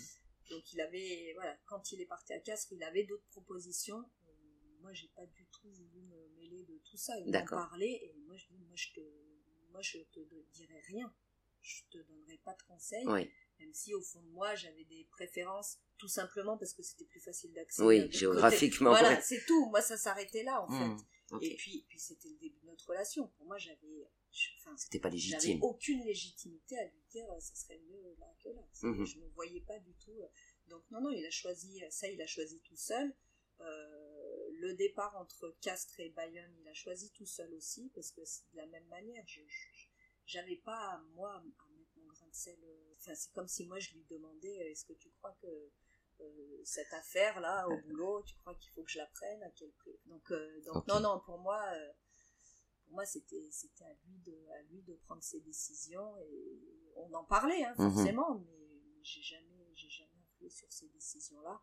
Donc 0.51 0.73
il 0.73 0.81
avait, 0.81 1.33
voilà, 1.35 1.57
quand 1.67 1.93
il 1.93 2.01
est 2.01 2.07
parti 2.07 2.33
à 2.33 2.41
Castres, 2.41 2.73
il 2.73 2.83
avait 2.83 3.05
d'autres 3.05 3.27
propositions. 3.31 4.05
moi, 4.81 4.93
j'ai 4.93 5.09
pas 5.09 5.27
du 5.27 5.47
tout 5.47 5.71
voulu 5.71 6.03
me 6.03 6.29
mêler 6.37 6.65
de 6.65 6.79
tout 6.85 6.97
ça. 6.97 7.19
Il 7.19 7.33
m'en 7.33 7.45
parlait 7.45 8.01
et 8.03 8.15
moi, 8.27 8.37
je 8.37 8.47
dis, 8.49 8.59
moi, 8.59 8.77
je 8.77 8.93
te, 8.93 9.01
moi, 9.71 9.83
je 9.83 9.99
te 9.99 10.21
dirai 10.53 10.81
rien. 10.89 11.15
Je 11.63 11.83
te 11.91 11.99
donnerai 11.99 12.39
pas 12.45 12.55
de 12.55 12.63
conseils. 12.63 13.07
Même 13.07 13.75
si 13.75 13.93
au 13.93 14.01
fond 14.01 14.23
de 14.23 14.29
moi, 14.29 14.55
j'avais 14.55 14.85
des 14.85 15.05
préférences, 15.11 15.79
tout 15.97 16.07
simplement 16.07 16.57
parce 16.57 16.75
que 16.75 16.83
c'était 16.83 17.07
plus 17.07 17.19
facile 17.19 17.53
d'accès. 17.53 17.83
Oui, 17.83 18.11
géographiquement. 18.13 18.91
Voilà, 18.99 19.21
c'est 19.21 19.45
tout. 19.47 19.69
Moi, 19.71 19.83
ça 19.83 19.97
s'arrêtait 19.97 20.45
là, 20.45 20.63
en 20.63 20.71
mmh, 20.71 20.99
fait. 20.99 21.47
Et 21.47 21.57
puis, 21.57 21.85
puis 21.89 21.99
c'était 21.99 22.29
le 22.29 22.37
début 22.37 22.61
de 22.61 22.67
notre 22.67 22.89
relation. 22.89 23.27
Pour 23.37 23.47
moi, 23.47 23.59
j'avais 23.59 24.09
c'était 24.77 24.99
pas 24.99 25.09
légitime. 25.09 25.41
J'avais 25.41 25.59
aucune 25.63 26.05
légitimité 26.05 26.79
à 26.79 26.85
lui 26.85 27.03
dire 27.11 27.27
ça 27.41 27.55
serait 27.55 27.81
mieux 27.89 28.15
là 28.19 28.33
que 28.43 28.49
là. 28.51 28.63
Mhm. 28.83 29.05
Je 29.05 29.19
ne 29.19 29.29
voyais 29.29 29.61
pas 29.63 29.79
du 29.79 29.95
tout. 29.95 30.21
Euh. 30.21 30.29
Donc 30.69 30.83
non, 30.91 31.01
non, 31.01 31.11
il 31.11 31.25
a 31.25 31.31
choisi, 31.31 31.83
ça 31.91 32.09
il 32.09 32.21
a 32.21 32.27
choisi 32.27 32.61
tout 32.61 32.77
seul. 32.77 33.15
Euh, 33.61 34.49
le 34.61 34.75
départ 34.75 35.17
entre 35.17 35.57
Castres 35.61 35.99
et 36.01 36.11
Bayonne, 36.11 36.55
il 36.61 36.69
a 36.69 36.75
choisi 36.75 37.11
tout 37.13 37.27
seul 37.27 37.53
aussi, 37.55 37.91
parce 37.95 38.13
que 38.13 38.25
c'est 38.25 38.49
de 38.53 38.57
la 38.57 38.67
même 38.67 38.87
manière. 38.87 39.25
Je 39.27 39.41
j'avais 40.29 40.57
pas, 40.57 41.03
moi, 41.15 41.35
à 41.35 41.41
mettre 41.43 41.69
mon 41.97 42.07
grain 42.07 42.29
de 42.29 42.35
sel. 42.35 42.59
Euh, 42.63 42.95
enfin, 42.99 43.15
c'est 43.15 43.33
comme 43.33 43.49
si 43.49 43.67
moi 43.67 43.79
je 43.81 43.93
lui 43.95 44.05
demandais 44.09 44.71
est-ce 44.71 44.85
que 44.85 44.93
tu 44.93 45.11
crois 45.11 45.37
que 45.41 45.73
cette 46.65 46.93
affaire-là, 46.95 47.69
au 47.69 47.77
boulot, 47.83 48.25
tu 48.25 48.35
crois 48.39 48.55
qu'il 48.57 48.73
faut 48.73 48.83
que 48.83 48.91
je 48.91 48.99
la 48.99 49.07
prenne 49.07 49.41
À 49.45 49.51
quel 49.51 49.71
prix? 49.73 50.01
Donc, 50.07 50.33
donc 50.65 50.87
non, 50.89 50.99
non, 51.01 51.21
pour 51.25 51.39
moi 51.39 51.63
pour 52.89 52.95
moi, 52.95 53.05
c'était 53.05 53.49
c'était 53.51 53.85
à 53.85 53.95
lui 54.05 54.19
de 54.19 54.49
à 54.59 54.63
lui 54.63 54.83
de 54.83 54.95
prendre 54.95 55.23
ses 55.23 55.41
décisions 55.41 56.17
et 56.19 56.93
on 56.97 57.13
en 57.13 57.25
parlait 57.25 57.63
hein, 57.65 57.75
mhm. 57.79 57.93
forcément, 57.93 58.39
mais 58.39 59.03
j'ai 59.03 59.23
jamais 59.23 59.71
j'ai 59.75 59.91
jamais 59.91 60.17
influé 60.25 60.51
sur 60.51 60.73
ces 60.73 60.89
décisions 60.89 61.41
là. 61.43 61.61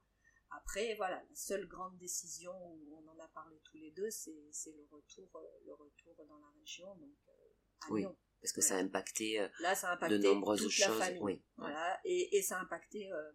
Après, 0.52 0.94
voilà, 0.96 1.18
la 1.18 1.36
seule 1.36 1.68
grande 1.68 1.98
décision 1.98 2.54
où 2.54 2.96
on 2.96 3.08
en 3.10 3.20
a 3.20 3.28
parlé 3.30 3.60
tous 3.64 3.78
les 3.78 3.92
deux, 3.92 4.10
c'est 4.12 4.32
le 4.32 4.86
retour 4.92 5.28
le 5.66 5.74
retour 5.74 6.16
dans 6.28 6.38
la 6.38 6.50
région, 6.60 6.96
donc 6.96 7.18
euh, 7.28 7.88
à 7.88 7.92
oui. 7.92 8.02
Lyon. 8.02 8.18
Parce 8.46 8.54
que 8.54 8.62
ça 8.62 8.76
a 8.76 8.80
impacté, 8.80 9.40
euh, 9.40 9.48
Là, 9.60 9.76
ça 9.76 9.90
a 9.90 9.94
impacté 9.96 10.20
de 10.20 10.24
nombreuses 10.24 10.62
toute 10.62 10.72
choses. 10.72 11.00
La 11.00 11.06
famille. 11.06 11.22
Oui. 11.22 11.42
Voilà, 11.58 12.00
et, 12.06 12.38
et 12.38 12.42
ça 12.42 12.58
a 12.58 12.62
impacté, 12.62 13.12
euh, 13.12 13.32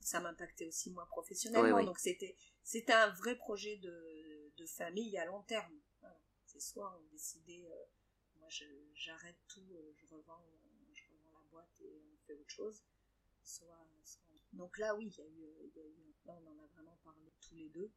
ça 0.00 0.20
m'impactait 0.20 0.66
aussi 0.66 0.90
moi 0.90 1.06
professionnellement. 1.06 1.82
Donc 1.84 1.98
c'était, 1.98 2.36
c'était 2.62 2.92
un 2.92 3.10
vrai 3.14 3.36
projet 3.36 3.76
de, 3.76 4.52
de 4.56 4.66
famille 4.66 5.18
à 5.18 5.24
long 5.26 5.42
terme 5.42 5.78
soit 6.60 6.98
on 6.98 7.04
décidait, 7.12 7.66
euh, 7.70 7.84
moi 8.36 8.48
j'arrête 8.94 9.38
tout, 9.48 9.66
euh, 9.72 9.92
je 9.96 10.06
revends, 10.06 10.44
je 10.92 11.02
revends 11.10 11.32
la 11.32 11.44
boîte 11.50 11.80
et 11.80 12.02
on 12.12 12.16
fait 12.26 12.34
autre 12.34 12.50
chose. 12.50 12.82
Soit, 13.44 13.88
donc 14.52 14.76
là 14.78 14.94
oui, 14.94 15.06
il 15.06 15.18
y, 15.18 15.80
a 15.80 15.86
eu, 15.86 16.14
là 16.26 16.36
on 16.36 16.46
en 16.50 16.58
a 16.58 16.66
vraiment 16.66 16.98
parlé 17.02 17.32
tous 17.40 17.54
les 17.54 17.68
deux. 17.70 17.90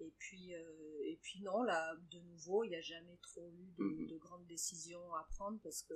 Et 0.00 0.12
puis, 0.18 0.54
euh, 0.54 1.04
et 1.04 1.18
puis 1.22 1.40
non, 1.42 1.62
là, 1.62 1.94
de 2.10 2.20
nouveau, 2.20 2.64
il 2.64 2.70
n'y 2.70 2.76
a 2.76 2.80
jamais 2.80 3.16
trop 3.22 3.48
eu 3.50 3.72
de, 3.78 3.84
mhm. 3.84 4.18
grandes 4.18 4.46
décisions 4.46 5.14
à 5.14 5.24
prendre 5.30 5.58
parce 5.62 5.82
que, 5.82 5.94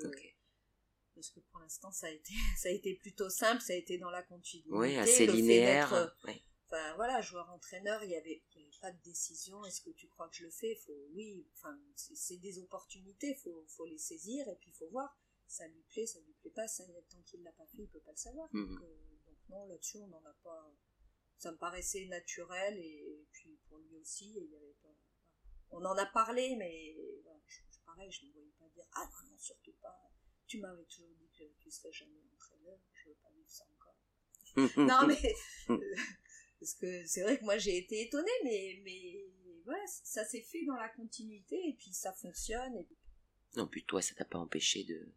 parce 1.14 1.30
que 1.30 1.40
pour 1.40 1.60
l'instant, 1.60 1.90
ça 1.90 2.06
a 2.06 2.10
été, 2.10 2.32
ça 2.58 2.68
a 2.68 2.72
été 2.72 2.94
plutôt 2.94 3.28
simple, 3.28 3.60
ça 3.60 3.72
a 3.72 3.76
été 3.76 3.98
dans 3.98 4.10
la 4.10 4.22
continuité. 4.22 4.70
Oui, 4.70 4.96
assez 4.96 5.26
linéaire. 5.26 6.14
Enfin 6.70 6.94
voilà, 6.96 7.22
joueur-entraîneur, 7.22 8.02
il 8.04 8.08
n'y 8.08 8.16
avait, 8.16 8.42
pas 8.80 8.92
de 8.92 9.02
décision. 9.02 9.64
Est-ce 9.64 9.80
que 9.80 9.90
tu 9.90 10.06
crois 10.08 10.28
que 10.28 10.36
je 10.36 10.44
le 10.44 10.50
fais? 10.50 10.74
Faut, 10.86 11.08
Oui, 11.14 11.46
enfin, 11.54 11.76
c'est 11.96 12.36
des 12.36 12.58
opportunités, 12.58 13.30
il 13.30 13.36
faut, 13.36 13.64
faut, 13.68 13.86
les 13.86 13.98
saisir 13.98 14.48
et 14.48 14.56
puis 14.56 14.70
il 14.70 14.74
faut 14.74 14.88
voir. 14.90 15.16
Ça 15.46 15.66
lui 15.66 15.82
plaît, 15.88 16.06
ça 16.06 16.20
lui 16.20 16.34
plaît 16.34 16.50
pas, 16.50 16.68
ça, 16.68 16.84
tant 17.10 17.22
qu'il 17.22 17.42
l'a 17.42 17.52
pas 17.52 17.66
fait, 17.66 17.78
il 17.78 17.88
peut 17.88 18.00
pas 18.00 18.10
le 18.10 18.18
savoir. 18.18 18.48
Mhm. 18.52 18.78
Euh, 18.82 19.16
donc, 19.26 19.36
non, 19.48 19.66
là-dessus, 19.66 19.98
on 19.98 20.08
n'en 20.08 20.24
a 20.24 20.34
pas. 20.44 20.74
Ça 21.38 21.52
me 21.52 21.56
paraissait 21.56 22.06
naturel 22.06 22.76
et, 22.78 23.26
puis 23.32 23.58
pour 23.68 23.78
lui 23.78 23.96
aussi, 23.96 24.34
il 24.36 24.50
y 24.50 24.56
avait 24.56 24.76
pas. 24.82 24.94
On 25.70 25.84
en 25.84 25.96
a 25.96 26.06
parlé, 26.06 26.56
mais 26.56 26.96
je, 27.46 27.60
pareil, 27.84 28.10
je 28.10 28.26
ne 28.26 28.32
voyais 28.32 28.52
pas 28.58 28.68
dire 28.74 28.84
Ah 28.92 29.04
non, 29.04 29.30
non, 29.30 29.38
surtout 29.38 29.74
pas. 29.80 30.10
Tu 30.46 30.58
m'avais 30.58 30.84
toujours 30.84 31.14
dit 31.16 31.28
que 31.38 31.44
tu 31.60 31.70
serais 31.70 31.92
jamais 31.92 32.20
entraîneur, 32.32 32.78
je 32.92 33.10
veux 33.10 33.16
pas 33.16 33.30
vivre 33.36 33.48
ça 33.48 33.64
encore. 33.76 33.96
non, 34.76 35.06
mais. 35.06 35.34
Euh, 35.70 35.78
parce 36.58 36.74
que 36.74 37.06
c'est 37.06 37.22
vrai 37.22 37.38
que 37.38 37.44
moi 37.44 37.58
j'ai 37.58 37.76
été 37.76 38.02
étonnée, 38.02 38.30
mais, 38.42 38.80
mais 38.82 39.26
voilà, 39.64 39.84
ça 39.86 40.24
s'est 40.24 40.42
fait 40.42 40.64
dans 40.64 40.74
la 40.74 40.88
continuité 40.88 41.56
et 41.68 41.74
puis 41.74 41.92
ça 41.92 42.12
fonctionne. 42.14 42.76
Et... 42.76 42.88
Non, 43.56 43.68
puis 43.68 43.84
toi, 43.84 44.02
ça 44.02 44.14
t'a 44.14 44.24
pas 44.24 44.38
empêché 44.38 44.84
de, 44.84 45.12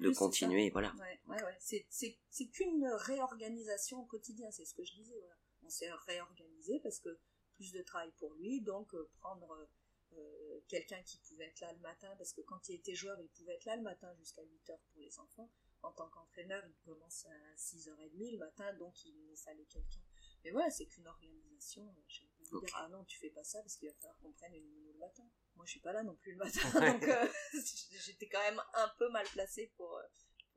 de 0.00 0.10
continuer, 0.10 0.70
voilà. 0.70 0.94
Ouais, 0.98 1.20
ouais, 1.28 1.42
ouais. 1.42 1.58
C'est 1.60 2.46
qu'une 2.48 2.86
réorganisation 2.86 4.00
au 4.00 4.06
quotidien, 4.06 4.50
c'est 4.50 4.64
ce 4.64 4.74
que 4.74 4.84
je 4.84 4.94
disais. 4.94 5.18
Voilà. 5.20 5.36
S'est 5.72 5.90
réorganisé 6.06 6.80
parce 6.80 6.98
que 6.98 7.18
plus 7.54 7.72
de 7.72 7.82
travail 7.82 8.12
pour 8.18 8.34
lui, 8.34 8.60
donc 8.60 8.94
euh, 8.94 9.08
prendre 9.20 9.68
euh, 10.12 10.60
quelqu'un 10.68 11.02
qui 11.02 11.18
pouvait 11.18 11.46
être 11.46 11.60
là 11.60 11.72
le 11.72 11.80
matin, 11.80 12.14
parce 12.18 12.32
que 12.32 12.42
quand 12.42 12.68
il 12.68 12.74
était 12.74 12.94
joueur, 12.94 13.18
il 13.20 13.28
pouvait 13.30 13.54
être 13.54 13.64
là 13.64 13.76
le 13.76 13.82
matin 13.82 14.14
jusqu'à 14.18 14.42
8h 14.42 14.78
pour 14.92 15.00
les 15.00 15.18
enfants. 15.18 15.50
En 15.82 15.92
tant 15.92 16.08
qu'entraîneur, 16.10 16.62
il 16.66 16.76
commence 16.84 17.24
à 17.24 17.56
6h30 17.56 18.32
le 18.32 18.38
matin, 18.38 18.72
donc 18.74 19.04
il 19.04 19.14
nous 19.26 19.36
fallait 19.36 19.64
quelqu'un 19.64 20.02
mais 20.44 20.50
voilà, 20.50 20.70
c'est 20.70 20.86
qu'une 20.86 21.06
organisation. 21.06 21.88
Euh, 21.88 22.02
je 22.08 22.22
vais 22.22 22.66
dire, 22.66 22.76
ah 22.76 22.88
non, 22.88 23.04
tu 23.04 23.18
fais 23.18 23.30
pas 23.30 23.44
ça 23.44 23.60
parce 23.60 23.76
qu'il 23.76 23.88
va 23.88 23.94
falloir 23.94 24.18
qu'on 24.18 24.32
prenne 24.32 24.54
une 24.54 24.68
nounou 24.68 24.92
le 24.92 24.98
matin. 24.98 25.22
Moi, 25.56 25.64
je 25.66 25.72
suis 25.72 25.80
pas 25.80 25.92
là 25.92 26.02
non 26.02 26.16
plus 26.16 26.32
le 26.32 26.38
matin, 26.38 26.92
donc 26.92 27.02
euh, 27.04 27.28
j'étais 28.04 28.28
quand 28.28 28.40
même 28.40 28.60
un 28.74 28.90
peu 28.98 29.08
mal 29.10 29.26
placée 29.32 29.72
pour, 29.76 29.96
euh, 29.96 30.02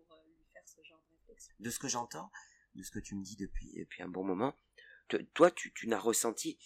pour 0.07 0.23
lui 0.25 0.43
faire 0.51 0.67
ce 0.67 0.81
genre 0.83 1.01
de 1.09 1.15
réflexion. 1.15 1.53
De 1.59 1.69
ce 1.69 1.79
que 1.79 1.87
j'entends, 1.87 2.31
de 2.73 2.83
ce 2.83 2.91
que 2.91 2.99
tu 2.99 3.15
me 3.15 3.23
dis 3.23 3.35
depuis, 3.35 3.73
depuis 3.77 4.01
un 4.01 4.07
bon 4.07 4.23
moment, 4.23 4.57
toi, 5.33 5.51
tu, 5.51 5.73
tu 5.73 5.87
n'as 5.87 5.99
ressenti 5.99 6.57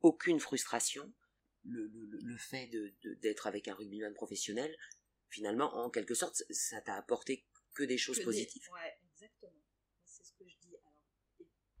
aucune 0.00 0.40
frustration. 0.40 1.12
Le, 1.68 1.88
le, 1.88 2.18
le 2.22 2.36
fait 2.36 2.68
d'être 2.68 3.44
de, 3.44 3.48
avec 3.48 3.66
un 3.66 3.74
rugbyman 3.74 4.14
professionnel, 4.14 4.72
finalement, 5.30 5.74
en 5.74 5.90
quelque 5.90 6.14
sorte, 6.14 6.44
ça 6.50 6.80
t'a 6.80 6.94
apporté 6.94 7.44
que 7.74 7.82
des 7.82 7.98
choses 7.98 8.20
positives. 8.22 8.68
Ouais, 8.72 8.96
exactement. 9.12 9.60
C'est 10.04 10.24
ce 10.24 10.32
que 10.34 10.48
je 10.48 10.56
dis. 10.60 10.76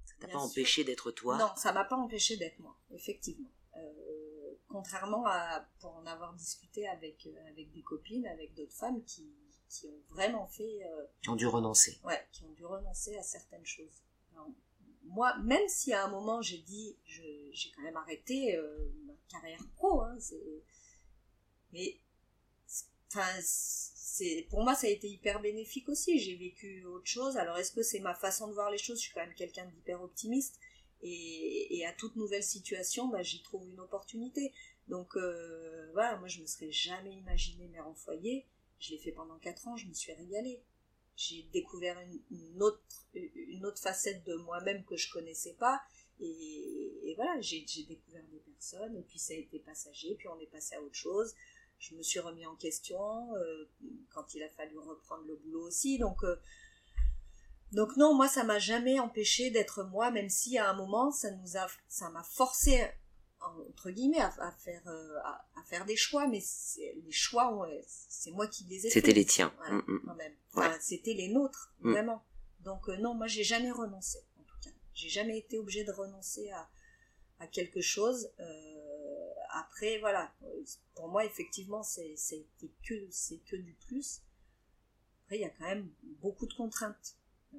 Ça 0.04 0.14
t'a 0.20 0.28
pas 0.28 0.38
empêché 0.38 0.82
d'être 0.82 1.12
toi? 1.12 1.38
Non, 1.38 1.54
ça 1.56 1.72
m'a 1.72 1.84
pas 1.84 1.96
empêché 1.96 2.36
d'être 2.36 2.58
moi, 2.58 2.76
effectivement. 2.90 3.52
Euh, 3.76 4.56
contrairement 4.66 5.24
à 5.26 5.68
pour 5.80 5.94
en 5.94 6.06
avoir 6.06 6.34
discuté 6.34 6.88
avec 6.88 7.24
euh, 7.26 7.48
avec 7.48 7.70
des 7.70 7.82
copines, 7.82 8.26
avec 8.26 8.54
d'autres 8.54 8.74
femmes 8.74 9.04
qui, 9.04 9.30
qui 9.68 9.86
ont 9.86 10.02
vraiment 10.08 10.48
fait 10.48 10.84
euh, 10.84 11.06
qui 11.22 11.28
ont 11.28 11.36
dû 11.36 11.46
renoncer. 11.46 12.00
Ouais, 12.02 12.26
qui 12.32 12.42
ont 12.44 12.52
dû 12.52 12.64
renoncer 12.64 13.16
à 13.16 13.22
certaines 13.22 13.66
choses. 13.66 14.02
Moi, 15.06 15.36
même 15.38 15.68
si 15.68 15.92
à 15.92 16.04
un 16.04 16.08
moment 16.08 16.42
j'ai 16.42 16.58
dit, 16.58 16.96
j'ai 17.06 17.70
quand 17.74 17.82
même 17.82 17.96
arrêté 17.96 18.58
ma 19.06 19.14
carrière 19.28 19.64
pro, 19.76 20.00
hein, 20.02 20.16
mais 21.72 21.98
pour 24.48 24.62
moi 24.62 24.74
ça 24.74 24.86
a 24.86 24.90
été 24.90 25.08
hyper 25.08 25.40
bénéfique 25.40 25.88
aussi. 25.88 26.18
J'ai 26.18 26.36
vécu 26.36 26.84
autre 26.84 27.06
chose. 27.06 27.36
Alors 27.36 27.58
est-ce 27.58 27.72
que 27.72 27.82
c'est 27.82 28.00
ma 28.00 28.14
façon 28.14 28.48
de 28.48 28.52
voir 28.52 28.70
les 28.70 28.78
choses? 28.78 28.98
Je 28.98 29.04
suis 29.04 29.14
quand 29.14 29.24
même 29.24 29.34
quelqu'un 29.34 29.66
d'hyper 29.66 30.02
optimiste. 30.02 30.58
Et, 31.02 31.84
à 31.86 31.92
toute 31.92 32.16
nouvelle 32.16 32.42
situation 32.42 33.06
bah, 33.08 33.22
j'y 33.22 33.42
trouve 33.42 33.68
une 33.68 33.80
opportunité. 33.80 34.52
Donc 34.88 35.16
euh, 35.16 35.90
voilà 35.92 36.16
moi 36.16 36.28
je 36.28 36.40
me 36.40 36.46
serais 36.46 36.72
jamais 36.72 37.12
imaginé 37.12 37.68
mère 37.68 37.86
en 37.86 37.94
foyer. 37.94 38.46
Je 38.80 38.90
l'ai 38.90 38.98
fait 38.98 39.12
pendant 39.12 39.38
4 39.38 39.68
ans 39.68 39.76
je 39.76 39.86
me 39.86 39.94
suis 39.94 40.12
régalée 40.12 40.60
j'ai 41.16 41.42
découvert 41.52 41.98
une, 42.30 42.62
autre 42.62 42.82
une 43.14 43.64
autre 43.64 43.80
facette 43.80 44.24
de 44.24 44.34
moi-même 44.34 44.84
que 44.84 44.96
je 44.96 45.10
connaissais 45.10 45.54
pas 45.54 45.80
et, 46.20 47.14
voilà 47.16 47.40
j'ai 47.40 47.64
découvert 47.88 48.24
des 48.30 48.40
personnes 48.40 48.96
et 48.96 49.02
puis 49.02 49.18
ça 49.18 49.32
a 49.32 49.36
été 49.36 49.58
passager 49.60 50.14
puis 50.16 50.28
on 50.28 50.38
est 50.38 50.50
passé 50.50 50.74
à 50.74 50.82
autre 50.82 50.94
chose 50.94 51.34
je 51.78 51.94
me 51.94 52.02
suis 52.02 52.20
remis 52.20 52.46
en 52.46 52.56
question 52.56 53.34
euh, 53.36 53.68
quand 54.10 54.34
il 54.34 54.42
a 54.42 54.48
fallu 54.50 54.78
reprendre 54.78 55.24
le 55.26 55.36
boulot 55.36 55.66
aussi. 55.66 55.98
Donc, 55.98 56.24
euh, 56.24 56.36
donc 57.72 57.96
non, 57.96 58.14
moi 58.14 58.28
ça 58.28 58.44
m'a 58.44 58.58
jamais 58.58 58.98
empêché 58.98 59.50
d'être 59.50 59.82
moi, 59.84 60.10
même 60.10 60.30
si 60.30 60.58
à 60.58 60.70
un 60.70 60.74
moment 60.74 61.10
ça 61.10 61.28
ça 61.88 62.10
m'a 62.10 62.22
forcé 62.22 62.84
entre 63.68 63.90
guillemets 63.90 64.20
à, 64.20 64.52
faire 64.58 64.82
euh, 64.86 65.18
à, 65.24 65.62
faire 65.66 65.84
des 65.84 65.96
choix, 65.96 66.26
mais 66.26 66.42
les 66.78 67.12
choix 67.12 67.68
c'est 67.84 68.30
moi 68.30 68.46
qui 68.46 68.64
les 68.64 68.86
ai. 68.86 68.90
C'était 68.90 69.12
les 69.12 69.24
tiens. 69.24 69.52
Mm, 69.70 69.76
mm. 69.76 70.02
quand 70.04 70.14
même. 70.14 70.34
Enfin, 70.54 70.76
C'était 70.80 71.14
les 71.14 71.28
nôtres 71.28 71.72
mm. 71.80 71.92
vraiment. 71.92 72.24
Donc 72.60 72.88
non, 72.88 73.14
moi 73.14 73.26
j'ai 73.26 73.44
jamais 73.44 73.70
renoncé 73.70 74.18
en 74.38 74.42
tout 74.42 74.58
cas. 74.62 74.70
J'ai 74.94 75.08
jamais 75.08 75.38
été 75.38 75.58
obligée 75.58 75.84
de 75.84 75.92
renoncer 75.92 76.50
à, 76.50 76.68
à 77.38 77.46
quelque 77.46 77.80
chose. 77.80 78.30
après 79.50 79.98
voilà, 79.98 80.32
pour 80.94 81.08
moi, 81.08 81.24
effectivement, 81.24 81.82
c'est 81.82 82.16
que, 82.58 82.66
que 83.46 83.56
du 83.56 83.74
plus. 83.86 84.22
Après, 85.24 85.38
il 85.38 85.42
y 85.42 85.44
a 85.44 85.50
quand 85.50 85.66
même 85.66 85.90
beaucoup 86.20 86.46
de 86.46 86.54
contraintes. 86.54 87.16
Euh, 87.52 87.58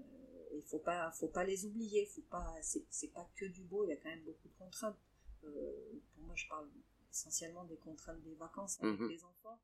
il 0.55 0.63
faut 0.63 0.79
pas, 0.79 1.11
faut 1.11 1.27
pas 1.27 1.43
les 1.43 1.65
oublier. 1.65 2.05
Faut 2.05 2.21
pas, 2.29 2.55
c'est 2.61 3.13
pas 3.13 3.27
que 3.35 3.45
du 3.45 3.63
beau. 3.63 3.83
Il 3.83 3.89
y 3.89 3.93
a 3.93 3.97
quand 3.97 4.09
même 4.09 4.23
beaucoup 4.23 4.47
de 4.47 4.57
contraintes. 4.57 4.97
Pour 5.41 6.23
moi, 6.23 6.35
je 6.35 6.47
parle 6.47 6.69
essentiellement 7.09 7.63
des 7.65 7.77
contraintes 7.77 8.21
des 8.21 8.35
vacances 8.35 8.77
avec 8.81 8.99
mhm. 8.99 9.09
les 9.09 9.23
enfants. 9.23 9.59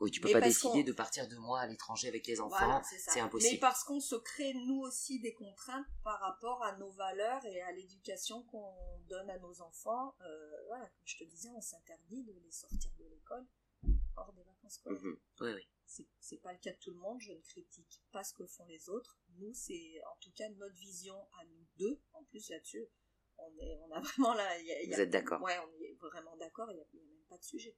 Oui, 0.00 0.10
tu 0.10 0.20
peux 0.20 0.32
pas 0.32 0.40
décider 0.40 0.82
de 0.82 0.92
partir 0.92 1.28
deux 1.28 1.38
mois 1.38 1.60
à 1.60 1.66
l'étranger 1.66 2.08
avec 2.08 2.26
les 2.26 2.40
enfants, 2.40 2.80
c'est 2.84 3.20
impossible. 3.20 3.52
Mais 3.52 3.60
parce 3.60 3.84
qu'on 3.84 4.00
se 4.00 4.16
crée 4.16 4.54
nous 4.54 4.80
aussi 4.80 5.20
des 5.20 5.34
contraintes 5.34 5.86
par 6.02 6.18
rapport 6.20 6.62
à 6.62 6.74
nos 6.78 6.90
valeurs 6.90 7.44
et 7.44 7.60
à 7.60 7.70
l'éducation 7.72 8.42
qu'on 8.44 8.98
donne 9.10 9.28
à 9.28 9.38
nos 9.38 9.60
enfants. 9.60 10.14
Euh, 10.22 10.64
voilà, 10.68 10.86
comme 10.86 11.04
je 11.04 11.18
te 11.18 11.24
disais, 11.24 11.50
on 11.50 11.60
s'interdit 11.60 12.24
de 12.24 12.32
les 12.32 12.50
sortir 12.50 12.90
de 12.98 13.04
l'école 13.04 13.46
hors 14.16 14.32
des 14.32 14.42
vacances 14.42 14.74
scolaires. 14.74 15.02
Mhm. 15.02 15.18
Oui, 15.40 15.52
oui. 15.52 16.06
C'est 16.20 16.38
pas 16.38 16.52
le 16.52 16.58
cas 16.60 16.72
de 16.72 16.78
tout 16.78 16.92
le 16.92 16.98
monde, 16.98 17.20
je 17.20 17.32
ne 17.32 17.40
critique 17.40 18.00
pas 18.12 18.24
ce 18.24 18.32
que 18.32 18.46
font 18.46 18.64
les 18.66 18.88
autres. 18.88 19.18
Nous, 19.38 19.52
c'est 19.52 20.00
en 20.10 20.16
tout 20.20 20.30
cas 20.32 20.48
notre 20.50 20.76
vision 20.76 21.16
à 21.40 21.44
nous 21.44 21.66
deux. 21.76 22.00
En 22.12 22.22
plus, 22.24 22.48
là-dessus, 22.48 22.86
on, 23.40 23.58
est, 23.58 23.76
on 23.76 23.92
a 23.92 24.00
vraiment 24.00 24.34
là. 24.34 24.48
Vous 24.86 25.00
êtes 25.00 25.10
d'accord 25.10 25.40
Ouais, 25.42 25.56
on 25.58 25.82
est 25.82 25.94
vraiment 26.00 26.36
d'accord, 26.36 26.70
il 26.70 26.76
n'y 26.76 26.82
a, 26.82 26.86
même 26.92 27.24
pas 27.28 27.38
de 27.38 27.44
sujet. 27.44 27.76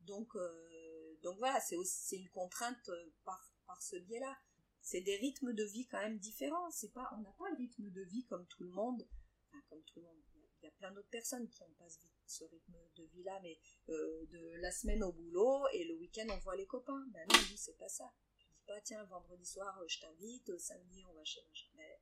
Donc, 0.00 0.34
euh, 0.36 1.18
donc 1.22 1.38
voilà, 1.38 1.60
c'est 1.60 1.76
aussi 1.76 2.16
une 2.16 2.28
contrainte 2.30 2.88
euh, 2.88 3.12
par, 3.24 3.54
par 3.66 3.82
ce 3.82 3.96
biais-là. 3.96 4.36
C'est 4.82 5.00
des 5.00 5.16
rythmes 5.16 5.54
de 5.54 5.64
vie 5.64 5.86
quand 5.86 6.00
même 6.00 6.18
différents. 6.18 6.70
C'est 6.70 6.92
pas, 6.92 7.08
on 7.16 7.22
n'a 7.22 7.32
pas 7.38 7.48
le 7.50 7.56
rythme 7.56 7.90
de 7.90 8.02
vie 8.02 8.24
comme 8.26 8.46
tout 8.48 8.64
le 8.64 8.70
monde. 8.70 9.08
Enfin, 9.48 9.62
comme 9.70 9.82
tout 9.84 10.00
le 10.00 10.02
monde. 10.02 10.18
Il 10.60 10.66
y 10.66 10.68
a 10.68 10.72
plein 10.72 10.92
d'autres 10.92 11.10
personnes 11.10 11.48
qui 11.48 11.62
ont 11.62 11.74
pas 11.78 11.88
ce 12.26 12.44
rythme 12.44 12.74
de 12.96 13.04
vie-là, 13.04 13.38
mais 13.42 13.58
euh, 13.90 14.26
de 14.30 14.60
la 14.60 14.72
semaine 14.72 15.02
au 15.02 15.12
boulot 15.12 15.66
et 15.74 15.84
le 15.84 15.94
week-end 15.96 16.26
on 16.30 16.38
voit 16.38 16.56
les 16.56 16.66
copains. 16.66 17.04
Ben 17.12 17.26
non, 17.28 17.38
nous 17.50 17.56
c'est 17.56 17.76
pas 17.76 17.88
ça. 17.88 18.10
Tu 18.38 18.46
dis 18.46 18.62
pas 18.66 18.80
tiens 18.80 19.04
vendredi 19.04 19.44
soir 19.44 19.78
je 19.86 20.00
t'invite, 20.00 20.58
samedi 20.58 21.04
on 21.10 21.12
va 21.12 21.24
chez 21.24 21.42
machin. 21.46 21.68
Mais 21.74 22.00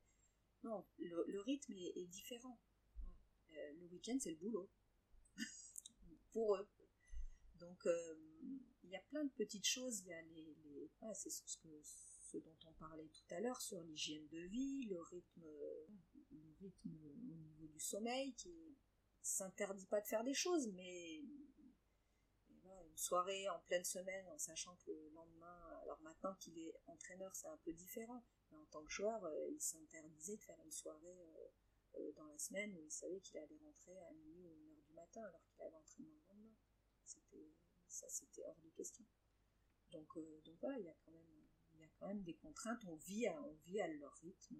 non, 0.63 0.85
le, 0.97 1.41
rythme 1.41 1.73
est, 1.73 2.07
différent. 2.07 2.57
Euh, 3.55 3.73
le 3.73 3.87
week-end 3.87 4.17
c'est 4.19 4.31
le 4.31 4.37
boulot 4.37 4.69
pour 6.31 6.55
eux. 6.55 6.67
Donc 7.55 7.85
il 8.83 8.89
y 8.89 8.95
a 8.95 9.01
plein 9.01 9.23
de 9.23 9.31
petites 9.31 9.65
choses. 9.65 10.01
Il 10.01 10.07
y 10.07 10.13
a 10.13 10.21
les, 10.21 10.91
c'est 11.13 11.29
ce, 11.29 12.37
dont 12.39 12.57
on 12.65 12.73
parlait 12.73 13.07
tout 13.09 13.35
à 13.35 13.39
l'heure 13.39 13.61
sur 13.61 13.81
l'hygiène 13.81 14.27
de 14.27 14.39
vie, 14.39 14.85
le 14.89 14.99
rythme, 15.01 15.45
le 16.31 16.51
rythme 16.59 16.89
au 17.05 17.35
niveau 17.35 17.67
du 17.67 17.79
sommeil 17.79 18.33
qui 18.33 18.75
s'interdit 19.21 19.85
pas 19.85 20.01
de 20.01 20.07
faire 20.07 20.23
des 20.23 20.33
choses, 20.33 20.67
mais 20.73 21.21
une 22.93 22.97
soirée 22.97 23.49
en 23.49 23.59
pleine 23.61 23.83
semaine 23.83 24.27
en 24.29 24.37
sachant 24.37 24.75
que 24.85 24.91
le 24.91 25.09
lendemain, 25.09 25.79
alors 25.81 25.99
maintenant 26.01 26.35
qu'il 26.35 26.57
est 26.59 26.73
entraîneur, 26.85 27.35
c'est 27.35 27.47
un 27.47 27.57
peu 27.65 27.73
différent, 27.73 28.23
mais 28.51 28.57
en 28.57 28.65
tant 28.65 28.83
que 28.83 28.91
joueur, 28.91 29.23
euh, 29.23 29.49
il 29.51 29.61
s'interdisait 29.61 30.37
de 30.37 30.43
faire 30.43 30.59
une 30.63 30.71
soirée 30.71 31.19
euh, 31.21 31.37
euh, 31.37 31.49
dans 32.15 32.27
la 32.27 32.37
semaine 32.37 32.75
où 32.75 32.83
il 32.83 32.91
savait 32.91 33.19
qu'il 33.19 33.37
allait 33.37 33.57
rentrer 33.57 33.97
à 33.97 34.11
minuit 34.13 34.47
ou 34.47 34.55
une 34.55 34.69
heure 34.71 34.81
du 34.81 34.93
matin 34.93 35.21
alors 35.21 35.43
qu'il 35.45 35.61
avait 35.61 35.75
entraînement 35.75 36.13
le 36.13 36.21
lendemain. 36.27 36.55
C'était 37.05 37.53
ça 37.87 38.07
c'était 38.09 38.43
hors 38.45 38.59
de 38.63 38.69
question. 38.69 39.05
Donc, 39.91 40.17
euh, 40.17 40.41
donc 40.43 40.55
voilà, 40.59 40.79
il 40.79 40.85
y 40.85 40.89
a 40.89 40.95
quand 41.05 41.11
même, 41.11 41.47
il 41.73 41.79
y 41.79 41.83
a 41.83 41.89
quand 41.99 42.07
même 42.07 42.23
des 42.23 42.35
contraintes. 42.35 42.83
On 42.87 42.95
vit 42.95 43.27
à, 43.27 43.41
on 43.43 43.53
vit 43.65 43.79
à 43.79 43.87
leur 43.87 44.13
rythme. 44.15 44.57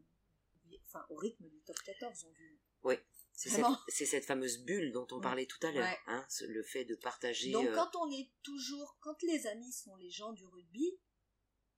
enfin, 0.85 1.05
au 1.09 1.15
rythme 1.15 1.49
du 1.49 1.61
top 1.63 1.77
14, 1.83 2.25
on 2.25 2.31
vit. 2.31 2.59
Oui. 2.83 2.95
C'est 3.35 3.49
cette, 3.49 3.65
cette, 4.07 4.25
fameuse 4.25 4.59
bulle 4.59 4.91
dont 4.91 5.07
on 5.09 5.19
parlait 5.19 5.47
tout 5.47 5.65
à 5.65 5.71
l'heure, 5.71 5.97
hein, 6.05 6.27
le 6.47 6.61
fait 6.61 6.85
de 6.85 6.93
partager. 6.95 7.51
Donc 7.51 7.65
euh, 7.65 7.73
quand 7.73 7.95
on 7.95 8.11
est 8.11 8.29
toujours, 8.43 8.95
quand 8.99 9.19
les 9.23 9.47
amis 9.47 9.71
sont 9.71 9.95
les 9.95 10.11
gens 10.11 10.33
du 10.33 10.45
rugby, 10.45 10.99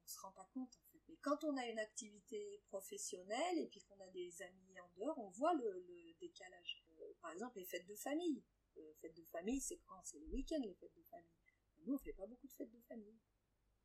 on 0.04 0.08
se 0.08 0.20
rend 0.20 0.34
pas 0.34 0.50
compte 0.54 0.78
quand 1.26 1.44
on 1.44 1.58
a 1.58 1.66
une 1.66 1.80
activité 1.80 2.62
professionnelle 2.68 3.58
et 3.58 3.66
puis 3.66 3.82
qu'on 3.82 4.00
a 4.00 4.08
des 4.10 4.42
amis 4.44 4.80
en 4.80 4.90
dehors, 4.96 5.18
on 5.18 5.30
voit 5.30 5.56
le, 5.56 5.84
décalage. 6.22 6.86
Euh, 7.02 7.14
par 7.20 7.32
exemple, 7.32 7.58
les 7.58 7.66
fêtes 7.66 7.88
de 7.88 7.96
famille. 7.96 8.44
Les 8.76 8.94
fêtes 9.02 9.18
de 9.18 9.24
famille, 9.24 9.60
c'est 9.60 9.78
quand 9.80 10.00
C'est 10.04 10.20
le 10.20 10.28
week-end 10.28 10.60
les 10.62 10.76
fêtes 10.76 10.96
de 10.96 11.04
famille. 11.04 11.34
Nous, 11.86 11.96
on 11.96 11.98
fait 11.98 12.14
pas 12.14 12.28
beaucoup 12.28 12.48
de 12.48 12.54
fêtes 12.54 12.72
de 12.72 12.80
famille. 12.82 13.20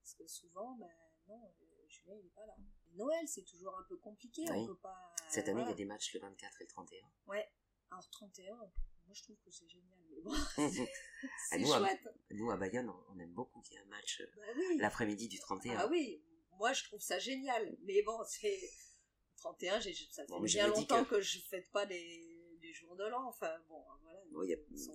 Parce 0.02 0.14
que 0.14 0.26
souvent, 0.26 0.76
ben 0.76 0.90
non, 1.28 1.42
euh, 1.46 1.86
Julien, 1.88 2.14
il 2.16 2.24
n'est 2.24 2.30
pas 2.30 2.44
là. 2.44 2.56
Noël, 2.92 3.26
c'est 3.26 3.44
toujours 3.44 3.76
un 3.78 3.84
peu 3.84 3.96
compliqué. 3.96 4.44
On 4.50 4.66
peut 4.66 4.76
pas, 4.76 5.14
Cette 5.30 5.48
année, 5.48 5.62
il 5.62 5.68
y 5.68 5.72
a 5.72 5.74
des 5.74 5.86
matchs 5.86 6.12
le 6.14 6.20
24 6.20 6.60
et 6.60 6.64
le 6.64 6.68
31. 6.68 7.10
Ouais. 7.26 7.48
Alors, 7.90 8.08
31, 8.10 8.54
moi, 8.56 9.14
je 9.14 9.22
trouve 9.22 9.38
que 9.40 9.50
c'est 9.50 9.68
génial. 9.68 9.98
Mais 10.10 10.20
bon, 10.20 10.34
c'est 11.50 11.64
chouette. 11.64 12.08
nous, 12.32 12.50
à 12.50 12.56
Bayonne, 12.56 12.92
on 13.08 13.18
aime 13.18 13.32
beaucoup 13.32 13.60
qu'il 13.62 13.74
y 13.74 13.76
ait 13.76 13.82
un 13.82 13.86
match 13.88 14.20
euh, 14.20 14.26
bah 14.36 14.42
l'après-midi 14.78 15.28
du 15.28 15.38
31. 15.38 15.78
Ah 15.78 15.88
oui, 15.88 16.22
moi, 16.60 16.72
je 16.74 16.84
trouve 16.84 17.00
ça 17.00 17.18
génial. 17.18 17.76
Mais 17.82 18.02
bon, 18.02 18.18
c'est. 18.26 18.60
31, 19.38 19.80
ça 19.80 20.26
fait 20.26 20.44
bien 20.44 20.68
longtemps 20.68 21.02
que... 21.02 21.14
que 21.14 21.20
je 21.22 21.38
ne 21.38 21.42
fête 21.44 21.70
pas 21.72 21.86
des, 21.86 22.58
des 22.60 22.74
jours 22.74 22.94
de 22.94 23.04
l'an. 23.04 23.26
Enfin, 23.26 23.50
bon, 23.70 23.82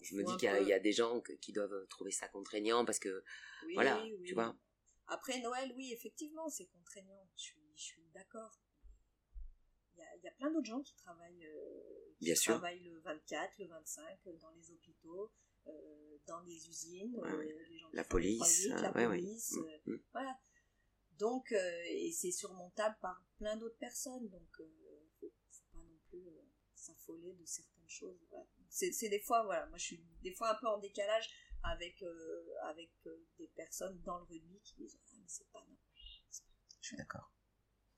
je 0.04 0.16
me 0.16 0.24
dis 0.24 0.38
qu'il 0.38 0.68
y, 0.68 0.74
a 0.74 0.80
des 0.80 0.92
gens 0.92 1.20
qui 1.42 1.52
doivent 1.52 1.88
trouver 1.88 2.12
ça 2.12 2.28
contraignant 2.28 2.86
parce 2.86 3.00
que, 3.00 3.24
voilà, 3.74 4.04
tu 4.24 4.36
vois. 4.36 4.56
Après 5.08 5.40
Noël, 5.42 5.74
oui, 5.76 5.92
effectivement, 5.94 6.48
c'est 6.48 6.68
contraignant. 6.68 7.28
Je 7.36 7.54
suis, 7.76 8.08
d'accord. 8.14 8.52
Il 9.98 10.24
y 10.24 10.28
a, 10.28 10.32
plein 10.32 10.52
d'autres 10.52 10.68
gens 10.68 10.82
qui 10.82 10.96
travaillent, 10.96 11.46
euh, 11.48 12.14
qui 12.20 12.34
travaillent 12.36 12.84
le 12.84 13.00
24, 13.00 13.58
le 13.60 13.68
25 13.68 14.20
dans 14.40 14.52
les 14.52 14.72
hôpitaux, 14.72 15.32
euh, 15.68 16.18
dans 16.28 16.42
les 16.42 16.70
usines, 16.70 17.20
euh, 17.24 17.90
la 17.94 18.04
police, 18.04 18.68
la 18.68 18.92
police, 18.92 19.56
mm, 19.86 19.92
mm. 19.92 20.00
voilà. 20.12 20.38
Donc, 21.18 21.52
et 21.52 22.12
c'est 22.12 22.32
surmontable 22.32 22.98
par 23.02 23.24
plein 23.38 23.56
d'autres 23.58 23.78
personnes. 23.78 24.28
Donc, 24.30 24.48
faut, 25.20 25.32
faut 25.52 25.64
pas 25.72 25.84
non 25.84 25.98
plus 26.10 26.28
s'affoler 26.74 27.34
de 27.34 27.46
certaines 27.46 27.90
choses. 27.90 28.20
C'est 28.70 29.10
des 29.10 29.22
fois, 29.22 29.44
voilà, 29.44 29.66
moi 29.68 29.78
je 29.78 29.86
suis 29.86 30.04
des 30.22 30.34
fois 30.34 30.52
un 30.52 30.56
peu 30.56 30.68
en 30.68 30.78
décalage 30.80 31.30
avec, 31.64 32.02
euh, 32.04 32.46
avec 32.64 32.92
euh, 33.08 33.26
des 33.38 33.48
personnes 33.48 34.00
dans 34.02 34.18
le 34.20 34.26
rugby 34.26 34.60
qui 34.62 34.76
disent 34.76 35.00
ah, 35.08 35.16
mais 35.18 35.28
c'est 35.28 35.50
pas 35.52 35.62
Noël. 35.62 35.80
Je 36.82 36.88
suis 36.88 36.98
d'accord. 36.98 37.32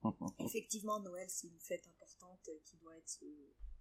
Effectivement, 0.40 1.00
Noël 1.00 1.30
c'est 1.30 1.48
une 1.48 1.60
fête 1.60 1.86
importante 1.88 2.50
qui 2.64 2.78
doit 2.78 2.96
être 2.98 3.20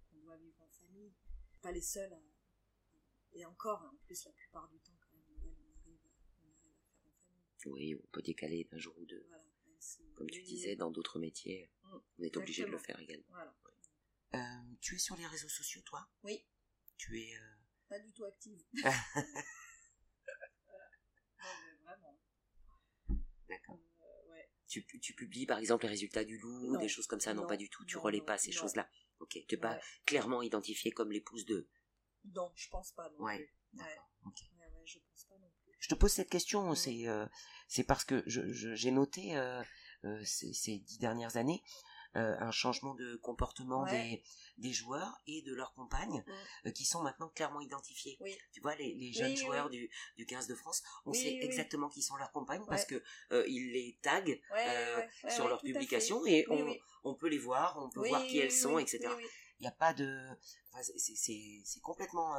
qu'on 0.09 0.17
doit 0.17 0.37
vivre 0.37 0.61
en 0.61 0.69
famille. 0.69 1.13
Pas 1.61 1.71
les 1.71 1.81
seuls 1.81 2.17
et 3.33 3.45
encore, 3.45 3.81
en 3.81 3.95
plus 4.05 4.25
la 4.25 4.31
plupart 4.31 4.67
du 4.69 4.79
temps 4.79 4.97
quand 4.99 5.13
même 5.13 5.37
Noël 5.39 5.55
on 5.59 5.73
arrive, 5.79 5.99
on 6.41 6.49
arrive 6.49 6.73
à 6.75 6.85
faire 6.89 7.05
en 7.05 7.13
famille. 7.13 7.46
Oui, 7.65 7.95
on 7.95 8.07
peut 8.11 8.21
décaler 8.21 8.67
d'un 8.71 8.77
jour 8.77 8.97
ou 8.97 9.05
deux. 9.05 9.27
Comme 10.15 10.29
tu 10.29 10.41
disais, 10.43 10.75
dans 10.75 10.91
d'autres 10.91 11.19
métiers, 11.19 11.69
mm. 11.83 11.97
on 12.19 12.23
est 12.23 12.37
obligé 12.37 12.63
de 12.63 12.69
le 12.69 12.77
faire 12.77 12.99
également. 12.99 13.25
Voilà. 13.29 13.55
Euh, 14.35 14.39
tu 14.81 14.95
es 14.95 14.99
sur 14.99 15.15
les 15.15 15.25
réseaux 15.25 15.47
sociaux, 15.49 15.81
toi? 15.85 16.09
Oui. 16.23 16.45
Tu 16.97 17.21
es. 17.21 17.35
Euh, 17.35 17.55
Pas 17.89 17.99
du 17.99 18.11
tout 18.11 18.25
active. 18.25 18.61
vraiment. 21.83 22.19
D'accord. 23.47 23.79
Euh, 24.01 24.31
ouais. 24.31 24.49
tu, 24.67 24.85
tu, 24.85 25.13
publies 25.13 25.45
par 25.45 25.59
exemple 25.59 25.83
les 25.83 25.89
résultats 25.89 26.25
du 26.25 26.37
loup, 26.39 26.77
des 26.77 26.89
choses 26.89 27.07
comme 27.07 27.21
ça? 27.21 27.33
Non, 27.33 27.47
pas 27.47 27.57
du 27.57 27.69
tout. 27.69 27.85
Tu 27.85 27.97
relais 27.97 28.21
pas 28.21 28.37
ces 28.37 28.51
choses-là. 28.51 28.89
Ok. 29.19 29.37
Tu 29.47 29.55
n'es 29.55 29.61
pas 29.61 29.79
clairement 30.05 30.41
identifiée 30.41 30.91
comme 30.91 31.11
l'épouse 31.11 31.45
de. 31.45 31.69
Non, 32.25 32.51
je 32.55 32.67
pense 32.69 32.91
pas. 32.91 33.09
Non 33.11 33.23
ouais. 33.23 33.49
D'accord. 33.73 34.11
je 34.85 34.99
pense 34.99 35.25
pas 35.25 35.37
non 35.37 35.49
plus. 35.61 35.71
Je 35.87 35.95
te 35.95 35.99
pose 35.99 36.11
cette 36.11 36.29
question, 36.29 36.75
c'est 36.75 37.05
c'est 37.69 37.85
parce 37.85 38.03
que 38.03 38.21
j'ai 38.27 38.43
je, 38.51 38.89
noté 38.89 39.39
ces, 40.25 40.51
ces, 40.51 40.79
dix 40.79 40.99
dernières 40.99 41.37
années 41.37 41.63
euh, 42.17 42.35
un 42.39 42.51
changement 42.51 42.95
de 42.95 43.15
comportement 43.17 43.85
des, 43.85 44.23
des 44.57 44.73
joueurs 44.73 45.21
et 45.27 45.43
de 45.43 45.53
leurs 45.53 45.73
compagnes 45.75 46.23
euh, 46.65 46.71
qui 46.71 46.83
sont 46.83 47.03
maintenant 47.03 47.29
clairement 47.29 47.61
identifiés. 47.61 48.17
Tu 48.51 48.59
vois, 48.61 48.75
les, 48.75 48.95
les 48.95 49.13
jeunes 49.13 49.35
joueurs 49.35 49.69
Du, 49.69 49.89
du 50.17 50.25
15 50.25 50.47
de 50.47 50.55
France, 50.55 50.81
on 51.05 51.13
sait 51.13 51.37
exactement 51.41 51.89
qui 51.89 52.01
sont 52.01 52.15
leurs 52.15 52.31
compagnes 52.31 52.65
parce 52.67 52.85
que 52.85 53.01
euh, 53.31 53.45
ils 53.47 53.71
les 53.71 53.99
taguent 54.01 54.41
sur 55.29 55.47
leurs 55.47 55.61
publications 55.61 56.25
et 56.25 56.45
on, 56.49 56.75
on 57.03 57.13
peut 57.13 57.29
les 57.29 57.37
voir, 57.37 57.77
on 57.79 57.89
peut 57.89 58.07
voir 58.07 58.25
qui 58.25 58.39
elles 58.39 58.51
sont, 58.51 58.79
etc 58.79 59.09
il 59.59 59.63
n'y 59.63 59.67
a 59.67 59.71
pas 59.71 59.93
de 59.93 60.27
c'est 60.83 61.81
complètement 61.81 62.35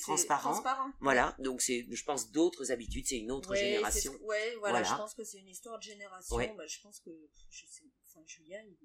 transparent. 0.00 0.90
voilà 1.00 1.36
donc 1.38 1.60
c'est 1.60 1.86
je 1.90 2.04
pense 2.04 2.30
d'autres 2.30 2.72
habitudes 2.72 3.06
c'est 3.06 3.18
une 3.18 3.30
autre 3.30 3.54
génération 3.54 4.12
ouais 4.22 4.56
voilà, 4.60 4.82
je 4.82 4.94
pense 4.94 5.14
que 5.14 5.24
c'est 5.24 5.38
une 5.38 5.48
histoire 5.48 5.78
de 5.78 5.82
génération 5.82 6.36
bah, 6.56 6.66
je 6.66 6.80
pense 6.80 7.00
que 7.00 7.10
je 7.50 7.66
sais 7.66 7.84
enfin 8.06 8.22
Julien 8.26 8.62
il, 8.64 8.76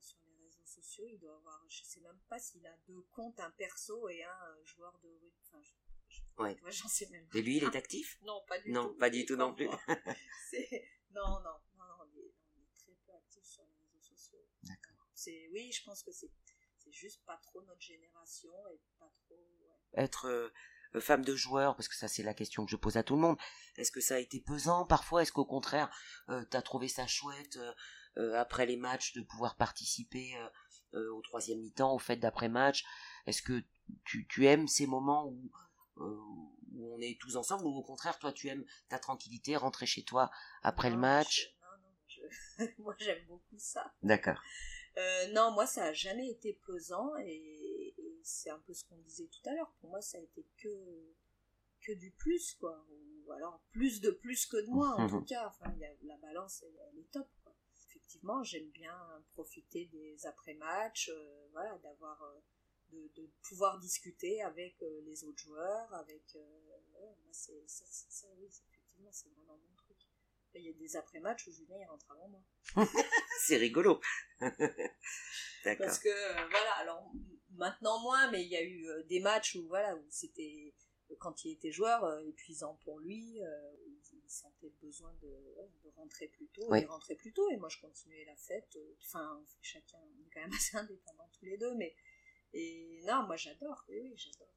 sur 0.00 0.18
les 0.26 0.44
réseaux 0.44 0.64
sociaux, 0.64 1.06
il 1.08 1.18
doit 1.18 1.34
avoir, 1.34 1.64
je 1.68 1.82
sais 1.82 2.00
même 2.00 2.18
pas 2.28 2.38
s'il 2.38 2.66
a 2.66 2.76
deux 2.86 3.02
comptes, 3.12 3.40
un 3.40 3.50
perso 3.50 4.08
et 4.08 4.22
un 4.22 4.28
euh, 4.28 4.64
joueur 4.64 4.98
de 5.02 5.08
rugby. 5.08 5.32
Enfin, 5.52 6.44
ouais. 6.44 6.56
j'en 6.70 6.88
sais 6.88 7.08
même 7.08 7.26
pas. 7.28 7.38
Et 7.38 7.42
lui, 7.42 7.56
il 7.56 7.64
est 7.64 7.76
actif? 7.76 8.18
Non, 8.22 8.42
pas 8.46 8.58
du 8.60 8.70
non, 8.70 8.84
tout. 8.84 8.92
Non, 8.92 8.98
pas 8.98 9.10
du 9.10 9.24
tout 9.24 9.36
non 9.36 9.54
plus. 9.54 9.66
non, 11.10 11.40
non, 11.40 11.58
non, 11.76 11.84
on 12.00 12.18
est, 12.18 12.32
très 12.76 12.92
peu 13.06 13.12
actif 13.12 13.44
sur 13.44 13.64
les 13.64 13.74
réseaux 13.74 14.00
sociaux. 14.00 14.44
D'accord. 14.62 15.06
C'est, 15.14 15.48
oui, 15.52 15.72
je 15.72 15.82
pense 15.84 16.02
que 16.02 16.12
c'est, 16.12 16.30
juste 16.92 17.24
pas 17.26 17.36
trop 17.42 17.62
notre 17.62 17.80
génération 17.80 18.52
et 18.72 18.80
pas 18.98 19.10
trop. 19.26 19.46
Être 19.94 20.52
euh, 20.94 21.00
femme 21.00 21.24
de 21.24 21.34
joueur, 21.36 21.76
parce 21.76 21.88
que 21.88 21.94
ça 21.94 22.08
c'est 22.08 22.22
la 22.22 22.34
question 22.34 22.64
que 22.64 22.70
je 22.70 22.76
pose 22.76 22.96
à 22.96 23.02
tout 23.02 23.14
le 23.14 23.20
monde. 23.20 23.36
Est-ce 23.76 23.92
que 23.92 24.00
ça 24.00 24.16
a 24.16 24.18
été 24.18 24.40
pesant 24.40 24.84
parfois? 24.84 25.22
Est-ce 25.22 25.32
qu'au 25.32 25.44
contraire, 25.44 25.90
euh, 26.28 26.44
t'as 26.50 26.62
trouvé 26.62 26.88
ça 26.88 27.06
chouette 27.06 27.58
euh, 28.16 28.34
après 28.34 28.66
les 28.66 28.76
matchs 28.76 29.12
de 29.14 29.22
pouvoir 29.22 29.56
participer 29.56 30.34
au 30.92 31.22
troisième 31.22 31.60
mi-temps, 31.60 31.94
au 31.94 32.00
fait 32.00 32.16
d'après-match 32.16 32.84
Est-ce 33.26 33.42
que 33.42 33.62
tu, 34.04 34.26
tu, 34.26 34.46
aimes 34.46 34.66
ces 34.66 34.88
moments 34.88 35.26
où, 35.26 35.52
où 35.98 36.94
on 36.94 37.00
est 37.00 37.16
tous 37.20 37.36
ensemble 37.36 37.64
ou 37.64 37.76
au 37.76 37.84
contraire, 37.84 38.18
toi, 38.18 38.32
tu 38.32 38.48
aimes 38.48 38.64
ta 38.88 38.98
tranquillité, 38.98 39.56
rentrer 39.56 39.86
chez 39.86 40.02
toi 40.02 40.32
après 40.64 40.90
le 40.90 40.96
match? 40.96 41.54
non, 41.62 41.68
non, 42.58 42.66
moi 42.78 42.96
j'aime 42.98 43.24
beaucoup 43.28 43.56
ça. 43.56 43.94
D'accord. 44.02 44.42
Non, 45.32 45.50
moi 45.52 45.66
ça 45.66 45.84
a 45.84 45.92
jamais 45.92 46.28
été 46.28 46.54
pesant 46.66 47.16
et, 47.18 47.94
et 47.96 48.20
c'est 48.22 48.50
un 48.50 48.58
peu 48.60 48.74
ce 48.74 48.84
qu'on 48.84 48.98
disait 48.98 49.26
tout 49.28 49.48
à 49.48 49.54
l'heure. 49.54 49.72
Pour 49.80 49.90
moi, 49.90 50.00
ça 50.00 50.18
a 50.18 50.20
été 50.20 50.46
que 50.58 50.68
que 51.80 51.92
du 51.92 52.10
plus, 52.10 52.54
quoi. 52.54 52.84
Ou 52.90 53.32
alors 53.32 53.60
plus 53.70 54.00
de 54.00 54.10
plus 54.10 54.46
que 54.46 54.58
de 54.58 54.70
moins, 54.70 54.94
en 54.96 55.08
tout 55.08 55.24
cas. 55.28 55.48
Enfin, 55.48 55.72
y 55.78 55.84
a, 55.84 55.90
la 56.02 56.16
balance, 56.18 56.62
elle, 56.62 56.98
est 56.98 57.10
top, 57.10 57.28
quoi. 57.42 57.54
Effectivement, 57.88 58.42
j'aime 58.42 58.68
bien 58.70 58.96
profiter 59.32 59.86
des 59.86 60.26
après-matchs, 60.26 61.10
euh, 61.10 61.48
voilà, 61.52 61.78
d'avoir, 61.78 62.22
euh, 62.22 62.40
de, 62.92 63.10
de, 63.16 63.30
pouvoir 63.42 63.78
discuter 63.78 64.42
avec 64.42 64.82
euh, 64.82 65.00
les 65.02 65.24
autres 65.24 65.38
joueurs, 65.38 65.92
avec, 65.94 66.36
ouais, 66.94 67.14
c'est, 67.32 67.62
ça, 67.66 67.84
ça, 67.88 68.28
oui, 68.38 68.46
effectivement, 68.46 69.10
c'est 69.12 69.28
vraiment 69.28 69.58
truc. 69.76 69.79
Il 70.54 70.62
y 70.62 70.70
a 70.70 70.72
des 70.72 70.96
après-matchs 70.96 71.46
où 71.46 71.52
Julien 71.52 71.76
il 71.80 71.86
rentre 71.86 72.10
avant 72.10 72.28
moi. 72.28 72.42
c'est 73.46 73.56
rigolo. 73.56 74.00
D'accord. 74.40 75.86
Parce 75.86 75.98
que 75.98 76.48
voilà, 76.50 76.72
alors 76.78 77.12
maintenant 77.52 78.00
moins, 78.00 78.30
mais 78.30 78.42
il 78.42 78.48
y 78.48 78.56
a 78.56 78.64
eu 78.64 78.86
des 79.08 79.20
matchs 79.20 79.54
où 79.56 79.66
voilà 79.68 79.94
où 79.94 80.04
c'était 80.08 80.74
quand 81.18 81.44
il 81.44 81.52
était 81.52 81.72
joueur, 81.72 82.04
euh, 82.04 82.20
épuisant 82.20 82.78
pour 82.84 82.98
lui, 83.00 83.42
euh, 83.42 83.72
il 84.12 84.28
sentait 84.28 84.68
le 84.68 84.86
besoin 84.86 85.12
de, 85.22 85.28
rentrer 85.96 86.28
plus 86.28 86.48
tôt. 86.48 86.74
Il 86.74 86.86
rentrait 86.86 87.16
plus 87.16 87.32
tôt 87.32 87.50
et 87.50 87.56
moi 87.56 87.68
je 87.68 87.78
continuais 87.80 88.24
la 88.24 88.36
fête. 88.36 88.76
Euh, 88.76 88.96
enfin, 89.04 89.44
chacun, 89.60 89.98
on 89.98 90.22
est 90.22 90.30
quand 90.32 90.40
même 90.40 90.50
assez 90.54 90.76
indépendants 90.76 91.28
tous 91.38 91.44
les 91.44 91.58
deux, 91.58 91.74
mais 91.74 91.94
et 92.52 93.02
non, 93.06 93.24
moi 93.26 93.36
j'adore. 93.36 93.84
Oui, 93.88 94.00
oui, 94.02 94.14
j'adore. 94.16 94.48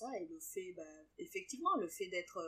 Ça 0.00 0.18
et 0.18 0.26
le 0.26 0.38
fait, 0.40 0.72
bah, 0.72 1.04
effectivement, 1.18 1.76
le 1.76 1.88
fait 1.88 2.08
d'être 2.08 2.40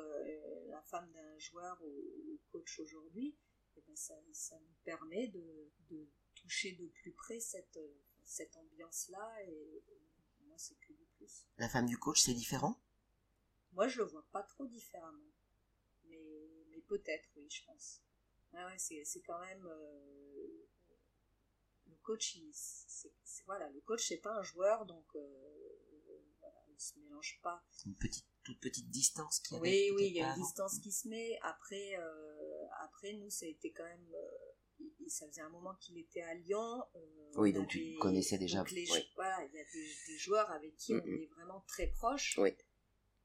la 0.69 0.83
femme 0.83 1.11
d'un 1.13 1.39
joueur 1.39 1.79
ou, 1.83 2.39
coach 2.51 2.79
aujourd'hui, 2.79 3.37
eh 3.77 3.81
ben, 3.83 3.97
ça, 3.97 4.15
ça, 4.33 4.59
nous 4.59 4.75
permet 4.85 5.29
de, 5.29 5.71
de, 5.91 6.07
toucher 6.35 6.73
de 6.73 6.87
plus 6.87 7.13
près 7.13 7.41
cette, 7.41 7.79
cette 8.25 8.57
ambiance-là 8.57 9.43
et, 9.47 9.83
moi 10.45 10.57
c'est 10.59 10.75
que 10.81 10.93
la 11.59 11.69
femme 11.69 11.87
du 11.87 11.99
coach, 11.99 12.21
c'est 12.21 12.35
différent? 12.35 12.81
Moi, 13.73 13.89
je 13.89 13.99
le 13.99 14.05
vois 14.05 14.27
pas 14.33 14.43
trop 14.43 14.67
différemment. 14.67 15.33
Mais, 16.05 16.65
mais 16.71 16.81
peut-être, 16.81 17.29
oui, 17.37 17.49
je 17.49 17.65
pense. 17.65 18.03
Ah 18.55 18.67
ouais, 18.67 18.79
c'est 18.79 19.23
quand 19.23 19.41
même. 19.41 19.67
Euh, 19.67 20.67
le 21.87 21.97
coach, 22.03 22.37
c'est 22.53 23.13
voilà, 23.47 23.69
le 23.71 23.81
coach, 23.81 24.07
c'est 24.07 24.21
pas 24.21 24.35
un 24.35 24.43
joueur, 24.43 24.87
donc 24.87 25.07
euh, 25.15 25.69
il 25.71 25.72
se 26.83 26.99
mélange 26.99 27.41
pas. 27.43 27.62
Une 27.87 27.97
petite, 27.97 28.26
toute 28.43 28.61
petite 28.61 28.91
distance 28.91 29.41
qui 29.41 29.55
Oui, 29.55 29.91
oui, 29.95 30.09
il 30.09 30.16
y 30.16 30.22
a 30.22 30.35
une 30.35 30.43
distance 30.43 30.78
qui 30.80 30.93
se 30.93 31.09
met. 31.09 31.39
Après, 31.43 31.97
euh, 31.97 32.66
après, 32.80 33.14
nous, 33.14 33.30
ça 33.30 33.47
a 33.47 33.49
été 33.49 33.72
quand 33.72 33.85
même 33.85 34.07
ça 35.09 35.26
faisait 35.28 35.43
un 35.43 35.51
moment 35.51 35.74
qu'il 35.80 35.99
était 35.99 36.22
à 36.22 36.35
Lyon. 36.35 36.83
Euh, 36.97 37.33
oui, 37.37 37.53
donc 37.53 37.68
tu 37.68 37.97
connaissais 38.01 38.39
déjà. 38.39 38.64
Voilà, 39.14 39.45
il 39.45 39.55
y 39.55 39.61
a 39.61 39.64
des, 39.72 40.18
joueurs 40.18 40.51
avec 40.51 40.76
qui 40.76 40.95
on 40.95 41.05
est 41.05 41.30
vraiment 41.37 41.64
très 41.68 41.89
proches. 41.89 42.39
Oui. 42.39 42.51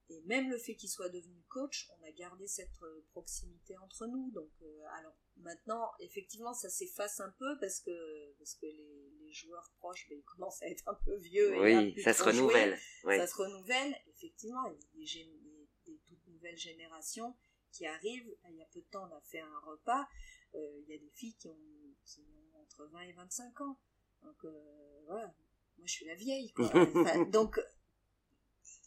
Et 0.10 0.22
même 0.22 0.50
le 0.50 0.58
fait 0.58 0.76
qu'il 0.76 0.90
soit 0.90 1.10
devenu 1.10 1.44
coach, 1.50 1.90
on 2.00 2.04
a 2.06 2.12
gardé 2.12 2.48
cette 2.48 2.82
euh, 2.82 3.06
proximité 3.12 3.78
entre 3.78 4.08
nous. 4.08 4.32
Donc, 4.32 4.50
euh, 4.62 4.84
alors 4.98 5.18
maintenant, 5.38 5.92
effectivement, 6.00 6.54
ça 6.54 6.70
s'efface 6.70 7.20
un 7.20 7.34
peu 7.38 7.60
parce 7.60 7.82
que 7.82 8.34
parce 8.38 8.56
que 8.56 8.68
les, 8.68 8.97
joueurs 9.34 9.72
proches, 9.78 10.08
ben, 10.10 10.18
ils 10.18 10.24
commencent 10.24 10.62
à 10.62 10.68
être 10.68 10.88
un 10.88 10.96
peu 11.06 11.16
vieux. 11.18 11.60
oui, 11.62 12.00
ça 12.02 12.14
se 12.14 12.24
renouvelle. 12.24 12.78
Ça 13.04 13.28
se 13.28 13.36
renouvelle. 13.36 13.96
Effectivement, 14.08 14.66
il 14.96 15.04
y 15.04 15.22
a 15.22 15.26
des, 15.26 15.70
des, 15.86 16.00
toutes 16.08 16.28
nouvelles 16.28 16.58
générations 16.58 17.36
qui 17.72 17.86
arrivent. 17.86 18.36
Il 18.50 18.56
y 18.56 18.62
a 18.62 18.66
peu 18.74 18.82
de 18.82 18.88
temps, 18.88 19.08
on 19.12 19.16
a 19.16 19.22
fait 19.22 19.40
un 19.40 19.60
repas. 19.60 20.08
Euh, 20.56 20.80
il 20.82 20.90
y 20.90 20.94
a 20.94 20.98
des 20.98 21.12
filles 21.12 21.36
qui 21.36 21.48
ont, 21.48 21.58
entre 22.62 22.86
20 22.92 23.02
et 23.02 23.14
25 23.14 23.62
ans. 23.62 23.80
Donc 24.24 24.46
euh, 24.46 25.04
voilà, 25.06 25.28
moi 25.78 25.86
je 25.86 25.92
suis 25.92 26.06
la 26.06 26.16
vieille. 26.16 26.54
donc 27.32 27.60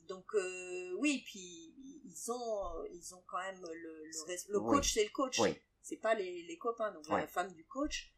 donc 0.09 0.27
euh, 0.35 0.97
oui, 0.99 1.23
puis 1.25 1.75
ils 2.05 2.33
ont 2.33 2.85
ils 2.91 3.15
ont 3.15 3.23
quand 3.29 3.39
même 3.39 3.61
le 3.61 3.73
le, 3.73 4.37
le 4.49 4.61
coach 4.61 4.93
c'est 4.95 5.05
le 5.05 5.11
coach. 5.11 5.41
C'est 5.83 5.97
pas 5.97 6.15
les, 6.15 6.43
les 6.43 6.59
copains. 6.59 6.93
Donc 6.93 7.09
la 7.09 7.27
femme 7.27 7.53
du 7.53 7.65
coach, 7.67 8.13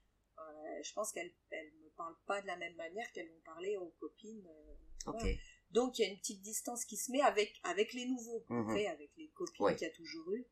je 0.83 0.93
pense 0.95 1.13
qu'elle 1.13 1.33
elle 1.51 1.73
me 2.11 2.15
parle 2.15 2.17
pas 2.27 2.43
de 2.43 2.47
la 2.47 2.57
même 2.57 2.75
manière 2.75 3.11
qu'elles 3.13 3.29
vont 3.29 3.41
parler 3.45 3.77
aux 3.77 3.95
copines. 4.01 4.49
Donc 5.71 5.99
il 5.99 6.03
y 6.03 6.05
a 6.05 6.11
une 6.11 6.19
petite 6.19 6.43
distance 6.43 6.85
qui 6.85 6.97
se 6.97 7.11
met 7.11 7.23
avec 7.23 7.59
avec 7.65 7.93
les 7.95 8.07
nouveaux. 8.07 8.45
Mhm. 8.49 8.71
avec 8.87 9.11
les 9.17 9.29
copines 9.31 9.75
qu'il 9.77 9.87
y 9.87 9.91
a 9.91 9.95
toujours 9.95 10.33
eu, 10.33 10.47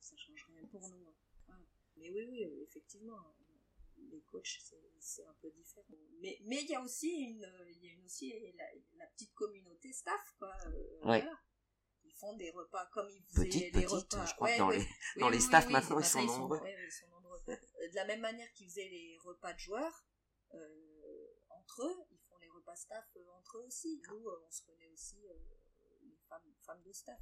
ça 0.00 0.16
change 0.16 0.46
rien 0.48 0.66
pour 0.70 0.88
nous. 0.88 1.14
Hein. 1.48 1.58
Mais 1.96 2.10
oui, 2.10 2.26
oui, 2.30 2.44
euh, 2.44 2.64
effectivement, 2.64 3.16
euh, 3.16 4.06
les 4.10 4.20
coachs, 4.22 4.60
c'est 5.00 5.24
un 5.24 5.34
peu 5.40 5.50
différent. 5.50 5.86
Mais 6.20 6.38
mais 6.44 6.62
il 6.62 6.68
y 6.68 6.74
a 6.74 6.82
aussi 6.82 7.08
une, 7.08 7.40
y 7.80 7.88
a 7.88 7.92
une 7.92 8.04
aussi 8.04 8.34
la, 8.98 9.06
petite 9.06 9.34
communauté 9.34 9.92
staff, 9.92 10.34
quoi. 10.38 10.52
Euh, 10.66 11.20
ils 12.04 12.14
font 12.14 12.36
des 12.36 12.50
repas 12.50 12.86
comme 12.92 13.08
ils 13.08 13.24
faisaient 13.24 13.70
les 13.72 13.86
repas. 13.86 14.26
Je 14.26 14.34
crois 14.34 14.56
dans, 14.58 14.70
les, 14.70 14.86
dans 15.16 15.28
les 15.30 15.40
staffs 15.40 15.68
maintenant, 15.70 15.98
ils, 15.98 16.04
sont 16.04 16.24
nombreux. 16.24 16.60
ils 16.66 16.92
sont 16.92 17.08
nombreux. 17.08 17.40
de 17.46 17.94
la 17.94 18.04
même 18.04 18.20
manière 18.20 18.52
qu'ils 18.52 18.68
faisaient 18.68 18.88
les 18.88 19.16
repas 19.22 19.52
de 19.54 19.58
joueurs, 19.58 20.04
entre 21.50 21.82
eux, 21.82 21.96
ils 22.10 22.18
font 22.28 22.36
les 22.40 22.48
repas 22.48 22.76
staff 22.76 23.04
entre 23.38 23.58
eux 23.58 23.64
aussi. 23.66 24.00
Nous, 24.08 24.24
on 24.26 24.50
se 24.50 24.62
connaît 24.62 24.88
aussi 24.92 25.16
les 26.02 26.16
femmes, 26.28 26.42
femmes 26.64 26.82
de 26.84 26.92
staff 26.92 27.20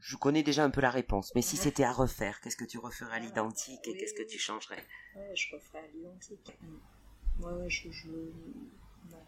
je 0.00 0.16
connais 0.16 0.42
déjà 0.42 0.64
un 0.64 0.70
peu 0.70 0.80
la 0.80 0.90
réponse, 0.90 1.34
mais 1.34 1.42
si 1.42 1.56
c'était 1.56 1.84
à 1.84 1.92
refaire, 1.92 2.40
qu'est-ce 2.40 2.56
que 2.56 2.64
tu 2.64 2.78
referais 2.78 3.16
à 3.16 3.18
l'identique 3.18 3.86
et 3.88 3.96
qu'est-ce 3.96 4.14
que 4.14 4.22
tu 4.22 4.38
changerais? 4.38 4.82
Ouais, 5.16 5.34
je 5.34 5.54
referais 5.54 5.78
à 5.78 5.86
l'identique. 5.88 6.56
Ouais, 7.40 7.52
ouais, 7.52 7.70
je, 7.70 7.90
je, 7.90 8.08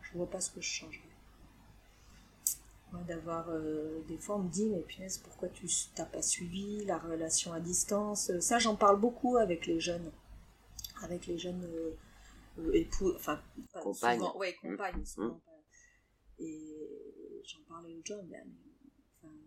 je 0.02 0.12
vois 0.14 0.30
pas 0.30 0.40
ce 0.40 0.50
que 0.50 0.60
je 0.60 0.68
changerais. 0.68 1.02
D'avoir 3.06 3.48
euh, 3.50 4.02
des 4.08 4.18
fois 4.18 4.34
on 4.34 4.40
me 4.40 4.48
dit 4.48 4.66
mais 4.66 4.80
punaise 4.80 5.18
pourquoi 5.18 5.48
tu 5.48 5.68
t'as 5.94 6.06
pas 6.06 6.22
suivi 6.22 6.84
la 6.86 6.98
relation 6.98 7.52
à 7.52 7.60
distance? 7.60 8.36
Ça 8.40 8.58
j'en 8.58 8.74
parle 8.74 8.98
beaucoup 8.98 9.36
avec 9.36 9.66
les 9.66 9.78
jeunes. 9.78 10.10
Avec 11.02 11.28
les 11.28 11.38
jeunes 11.38 11.64
euh, 11.64 11.92
euh, 11.92 11.94
époux 12.72 13.12
enfin 13.14 13.42
compagnes 13.82 14.22
ouais 14.36 14.54
compagnes 14.54 15.04
mmh. 15.16 15.40
et 16.38 17.42
j'en 17.44 17.62
parlais 17.68 17.94
aux 17.94 18.04
jeunes 18.04 18.28
mais 18.28 18.42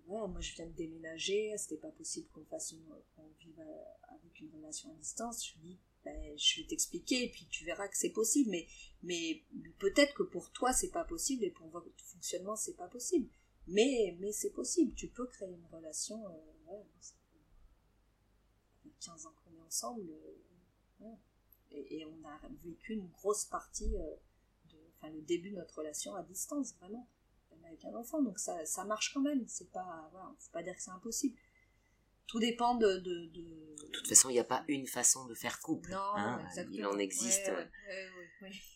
moi 0.08 0.42
je 0.42 0.54
viens 0.54 0.68
de 0.68 0.74
déménager, 0.74 1.54
c'était 1.58 1.78
pas 1.78 1.92
possible 1.92 2.28
qu'on 2.30 2.46
fasse 2.46 2.72
une, 2.72 2.86
qu'on 3.16 3.28
vive 3.40 3.60
euh, 3.60 4.16
avec 4.16 4.40
une 4.40 4.50
relation 4.52 4.92
à 4.92 4.94
distance. 4.96 5.46
Je 5.46 5.54
lui 5.54 5.70
dis, 5.70 5.80
ben, 6.04 6.38
je 6.38 6.62
vais 6.62 6.68
t'expliquer 6.68 7.26
et 7.26 7.30
puis 7.30 7.48
tu 7.50 7.66
verras 7.66 7.88
que 7.88 7.98
c'est 7.98 8.12
possible. 8.12 8.50
Mais, 8.52 8.68
mais 9.02 9.44
peut-être 9.80 10.14
que 10.14 10.24
pour 10.24 10.52
toi 10.52 10.74
c'est 10.74 10.92
pas 10.92 11.04
possible 11.04 11.44
et 11.44 11.52
pour 11.52 11.68
votre 11.70 11.90
fonctionnement 11.98 12.56
c'est 12.56 12.76
pas 12.76 12.88
possible. 12.88 13.30
Mais, 13.68 14.18
mais 14.20 14.32
c'est 14.32 14.52
possible. 14.52 14.94
Tu 14.96 15.08
peux 15.08 15.26
créer 15.28 15.50
une 15.50 15.66
relation. 15.72 16.26
Euh, 16.28 16.72
ouais, 16.72 16.86
ça 17.00 17.14
fait 18.84 18.92
15 19.06 19.26
ans 19.26 19.34
qu'on 19.44 19.56
est 19.56 19.66
ensemble. 19.66 20.10
Euh, 21.02 21.06
et, 21.74 22.00
et, 22.00 22.06
on 22.06 22.28
a 22.28 22.40
vécu 22.64 22.94
une 22.94 23.08
grosse 23.10 23.46
partie, 23.46 23.96
euh, 23.98 24.16
de, 24.72 24.78
enfin 24.98 25.12
le 25.12 25.22
début 25.22 25.52
de 25.52 25.58
notre 25.58 25.78
relation 25.78 26.16
à 26.16 26.24
distance, 26.24 26.76
vraiment 26.80 27.08
avec 27.66 27.86
un 27.86 27.96
enfant, 27.96 28.22
donc 28.22 28.40
ça, 28.40 28.66
ça 28.66 28.84
marche 28.84 29.14
quand 29.14 29.22
même. 29.22 29.44
C'est 29.48 29.72
pas, 29.72 30.10
voilà, 30.12 30.34
faut 30.40 30.52
pas 30.52 30.64
dire 30.64 30.76
que 30.76 30.82
c'est 30.82 30.92
impossible. 30.92 31.36
Tout 32.28 32.40
dépend 32.40 32.76
de. 32.76 32.98
De, 33.00 33.26
de... 33.28 33.88
toute 33.92 34.08
façon, 34.08 34.30
il 34.30 34.34
n'y 34.34 34.40
a 34.40 34.46
pas 34.46 34.64
une 34.68 34.88
façon 34.88 35.26
de 35.26 35.34
faire 35.34 35.60
couple. 35.60 35.92
Non, 35.92 36.16
hein. 36.16 36.46
Il 36.72 36.86
en 36.86 36.98
existe 36.98 37.52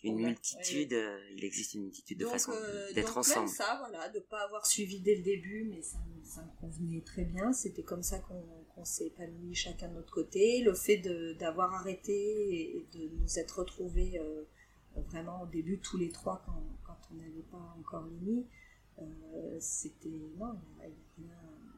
une 0.03 0.17
multitude. 0.17 0.93
il 1.31 1.43
existe 1.43 1.73
une 1.73 1.83
multitude 1.83 2.19
de 2.19 2.25
façons 2.25 2.51
euh, 2.53 2.91
d'être 2.93 3.17
ensemble. 3.17 3.49
ça, 3.49 3.77
voilà, 3.79 4.09
de 4.09 4.19
pas 4.19 4.43
avoir 4.43 4.65
suivi 4.65 4.99
dès 4.99 5.15
le 5.15 5.23
début, 5.23 5.63
mais 5.69 5.81
ça, 5.81 5.97
ça 6.23 6.43
me 6.43 6.51
convenait 6.59 7.01
très 7.01 7.23
bien. 7.23 7.53
C'était 7.53 7.83
comme 7.83 8.03
ça 8.03 8.19
qu'on 8.19 8.65
s'est 8.86 9.07
épanoui 9.07 9.53
chacun 9.55 9.89
de 9.89 9.95
notre 9.95 10.13
côté. 10.13 10.61
Le 10.61 10.73
fait 10.73 10.97
d'avoir 11.39 11.73
arrêté 11.73 12.13
et, 12.13 12.86
de 12.93 13.09
nous 13.19 13.39
être 13.39 13.59
retrouvés 13.59 14.19
euh, 14.19 14.43
vraiment 15.09 15.43
au 15.43 15.45
début 15.47 15.80
tous 15.80 15.97
les 15.97 16.09
trois 16.09 16.41
quand, 16.45 16.63
quand 16.86 16.97
on 17.11 17.15
n'avait 17.15 17.45
pas 17.51 17.75
encore 17.80 18.05
Lini 18.07 18.45
euh, 18.99 19.57
c'était 19.59 20.21
non, 20.39 20.57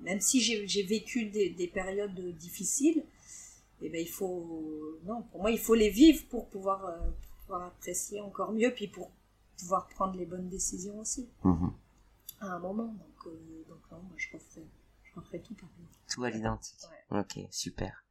même 0.02 0.22
si 0.22 0.40
j'ai 0.40 0.84
vécu 0.84 1.26
des, 1.26 1.50
des, 1.50 1.68
périodes 1.68 2.18
difficiles, 2.38 3.00
et 3.82 3.88
eh 3.88 3.90
ben 3.90 4.02
il 4.02 4.08
faut 4.08 4.98
non, 5.04 5.24
pour 5.24 5.42
moi 5.42 5.52
il 5.52 5.60
faut 5.60 5.76
les 5.76 5.90
vivre 5.90 6.26
pour 6.30 6.48
pouvoir, 6.48 6.86
euh, 6.86 6.98
pouvoir 7.42 7.64
apprécier 7.64 8.22
encore 8.22 8.54
mieux, 8.54 8.74
puis 8.74 8.88
pour 8.88 9.12
pouvoir 9.58 9.88
prendre 9.90 10.16
les 10.16 10.26
bonnes 10.26 10.48
décisions 10.48 11.00
aussi 11.00 11.28
mhm. 11.44 11.72
à 12.40 12.54
un 12.56 12.60
moment. 12.60 12.88
Donc, 12.88 13.34
donc 13.68 13.92
non, 13.92 13.98
moi 13.98 14.16
je 14.16 14.28
referai, 14.32 14.66
je 15.04 15.38
tout 15.40 15.56
pareil. 15.56 15.79
Tout 16.20 16.26
à 16.26 16.30
l'identique. 16.30 16.80
Ok, 17.12 17.40
super. 17.52 18.06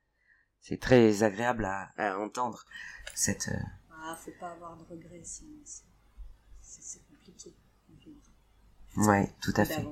C'est 0.61 0.81
très 0.81 1.23
agréable 1.23 1.65
à, 1.65 1.93
à 1.97 2.19
entendre 2.19 2.65
cette 3.15 3.51
Ah, 3.91 4.17
faut 4.17 4.33
pas 4.41 4.53
avoir 4.53 4.77
de 4.77 4.85
regrets, 4.85 5.23
sinon 5.25 5.63
c'est 6.61 7.07
compliqué. 7.07 7.57
Ouais, 8.97 9.33
tout 9.43 9.53
à 9.57 9.65
fait. 9.65 9.87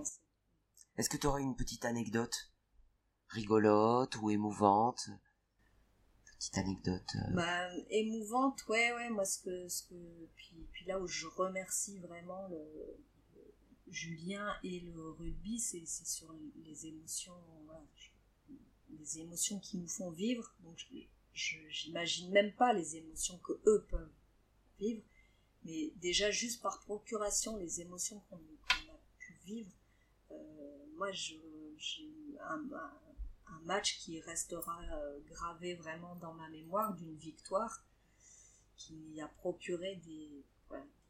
Est-ce 0.96 1.08
que 1.08 1.16
tu 1.16 1.26
aurais 1.26 1.42
une 1.42 1.56
petite 1.56 1.84
anecdote 1.84 2.50
rigolote 3.28 4.16
ou 4.16 4.30
émouvante? 4.30 5.08
Petite 6.38 6.58
anecdote. 6.58 7.08
Euh. 7.14 7.34
Bah, 7.34 7.68
émouvante, 7.90 8.66
ouais, 8.68 8.92
ouais. 8.92 9.10
Moi, 9.10 9.24
ce 9.24 9.38
que, 9.42 9.68
ce 9.68 9.84
que, 9.84 9.94
puis, 10.34 10.68
puis 10.72 10.84
là 10.86 10.98
où 11.00 11.06
je 11.06 11.26
remercie 11.26 11.98
vraiment 12.00 12.46
le, 12.48 12.58
Julien 13.88 14.54
et 14.62 14.80
le 14.80 15.10
rugby, 15.10 15.60
c'est 15.60 15.86
sur 15.86 16.34
les 16.64 16.86
émotions, 16.86 17.40
les 18.90 19.20
émotions 19.20 19.60
qui 19.60 19.78
nous 19.78 19.88
font 19.88 20.10
vivre. 20.10 20.52
Donc, 20.60 20.86
j'imagine 21.32 22.30
même 22.30 22.52
pas 22.52 22.72
les 22.72 22.96
émotions 22.96 23.38
que 23.38 23.52
eux 23.66 23.86
peuvent 23.88 24.12
vivre, 24.78 25.02
mais 25.64 25.92
déjà 25.96 26.30
juste 26.30 26.62
par 26.62 26.80
procuration, 26.80 27.56
les 27.56 27.80
émotions 27.80 28.20
qu'on 28.28 28.36
a 28.36 28.98
pu 29.18 29.38
vivre. 29.44 29.72
Euh, 30.30 30.86
moi, 30.96 31.12
j'ai 31.12 31.40
un, 32.40 32.64
un, 32.72 33.60
match 33.64 33.98
qui 33.98 34.20
restera 34.20 34.80
euh, 34.92 35.18
gravé 35.26 35.74
vraiment 35.74 36.14
dans 36.16 36.34
ma 36.34 36.48
mémoire 36.48 36.94
d'une 36.94 37.16
victoire 37.16 37.82
qui 38.76 39.20
a 39.20 39.26
procuré 39.26 39.96
des, 40.04 40.44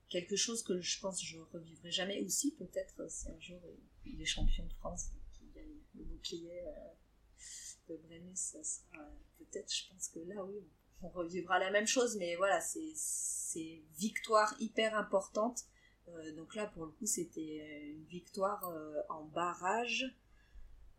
quelque 0.08 0.36
chose 0.36 0.62
que 0.62 0.80
je 0.80 1.00
pense 1.00 1.20
que 1.20 1.26
je 1.26 1.38
revivrai 1.52 1.90
jamais 1.90 2.22
aussi 2.22 2.54
peut-être 2.54 3.00
euh, 3.00 3.08
si 3.08 3.28
un 3.28 3.40
jour 3.40 3.60
il 4.04 4.20
est 4.20 4.26
champion 4.26 4.64
de 4.64 4.72
France 4.74 5.10
qui 5.32 5.46
gagne 5.54 5.76
le 5.94 6.04
bouclier 6.04 6.62
euh, 6.66 7.88
de 7.88 7.96
Brené 7.96 8.34
ça 8.34 8.62
sera 8.62 9.04
peut-être 9.38 9.72
je 9.72 9.88
pense 9.90 10.08
que 10.08 10.20
là 10.20 10.44
oui 10.44 10.62
on 11.02 11.08
revivra 11.08 11.58
la 11.58 11.70
même 11.70 11.86
chose 11.86 12.16
mais 12.16 12.36
voilà 12.36 12.60
c'est 12.60 12.92
c'est 12.94 13.82
victoire 13.96 14.54
hyper 14.60 14.94
importante. 14.96 15.62
Euh, 16.08 16.34
donc 16.36 16.54
là 16.54 16.66
pour 16.66 16.84
le 16.84 16.92
coup 16.92 17.06
c'était 17.06 17.86
une 17.86 18.04
victoire 18.04 18.70
en 19.08 19.24
barrage 19.24 20.04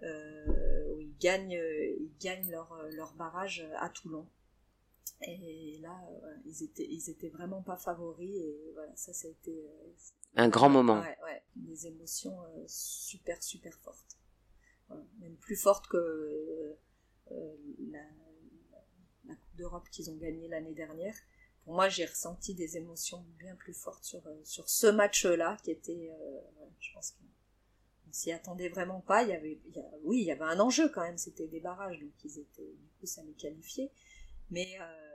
où 0.02 1.00
ils 1.00 1.16
gagnent 1.20 1.60
ils 2.00 2.16
gagnent 2.20 2.50
leur 2.50 2.76
leur 2.92 3.14
barrage 3.14 3.68
à 3.80 3.90
Toulon 3.90 4.28
et 5.22 5.80
là, 5.82 6.00
ils 6.46 6.64
étaient, 6.64 6.88
ils 6.88 7.10
étaient 7.10 7.30
vraiment 7.30 7.62
pas 7.64 7.78
favoris 7.78 8.36
et 8.36 8.72
voilà, 8.74 8.96
ça, 8.96 9.14
ça 9.14 9.28
a 9.28 9.32
été 9.32 9.66
euh, 9.66 9.94
un 10.36 10.50
grand 10.50 10.70
moment. 10.70 11.00
Ouais, 11.02 11.18
ouais, 11.24 11.44
des 11.56 11.88
émotions 11.88 12.40
euh, 12.44 12.64
super, 12.68 13.42
super 13.42 13.76
fortes, 13.80 14.18
même 15.20 15.36
plus 15.38 15.56
fortes 15.56 15.88
que 15.88 16.78
euh, 17.32 17.56
la, 17.92 18.04
la, 19.26 19.36
Coupe 19.36 19.56
d'Europe 19.56 19.90
qu'ils 19.90 20.12
ont 20.12 20.18
gagnée 20.18 20.48
l'année 20.48 20.76
dernière. 20.76 21.16
Pour 21.64 21.74
moi, 21.74 21.90
j'ai 21.90 22.06
ressenti 22.06 22.54
des 22.54 22.78
émotions 22.78 23.26
bien 23.40 23.56
plus 23.56 23.74
fortes 23.74 24.04
sur 24.04 24.24
sur 24.44 24.70
ce 24.70 24.88
match-là, 24.88 25.58
qui 25.64 25.72
était, 25.72 26.12
je 26.80 26.94
pense 26.94 27.12
qu'on 27.12 28.14
s'y 28.14 28.32
attendait 28.32 28.70
vraiment 28.70 29.02
pas. 29.02 29.24
Il 29.24 29.30
y 29.30 29.34
avait, 29.34 29.60
oui, 30.04 30.22
il 30.22 30.26
y 30.26 30.32
avait 30.32 30.46
un 30.46 30.62
enjeu 30.62 30.88
quand 30.88 31.02
même. 31.02 31.18
C'était 31.18 31.48
des 31.48 31.60
barrages, 31.60 32.00
donc 32.00 32.14
ils 32.24 32.40
étaient, 32.40 32.72
du 32.80 32.90
coup, 33.00 33.06
ça 33.06 33.22
les 33.24 33.34
qualifiait 33.34 33.92
mais 34.50 34.78
euh, 34.80 35.07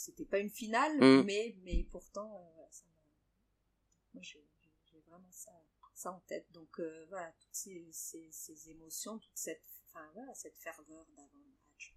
c'était 0.00 0.24
pas 0.24 0.38
une 0.38 0.50
finale, 0.50 0.96
mm. 0.98 1.24
mais, 1.24 1.56
mais 1.62 1.86
pourtant, 1.90 2.34
euh, 2.58 2.66
ça 2.70 2.84
moi 4.14 4.22
j'ai 4.22 4.42
vraiment 5.06 5.30
ça, 5.30 5.52
ça 5.94 6.12
en 6.12 6.20
tête. 6.20 6.50
Donc 6.52 6.80
euh, 6.80 7.06
voilà, 7.08 7.32
toutes 7.38 7.54
ces, 7.54 7.88
ces, 7.92 8.28
ces, 8.30 8.70
émotions, 8.70 9.18
toute 9.18 9.36
cette, 9.36 9.62
enfin, 9.86 10.08
voilà, 10.14 10.34
cette 10.34 10.56
ferveur 10.56 11.06
d'avant-match, 11.16 11.94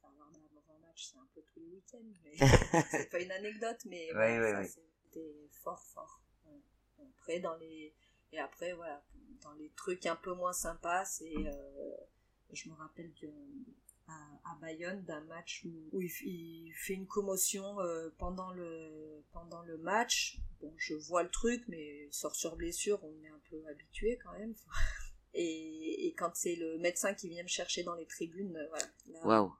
ferveur 0.00 0.30
d'avant-match, 0.52 1.10
c'est 1.10 1.18
un 1.18 1.28
peu 1.34 1.42
tous 1.42 1.60
les 1.60 1.66
week-ends, 1.66 2.12
mais 2.22 2.36
c'est 2.90 3.10
pas 3.10 3.20
une 3.20 3.32
anecdote, 3.32 3.84
mais 3.86 4.14
ouais, 4.14 4.66
c'était 4.66 5.48
fort, 5.62 5.82
fort. 5.86 6.20
Après, 7.18 7.40
dans 7.40 7.56
les, 7.56 7.94
et 8.32 8.38
après, 8.38 8.74
voilà, 8.74 9.02
dans 9.40 9.52
les 9.54 9.70
trucs 9.70 10.06
un 10.06 10.16
peu 10.16 10.34
moins 10.34 10.52
sympas, 10.52 11.04
c'est, 11.04 11.34
je 12.52 12.68
me 12.68 12.74
rappelle 12.74 13.12
que 13.14 13.26
à, 14.08 14.58
Bayonne 14.60 15.02
d'un 15.04 15.20
match 15.22 15.66
où, 15.92 16.00
il, 16.00 16.72
fait 16.74 16.94
une 16.94 17.06
commotion 17.06 17.80
euh, 17.80 18.08
pendant 18.18 18.52
le 18.52 19.24
pendant 19.32 19.62
le 19.62 19.76
match. 19.78 20.38
Bon, 20.60 20.72
je 20.78 20.94
vois 20.94 21.22
le 21.22 21.30
truc, 21.30 21.64
mais 21.68 22.08
sort 22.10 22.34
sur 22.34 22.56
blessure, 22.56 23.02
on 23.04 23.22
est 23.22 23.28
un 23.28 23.40
peu 23.50 23.62
habitué 23.68 24.18
quand 24.22 24.32
même. 24.38 24.54
et, 25.34 26.06
et, 26.06 26.14
quand 26.14 26.34
c'est 26.34 26.56
le 26.56 26.78
médecin 26.78 27.14
qui 27.14 27.28
vient 27.28 27.42
me 27.42 27.48
chercher 27.48 27.82
dans 27.82 27.94
les 27.94 28.06
tribunes, 28.06 28.56
euh, 28.56 28.78
voilà. 29.22 29.50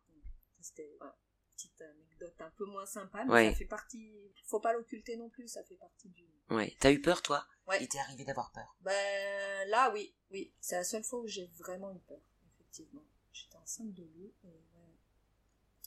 C'était 0.60 0.88
une 0.88 1.10
petite 1.54 1.82
anecdote 1.82 2.40
un 2.40 2.50
peu 2.56 2.64
moins 2.64 2.86
sympa, 2.86 3.24
mais 3.24 3.50
ça 3.50 3.56
fait 3.58 3.64
partie. 3.66 4.14
Faut 4.46 4.60
pas 4.60 4.72
l'occulter 4.72 5.16
non 5.16 5.28
plus, 5.28 5.48
ça 5.48 5.62
fait 5.64 5.76
partie 5.76 6.08
du. 6.08 6.24
Ouais. 6.50 6.74
T'as 6.80 6.92
eu 6.92 7.00
peur 7.00 7.20
toi? 7.20 7.44
Ouais. 7.66 7.82
Il 7.82 7.88
t'est 7.88 7.98
arrivé 7.98 8.24
d'avoir 8.24 8.52
peur? 8.52 8.76
Ben 8.82 9.68
là, 9.68 9.90
oui, 9.92 10.14
oui. 10.30 10.54
C'est 10.60 10.76
la 10.76 10.84
seule 10.84 11.04
fois 11.04 11.20
où 11.20 11.26
j'ai 11.26 11.46
vraiment 11.58 11.94
eu 11.94 11.98
peur, 12.00 12.20
effectivement 12.54 13.04
j'étais 13.34 13.56
enceinte 13.56 13.92
de 13.92 14.04
lui. 14.04 14.32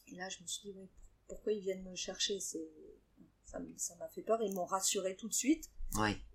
Et, 0.08 0.16
là, 0.16 0.30
je 0.30 0.42
me 0.42 0.48
suis 0.48 0.72
dit, 0.72 0.90
pourquoi 1.28 1.54
ils 1.54 1.62
viennent 1.62 1.84
me 1.84 1.96
chercher? 1.96 2.40
C'est 2.40 2.70
ça 3.78 3.96
m'a 3.96 4.10
fait 4.10 4.22
peur. 4.22 4.42
Ils 4.42 4.54
m'ont 4.54 4.66
rassuré 4.66 5.16
tout 5.16 5.28
de 5.28 5.34
suite. 5.34 5.72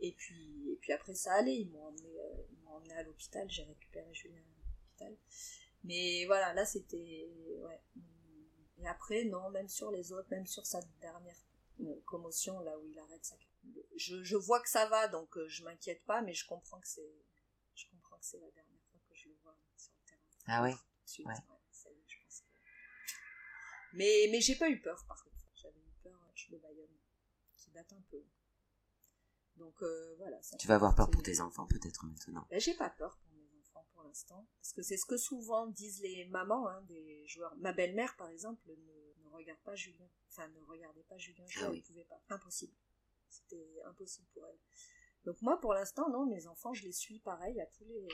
Et 0.00 0.12
puis, 0.12 0.70
et 0.70 0.76
puis 0.76 0.92
après, 0.92 1.14
ça 1.14 1.34
allait. 1.34 1.58
Ils 1.58 1.70
m'ont 1.70 1.86
emmené, 1.86 2.18
euh, 2.18 2.42
emmené 2.66 2.94
à 2.94 3.02
l'hôpital. 3.02 3.48
J'ai 3.50 3.64
récupéré 3.64 4.12
Julien 4.14 4.40
à 4.40 4.78
l'hôpital. 4.80 5.16
Mais 5.84 6.24
voilà, 6.26 6.54
là, 6.54 6.64
c'était. 6.64 7.28
Ouais. 7.62 7.80
Et 8.78 8.86
après, 8.88 9.24
non, 9.24 9.50
même 9.50 9.68
sur 9.68 9.90
les 9.90 10.12
autres, 10.12 10.28
même 10.30 10.46
sur 10.46 10.66
sa 10.66 10.80
dernière 11.00 11.36
euh, 11.80 12.00
commotion, 12.06 12.60
là 12.60 12.78
où 12.78 12.86
il 12.86 12.98
arrête 12.98 13.24
sa. 13.24 13.36
Je, 13.96 14.22
je 14.24 14.36
vois 14.36 14.60
que 14.60 14.68
ça 14.68 14.86
va, 14.86 15.06
donc 15.06 15.36
euh, 15.36 15.46
je 15.48 15.62
m'inquiète 15.62 16.04
pas, 16.04 16.22
mais 16.22 16.34
je 16.34 16.46
comprends 16.46 16.80
que 16.80 16.88
c'est. 16.88 17.14
Je 17.74 17.86
comprends 17.90 18.16
que 18.16 18.24
c'est 18.24 18.40
la 18.40 18.50
dernière 18.50 18.82
fois 18.90 19.00
que 19.08 19.14
je 19.14 19.28
le 19.28 19.36
vois 19.42 19.56
sur 19.76 19.92
le 20.00 20.08
terrain. 20.08 20.22
Ah 20.46 20.62
mais, 23.94 24.28
mais 24.30 24.40
j'ai 24.40 24.56
pas 24.56 24.70
eu 24.70 24.80
peur, 24.80 25.04
par 25.06 25.22
contre. 25.22 25.46
J'avais 25.54 25.80
eu 25.80 25.92
peur 26.02 26.18
de 26.50 26.58
Bayonne, 26.58 26.96
qui 27.56 27.70
date 27.70 27.92
un 27.92 28.02
peu. 28.10 28.24
Donc 29.56 29.82
euh, 29.82 30.14
voilà. 30.16 30.40
tu 30.58 30.66
vas 30.66 30.76
avoir 30.76 30.94
peur 30.94 31.10
pour 31.10 31.22
tes 31.22 31.40
enfants 31.40 31.66
peut-être 31.66 32.06
maintenant. 32.06 32.46
Ben, 32.50 32.58
j'ai 32.58 32.74
pas 32.74 32.88
peur 32.88 33.18
pour 33.18 33.32
mes 33.34 33.58
enfants 33.60 33.86
pour 33.92 34.02
l'instant, 34.02 34.48
parce 34.56 34.72
que 34.72 34.82
c'est 34.82 34.96
ce 34.96 35.04
que 35.04 35.18
souvent 35.18 35.66
disent 35.66 36.00
les 36.00 36.26
mamans 36.26 36.66
hein, 36.68 36.82
des 36.82 37.26
joueurs. 37.28 37.54
Ma 37.56 37.72
belle-mère, 37.72 38.16
par 38.16 38.28
exemple, 38.30 38.62
ne, 38.66 39.28
regarde 39.30 39.60
pas 39.60 39.74
Julien. 39.74 40.08
Enfin, 40.28 40.48
ne 40.48 40.60
regardait 40.60 41.04
pas 41.04 41.18
Julien 41.18 41.44
ah, 41.60 41.68
ne 41.68 41.80
pouvait 41.80 42.04
pas. 42.04 42.20
Impossible. 42.30 42.74
C'était 43.28 43.82
impossible 43.86 44.26
pour 44.32 44.46
elle. 44.46 44.58
Donc 45.24 45.40
moi, 45.42 45.60
pour 45.60 45.74
l'instant, 45.74 46.08
non, 46.10 46.26
mes 46.26 46.46
enfants, 46.46 46.74
je 46.74 46.84
les 46.84 46.92
suis 46.92 47.20
pareil 47.20 47.60
à 47.60 47.66
tous 47.66 47.84
les, 47.84 48.08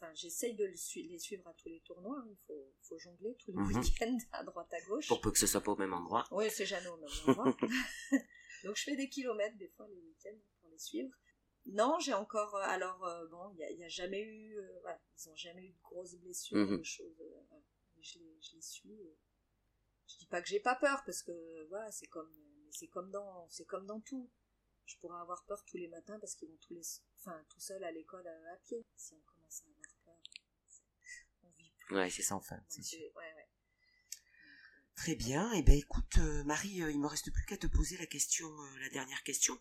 enfin, 0.00 0.12
j'essaye 0.14 0.54
de 0.54 0.64
les 0.64 1.18
suivre 1.18 1.46
à 1.46 1.54
tous 1.54 1.68
les 1.68 1.80
tournois. 1.80 2.18
Hein. 2.18 2.28
Il 2.30 2.38
faut, 2.46 2.74
faut, 2.82 2.98
jongler 2.98 3.36
tous 3.38 3.52
les 3.52 3.58
mhm. 3.58 3.76
week-ends 3.76 4.18
à 4.32 4.44
droite 4.44 4.72
à 4.72 4.80
gauche. 4.82 5.08
Pour 5.08 5.20
peu 5.20 5.30
que 5.30 5.38
ce 5.38 5.46
soit 5.46 5.60
pas 5.60 5.72
au 5.72 5.76
même 5.76 5.92
endroit. 5.92 6.26
Oui, 6.30 6.46
c'est 6.50 6.66
jamais 6.66 6.88
au 6.88 6.96
même 6.96 7.10
endroit. 7.26 7.56
Donc 8.64 8.76
je 8.76 8.82
fais 8.82 8.96
des 8.96 9.08
kilomètres 9.08 9.56
des 9.56 9.68
fois 9.68 9.86
les 9.88 10.00
week-ends 10.00 10.38
pour 10.60 10.70
les 10.70 10.78
suivre. 10.78 11.10
Non, 11.66 11.98
j'ai 12.00 12.14
encore. 12.14 12.54
Euh, 12.56 12.62
alors 12.62 13.04
euh, 13.04 13.26
bon, 13.28 13.50
il 13.50 13.76
n'y 13.76 13.84
a, 13.84 13.88
jamais 13.88 14.22
eu. 14.22 14.58
Euh, 14.58 14.80
voilà, 14.82 15.00
ils 15.18 15.28
n'ont 15.28 15.36
jamais 15.36 15.64
eu 15.64 15.72
de 15.72 15.80
grosses 15.82 16.14
blessures, 16.16 16.56
mhm. 16.56 16.78
de 16.78 16.82
choses. 16.82 17.22
je, 18.00 18.18
les, 18.18 18.40
je 18.40 18.56
les 18.56 18.62
suis. 18.62 18.98
Je 20.08 20.18
dis 20.18 20.26
pas 20.26 20.42
que 20.42 20.48
j'ai 20.48 20.60
pas 20.60 20.74
peur 20.74 21.02
parce 21.06 21.22
que 21.22 21.68
voilà, 21.68 21.90
c'est 21.92 22.08
comme, 22.08 22.32
c'est 22.72 22.88
comme 22.88 23.10
dans, 23.10 23.48
c'est 23.48 23.66
comme 23.66 23.86
dans 23.86 24.00
tout 24.00 24.30
je 24.90 24.98
pourrais 24.98 25.20
avoir 25.20 25.44
peur 25.44 25.62
tous 25.64 25.76
les 25.76 25.88
matins 25.88 26.18
parce 26.18 26.34
qu'ils 26.34 26.48
vont 26.48 26.56
tous 26.60 26.74
les, 26.74 26.82
enfin, 27.18 27.44
tout 27.48 27.60
seuls 27.60 27.84
à 27.84 27.92
l'école 27.92 28.26
à, 28.26 28.56
pied. 28.64 28.84
Si 28.96 29.14
on 29.14 29.20
Ouais, 31.90 32.10
c'est 32.10 32.22
sans 32.22 32.40
fin, 32.40 32.60
c'est 32.68 32.82
sûr. 32.82 33.00
Très 34.94 35.14
bien. 35.14 35.50
Eh 35.54 35.62
ben 35.62 35.76
écoute, 35.76 36.18
euh, 36.18 36.44
Marie, 36.44 36.82
euh, 36.82 36.90
il 36.90 37.00
me 37.00 37.06
reste 37.06 37.32
plus 37.32 37.44
qu'à 37.46 37.56
te 37.56 37.66
poser 37.66 37.96
la 37.96 38.06
question, 38.06 38.46
euh, 38.46 38.78
la 38.80 38.90
dernière 38.90 39.22
question. 39.22 39.58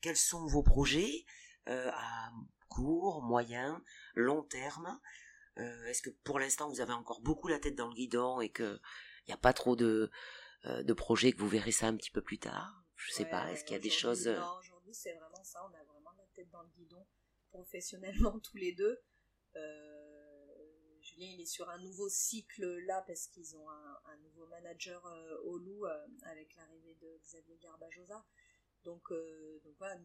quels 0.00 0.16
sont 0.16 0.46
vos 0.46 0.62
projets 0.62 1.26
à 1.66 2.30
court, 2.68 3.22
moyen, 3.22 3.82
long 4.14 4.42
terme? 4.42 4.98
Est-ce 5.56 6.00
que 6.00 6.10
pour 6.24 6.38
l'instant 6.38 6.70
vous 6.70 6.80
avez 6.80 6.94
encore 6.94 7.20
beaucoup 7.20 7.48
la 7.48 7.58
tête 7.58 7.74
dans 7.74 7.88
le 7.88 7.94
guidon 7.94 8.40
et 8.40 8.48
que 8.48 8.80
il 9.26 9.30
n'y 9.30 9.34
a 9.34 9.38
pas 9.38 9.52
trop 9.52 9.76
de 9.76 10.10
de 10.64 10.92
projets 10.94 11.32
que 11.32 11.38
vous 11.38 11.48
verrez 11.48 11.72
ça 11.72 11.88
un 11.88 11.96
petit 11.96 12.10
peu 12.10 12.22
plus 12.22 12.38
tard? 12.38 12.82
Je 12.94 13.12
sais 13.12 13.26
pas. 13.26 13.52
Est-ce 13.52 13.64
qu'il 13.64 13.74
y 13.74 13.78
a 13.78 13.82
des 13.82 13.90
choses 13.90 14.26
Non, 14.26 14.58
aujourd'hui 14.58 14.94
c'est 14.94 15.12
vraiment 15.12 15.44
ça. 15.44 15.60
On 15.64 15.74
a 15.74 15.84
vraiment 15.84 16.12
la 16.16 16.24
tête 16.34 16.48
dans 16.50 16.62
le 16.62 16.70
guidon 16.70 17.04
professionnellement 17.50 18.38
tous 18.42 18.56
les 18.56 18.72
deux. 18.72 18.98
Euh, 19.56 20.15
Julien 21.16 21.32
il 21.32 21.40
est 21.40 21.46
sur 21.46 21.68
un 21.70 21.78
nouveau 21.78 22.08
cycle 22.08 22.64
là 22.86 23.02
parce 23.06 23.26
qu'ils 23.28 23.56
ont 23.56 23.68
un, 23.68 24.16
nouveau 24.22 24.46
manager 24.46 25.04
euh, 25.06 25.38
au 25.44 25.58
loup 25.58 25.86
euh, 25.86 26.06
avec 26.22 26.54
l'arrivée 26.56 26.94
de 27.00 27.18
Xavier 27.22 27.56
Garbajosa. 27.58 28.24
Donc, 28.84 29.10
euh, 29.10 29.60
donc 29.64 29.74
voilà, 29.78 29.96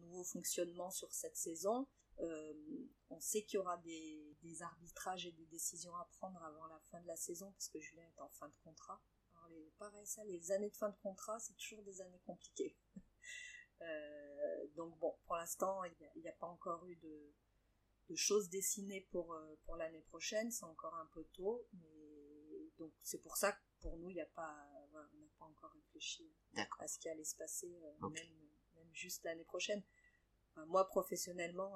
nouveau 0.00 0.24
fonctionnement 0.24 0.90
sur 0.90 1.12
cette 1.12 1.36
saison. 1.36 1.86
on 2.18 3.20
sait 3.20 3.42
qu'il 3.42 3.58
y 3.58 3.60
aura 3.60 3.76
des, 3.78 4.36
arbitrages 4.62 5.26
et 5.26 5.32
des 5.32 5.46
décisions 5.46 5.94
à 5.96 6.04
prendre 6.12 6.42
avant 6.42 6.66
la 6.66 6.78
fin 6.90 7.00
de 7.00 7.06
la 7.06 7.16
saison 7.16 7.50
parce 7.52 7.68
que 7.68 7.80
Julien 7.80 8.06
est 8.06 8.20
en 8.20 8.28
fin 8.28 8.48
de 8.48 8.54
contrat. 8.62 9.02
Alors 9.46 9.72
pareil, 9.78 10.06
ça, 10.06 10.24
les 10.24 10.52
années 10.52 10.70
de 10.70 10.76
fin 10.76 10.88
de 10.88 10.96
contrat, 11.02 11.38
c'est 11.40 11.56
toujours 11.56 11.82
des 11.82 12.00
années 12.00 12.20
compliquées. 12.24 12.76
Euh, 13.80 14.66
donc 14.76 14.98
bon, 14.98 15.14
pour 15.26 15.36
l'instant, 15.36 15.82
il 15.84 16.22
n'y 16.22 16.28
a, 16.28 16.32
pas 16.32 16.46
encore 16.46 16.86
eu 16.86 16.96
de, 16.96 17.34
choses 18.14 18.48
dessinées 18.50 19.06
pour, 19.10 19.32
euh, 19.32 19.54
pour 19.64 19.76
l'année 19.76 20.02
prochaine, 20.02 20.50
c'est 20.50 20.64
encore 20.64 20.94
un 20.94 21.06
peu 21.14 21.24
tôt, 21.32 21.66
mais 21.72 22.70
donc 22.78 22.92
c'est 23.02 23.22
pour 23.22 23.36
ça 23.36 23.52
que 23.52 23.58
pour 23.80 23.96
nous, 23.98 24.10
il 24.10 24.14
n'y 24.14 24.20
a 24.20 24.26
pas, 24.26 24.54
on 24.92 24.98
n'a 24.98 25.28
pas 25.38 25.44
encore 25.46 25.70
réfléchi 25.72 26.30
à 26.78 26.88
ce 26.88 26.98
qui 26.98 27.08
allait 27.08 27.24
se 27.24 27.36
passer, 27.36 27.74
euh, 27.82 28.08
même, 28.08 28.12
même, 28.74 28.88
juste 28.92 29.24
l'année 29.24 29.44
prochaine. 29.44 29.82
moi, 30.66 30.86
professionnellement, 30.86 31.72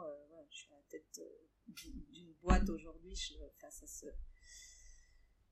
je 0.51 0.57
suis 0.57 0.72
à 0.72 0.76
la 0.76 0.83
tête 0.85 1.20
d'une 1.66 2.33
boîte 2.35 2.68
aujourd'hui, 2.68 3.16
ça 3.16 3.87
se 3.87 4.07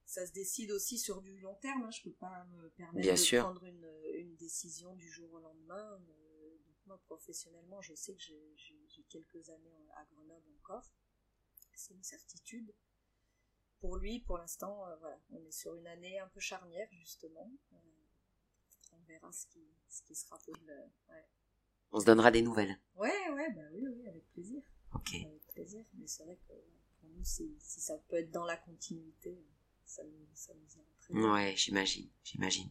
ça 0.04 0.24
se 0.24 0.32
décide 0.32 0.70
aussi 0.70 0.98
sur 0.98 1.20
du 1.20 1.40
long 1.40 1.56
terme. 1.56 1.82
Hein. 1.82 1.90
Je 1.90 2.02
peux 2.02 2.14
pas 2.14 2.44
me 2.44 2.70
permettre 2.70 3.08
de 3.08 3.38
prendre 3.40 3.64
une, 3.64 3.90
une, 4.14 4.36
décision 4.36 4.94
du 4.94 5.10
jour 5.10 5.32
au 5.32 5.40
lendemain 5.40 5.98
moi, 6.86 6.98
professionnellement, 7.06 7.80
je 7.82 7.94
sais 7.94 8.14
que 8.14 8.22
j'ai 8.22 9.02
quelques 9.08 9.50
années 9.50 9.88
à 9.96 10.04
Grenoble 10.04 10.50
encore. 10.62 10.84
C'est 11.74 11.94
une 11.94 12.02
certitude. 12.02 12.72
Pour 13.80 13.96
lui, 13.96 14.20
pour 14.20 14.38
l'instant, 14.38 14.86
euh, 14.86 14.96
voilà, 14.96 15.20
on 15.30 15.44
est 15.44 15.52
sur 15.52 15.74
une 15.74 15.86
année 15.86 16.18
un 16.18 16.28
peu 16.28 16.40
charnière, 16.40 16.88
justement. 16.92 17.50
Euh, 17.72 17.76
on 18.92 18.98
verra 19.06 19.30
ce 19.32 19.46
qui, 19.46 19.62
ce 19.88 20.02
qui 20.02 20.14
sera 20.14 20.38
possible. 20.38 20.90
Ouais. 21.08 21.24
On 21.92 22.00
se 22.00 22.06
donnera 22.06 22.30
des 22.30 22.42
nouvelles. 22.42 22.78
Ouais, 22.94 23.28
ouais, 23.30 23.50
bah 23.52 23.68
oui, 23.72 23.86
oui, 23.86 24.08
avec 24.08 24.26
plaisir. 24.32 24.62
Ok. 24.94 25.14
Avec 25.14 25.46
plaisir, 25.48 25.84
mais 25.94 26.06
c'est 26.06 26.24
vrai 26.24 26.36
que 26.36 26.52
pour 27.00 27.10
nous, 27.10 27.24
si, 27.24 27.54
ça 27.60 27.98
peut 28.08 28.16
être 28.16 28.30
dans 28.30 28.44
la 28.44 28.56
continuité, 28.56 29.38
ça 29.84 30.02
nous, 30.04 30.26
ça 30.34 30.54
nous 30.54 30.76
ira 30.76 30.90
très 31.00 31.14
bien. 31.14 31.32
Ouais, 31.32 31.54
j'imagine, 31.56 32.08
j'imagine. 32.24 32.70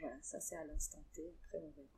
Voilà, 0.00 0.20
ça 0.22 0.40
c'est 0.40 0.56
à 0.56 0.64
l'instant 0.64 1.02
T, 1.14 1.34
après 1.44 1.58
on 1.58 1.70
verra 1.70 1.88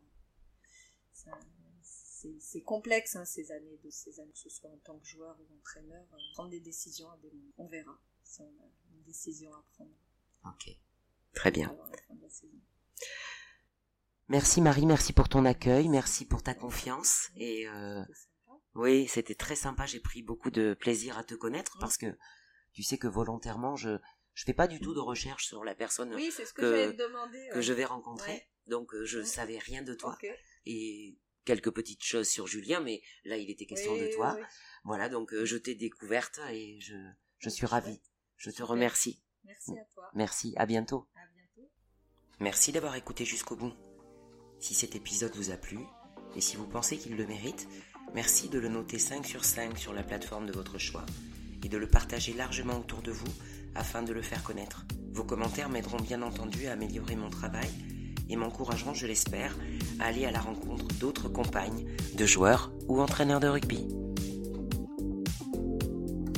c'est 2.40 2.62
complexe 2.62 3.16
hein, 3.16 3.24
ces 3.24 3.52
années 3.52 3.78
de 3.84 3.90
ces 3.90 4.20
années, 4.20 4.32
que 4.32 4.38
ce 4.38 4.50
soit 4.50 4.70
en 4.70 4.78
tant 4.78 4.98
que 4.98 5.06
joueur 5.06 5.36
ou 5.40 5.54
entraîneur, 5.58 6.04
euh, 6.12 6.16
prendre 6.34 6.50
des 6.50 6.60
décisions 6.60 7.10
à 7.10 7.16
des 7.18 7.30
moments. 7.30 7.52
On 7.58 7.66
verra 7.66 7.98
si 8.24 8.40
on 8.42 8.46
a 8.46 8.68
une 8.92 9.02
décision 9.02 9.52
à 9.54 9.64
prendre. 9.74 9.90
Ok, 10.44 10.70
très 11.34 11.50
bien. 11.50 11.76
Merci 14.28 14.60
Marie, 14.60 14.84
merci 14.84 15.12
pour 15.12 15.28
ton 15.28 15.44
accueil, 15.44 15.88
merci 15.88 16.26
pour 16.26 16.42
ta 16.42 16.54
confiance. 16.54 17.30
Et 17.36 17.66
euh, 17.68 18.02
oui, 18.74 19.08
c'était 19.08 19.34
très 19.34 19.56
sympa. 19.56 19.86
J'ai 19.86 20.00
pris 20.00 20.22
beaucoup 20.22 20.50
de 20.50 20.74
plaisir 20.74 21.16
à 21.16 21.24
te 21.24 21.34
connaître 21.34 21.78
parce 21.80 21.96
que 21.96 22.16
tu 22.72 22.82
sais 22.82 22.98
que 22.98 23.08
volontairement, 23.08 23.76
je 23.76 23.98
je 24.34 24.44
fais 24.44 24.54
pas 24.54 24.68
du 24.68 24.78
tout 24.78 24.94
de 24.94 25.00
recherche 25.00 25.46
sur 25.46 25.64
la 25.64 25.74
personne 25.74 26.14
que, 26.14 26.92
que, 27.52 27.60
je 27.60 27.72
vais 27.72 27.84
rencontrer. 27.84 28.46
Donc 28.68 28.94
euh, 28.94 29.04
je 29.04 29.22
savais 29.22 29.58
rien 29.58 29.82
de 29.82 29.94
toi 29.94 30.16
et 30.68 31.16
quelques 31.44 31.70
petites 31.70 32.04
choses 32.04 32.28
sur 32.28 32.46
Julien, 32.46 32.80
mais 32.80 33.00
là 33.24 33.38
il 33.38 33.50
était 33.50 33.64
question 33.64 33.96
de 33.96 34.14
toi. 34.14 34.38
Voilà, 34.84 35.08
donc 35.08 35.32
euh, 35.32 35.46
je 35.46 35.56
t'ai 35.56 35.74
découverte 35.74 36.38
et 36.50 36.78
je, 36.80 36.94
je 37.38 37.48
suis 37.48 37.66
ravie. 37.66 38.00
Je 38.36 38.50
te 38.50 38.62
remercie. 38.62 39.22
Merci 39.44 39.72
à 39.72 39.84
toi. 39.94 40.10
Merci, 40.14 40.52
à 40.56 40.66
bientôt. 40.66 41.08
À 41.14 41.26
bientôt. 41.34 41.70
Merci 42.38 42.70
d'avoir 42.70 42.96
écouté 42.96 43.24
jusqu'au 43.24 43.56
bout. 43.56 43.72
Si 44.60 44.74
cet 44.74 44.94
épisode 44.94 45.34
vous 45.34 45.50
a 45.50 45.56
plu, 45.56 45.78
et 46.36 46.40
si 46.42 46.56
vous 46.56 46.66
pensez 46.66 46.98
qu'il 46.98 47.16
le 47.16 47.26
mérite, 47.26 47.66
merci 48.14 48.50
de 48.50 48.58
le 48.58 48.68
noter 48.68 48.98
5 48.98 49.24
sur 49.24 49.44
5 49.44 49.78
sur 49.78 49.94
la 49.94 50.02
plateforme 50.02 50.46
de 50.46 50.52
votre 50.52 50.78
choix, 50.78 51.06
et 51.64 51.68
de 51.68 51.78
le 51.78 51.88
partager 51.88 52.34
largement 52.34 52.78
autour 52.78 53.00
de 53.00 53.10
vous 53.10 53.34
afin 53.74 54.02
de 54.02 54.12
le 54.12 54.22
faire 54.22 54.42
connaître. 54.42 54.84
Vos 55.12 55.24
commentaires 55.24 55.70
m'aideront 55.70 56.00
bien 56.00 56.20
entendu 56.20 56.66
à 56.66 56.72
améliorer 56.72 57.16
mon 57.16 57.30
travail 57.30 57.70
et 58.28 58.36
m'encourageront, 58.36 58.94
je 58.94 59.06
l'espère, 59.06 59.56
à 60.00 60.06
aller 60.06 60.24
à 60.24 60.30
la 60.30 60.40
rencontre 60.40 60.86
d'autres 61.00 61.28
compagnes, 61.28 61.84
de 62.16 62.26
joueurs 62.26 62.72
ou 62.88 63.00
entraîneurs 63.00 63.40
de 63.40 63.48
rugby. 63.48 63.88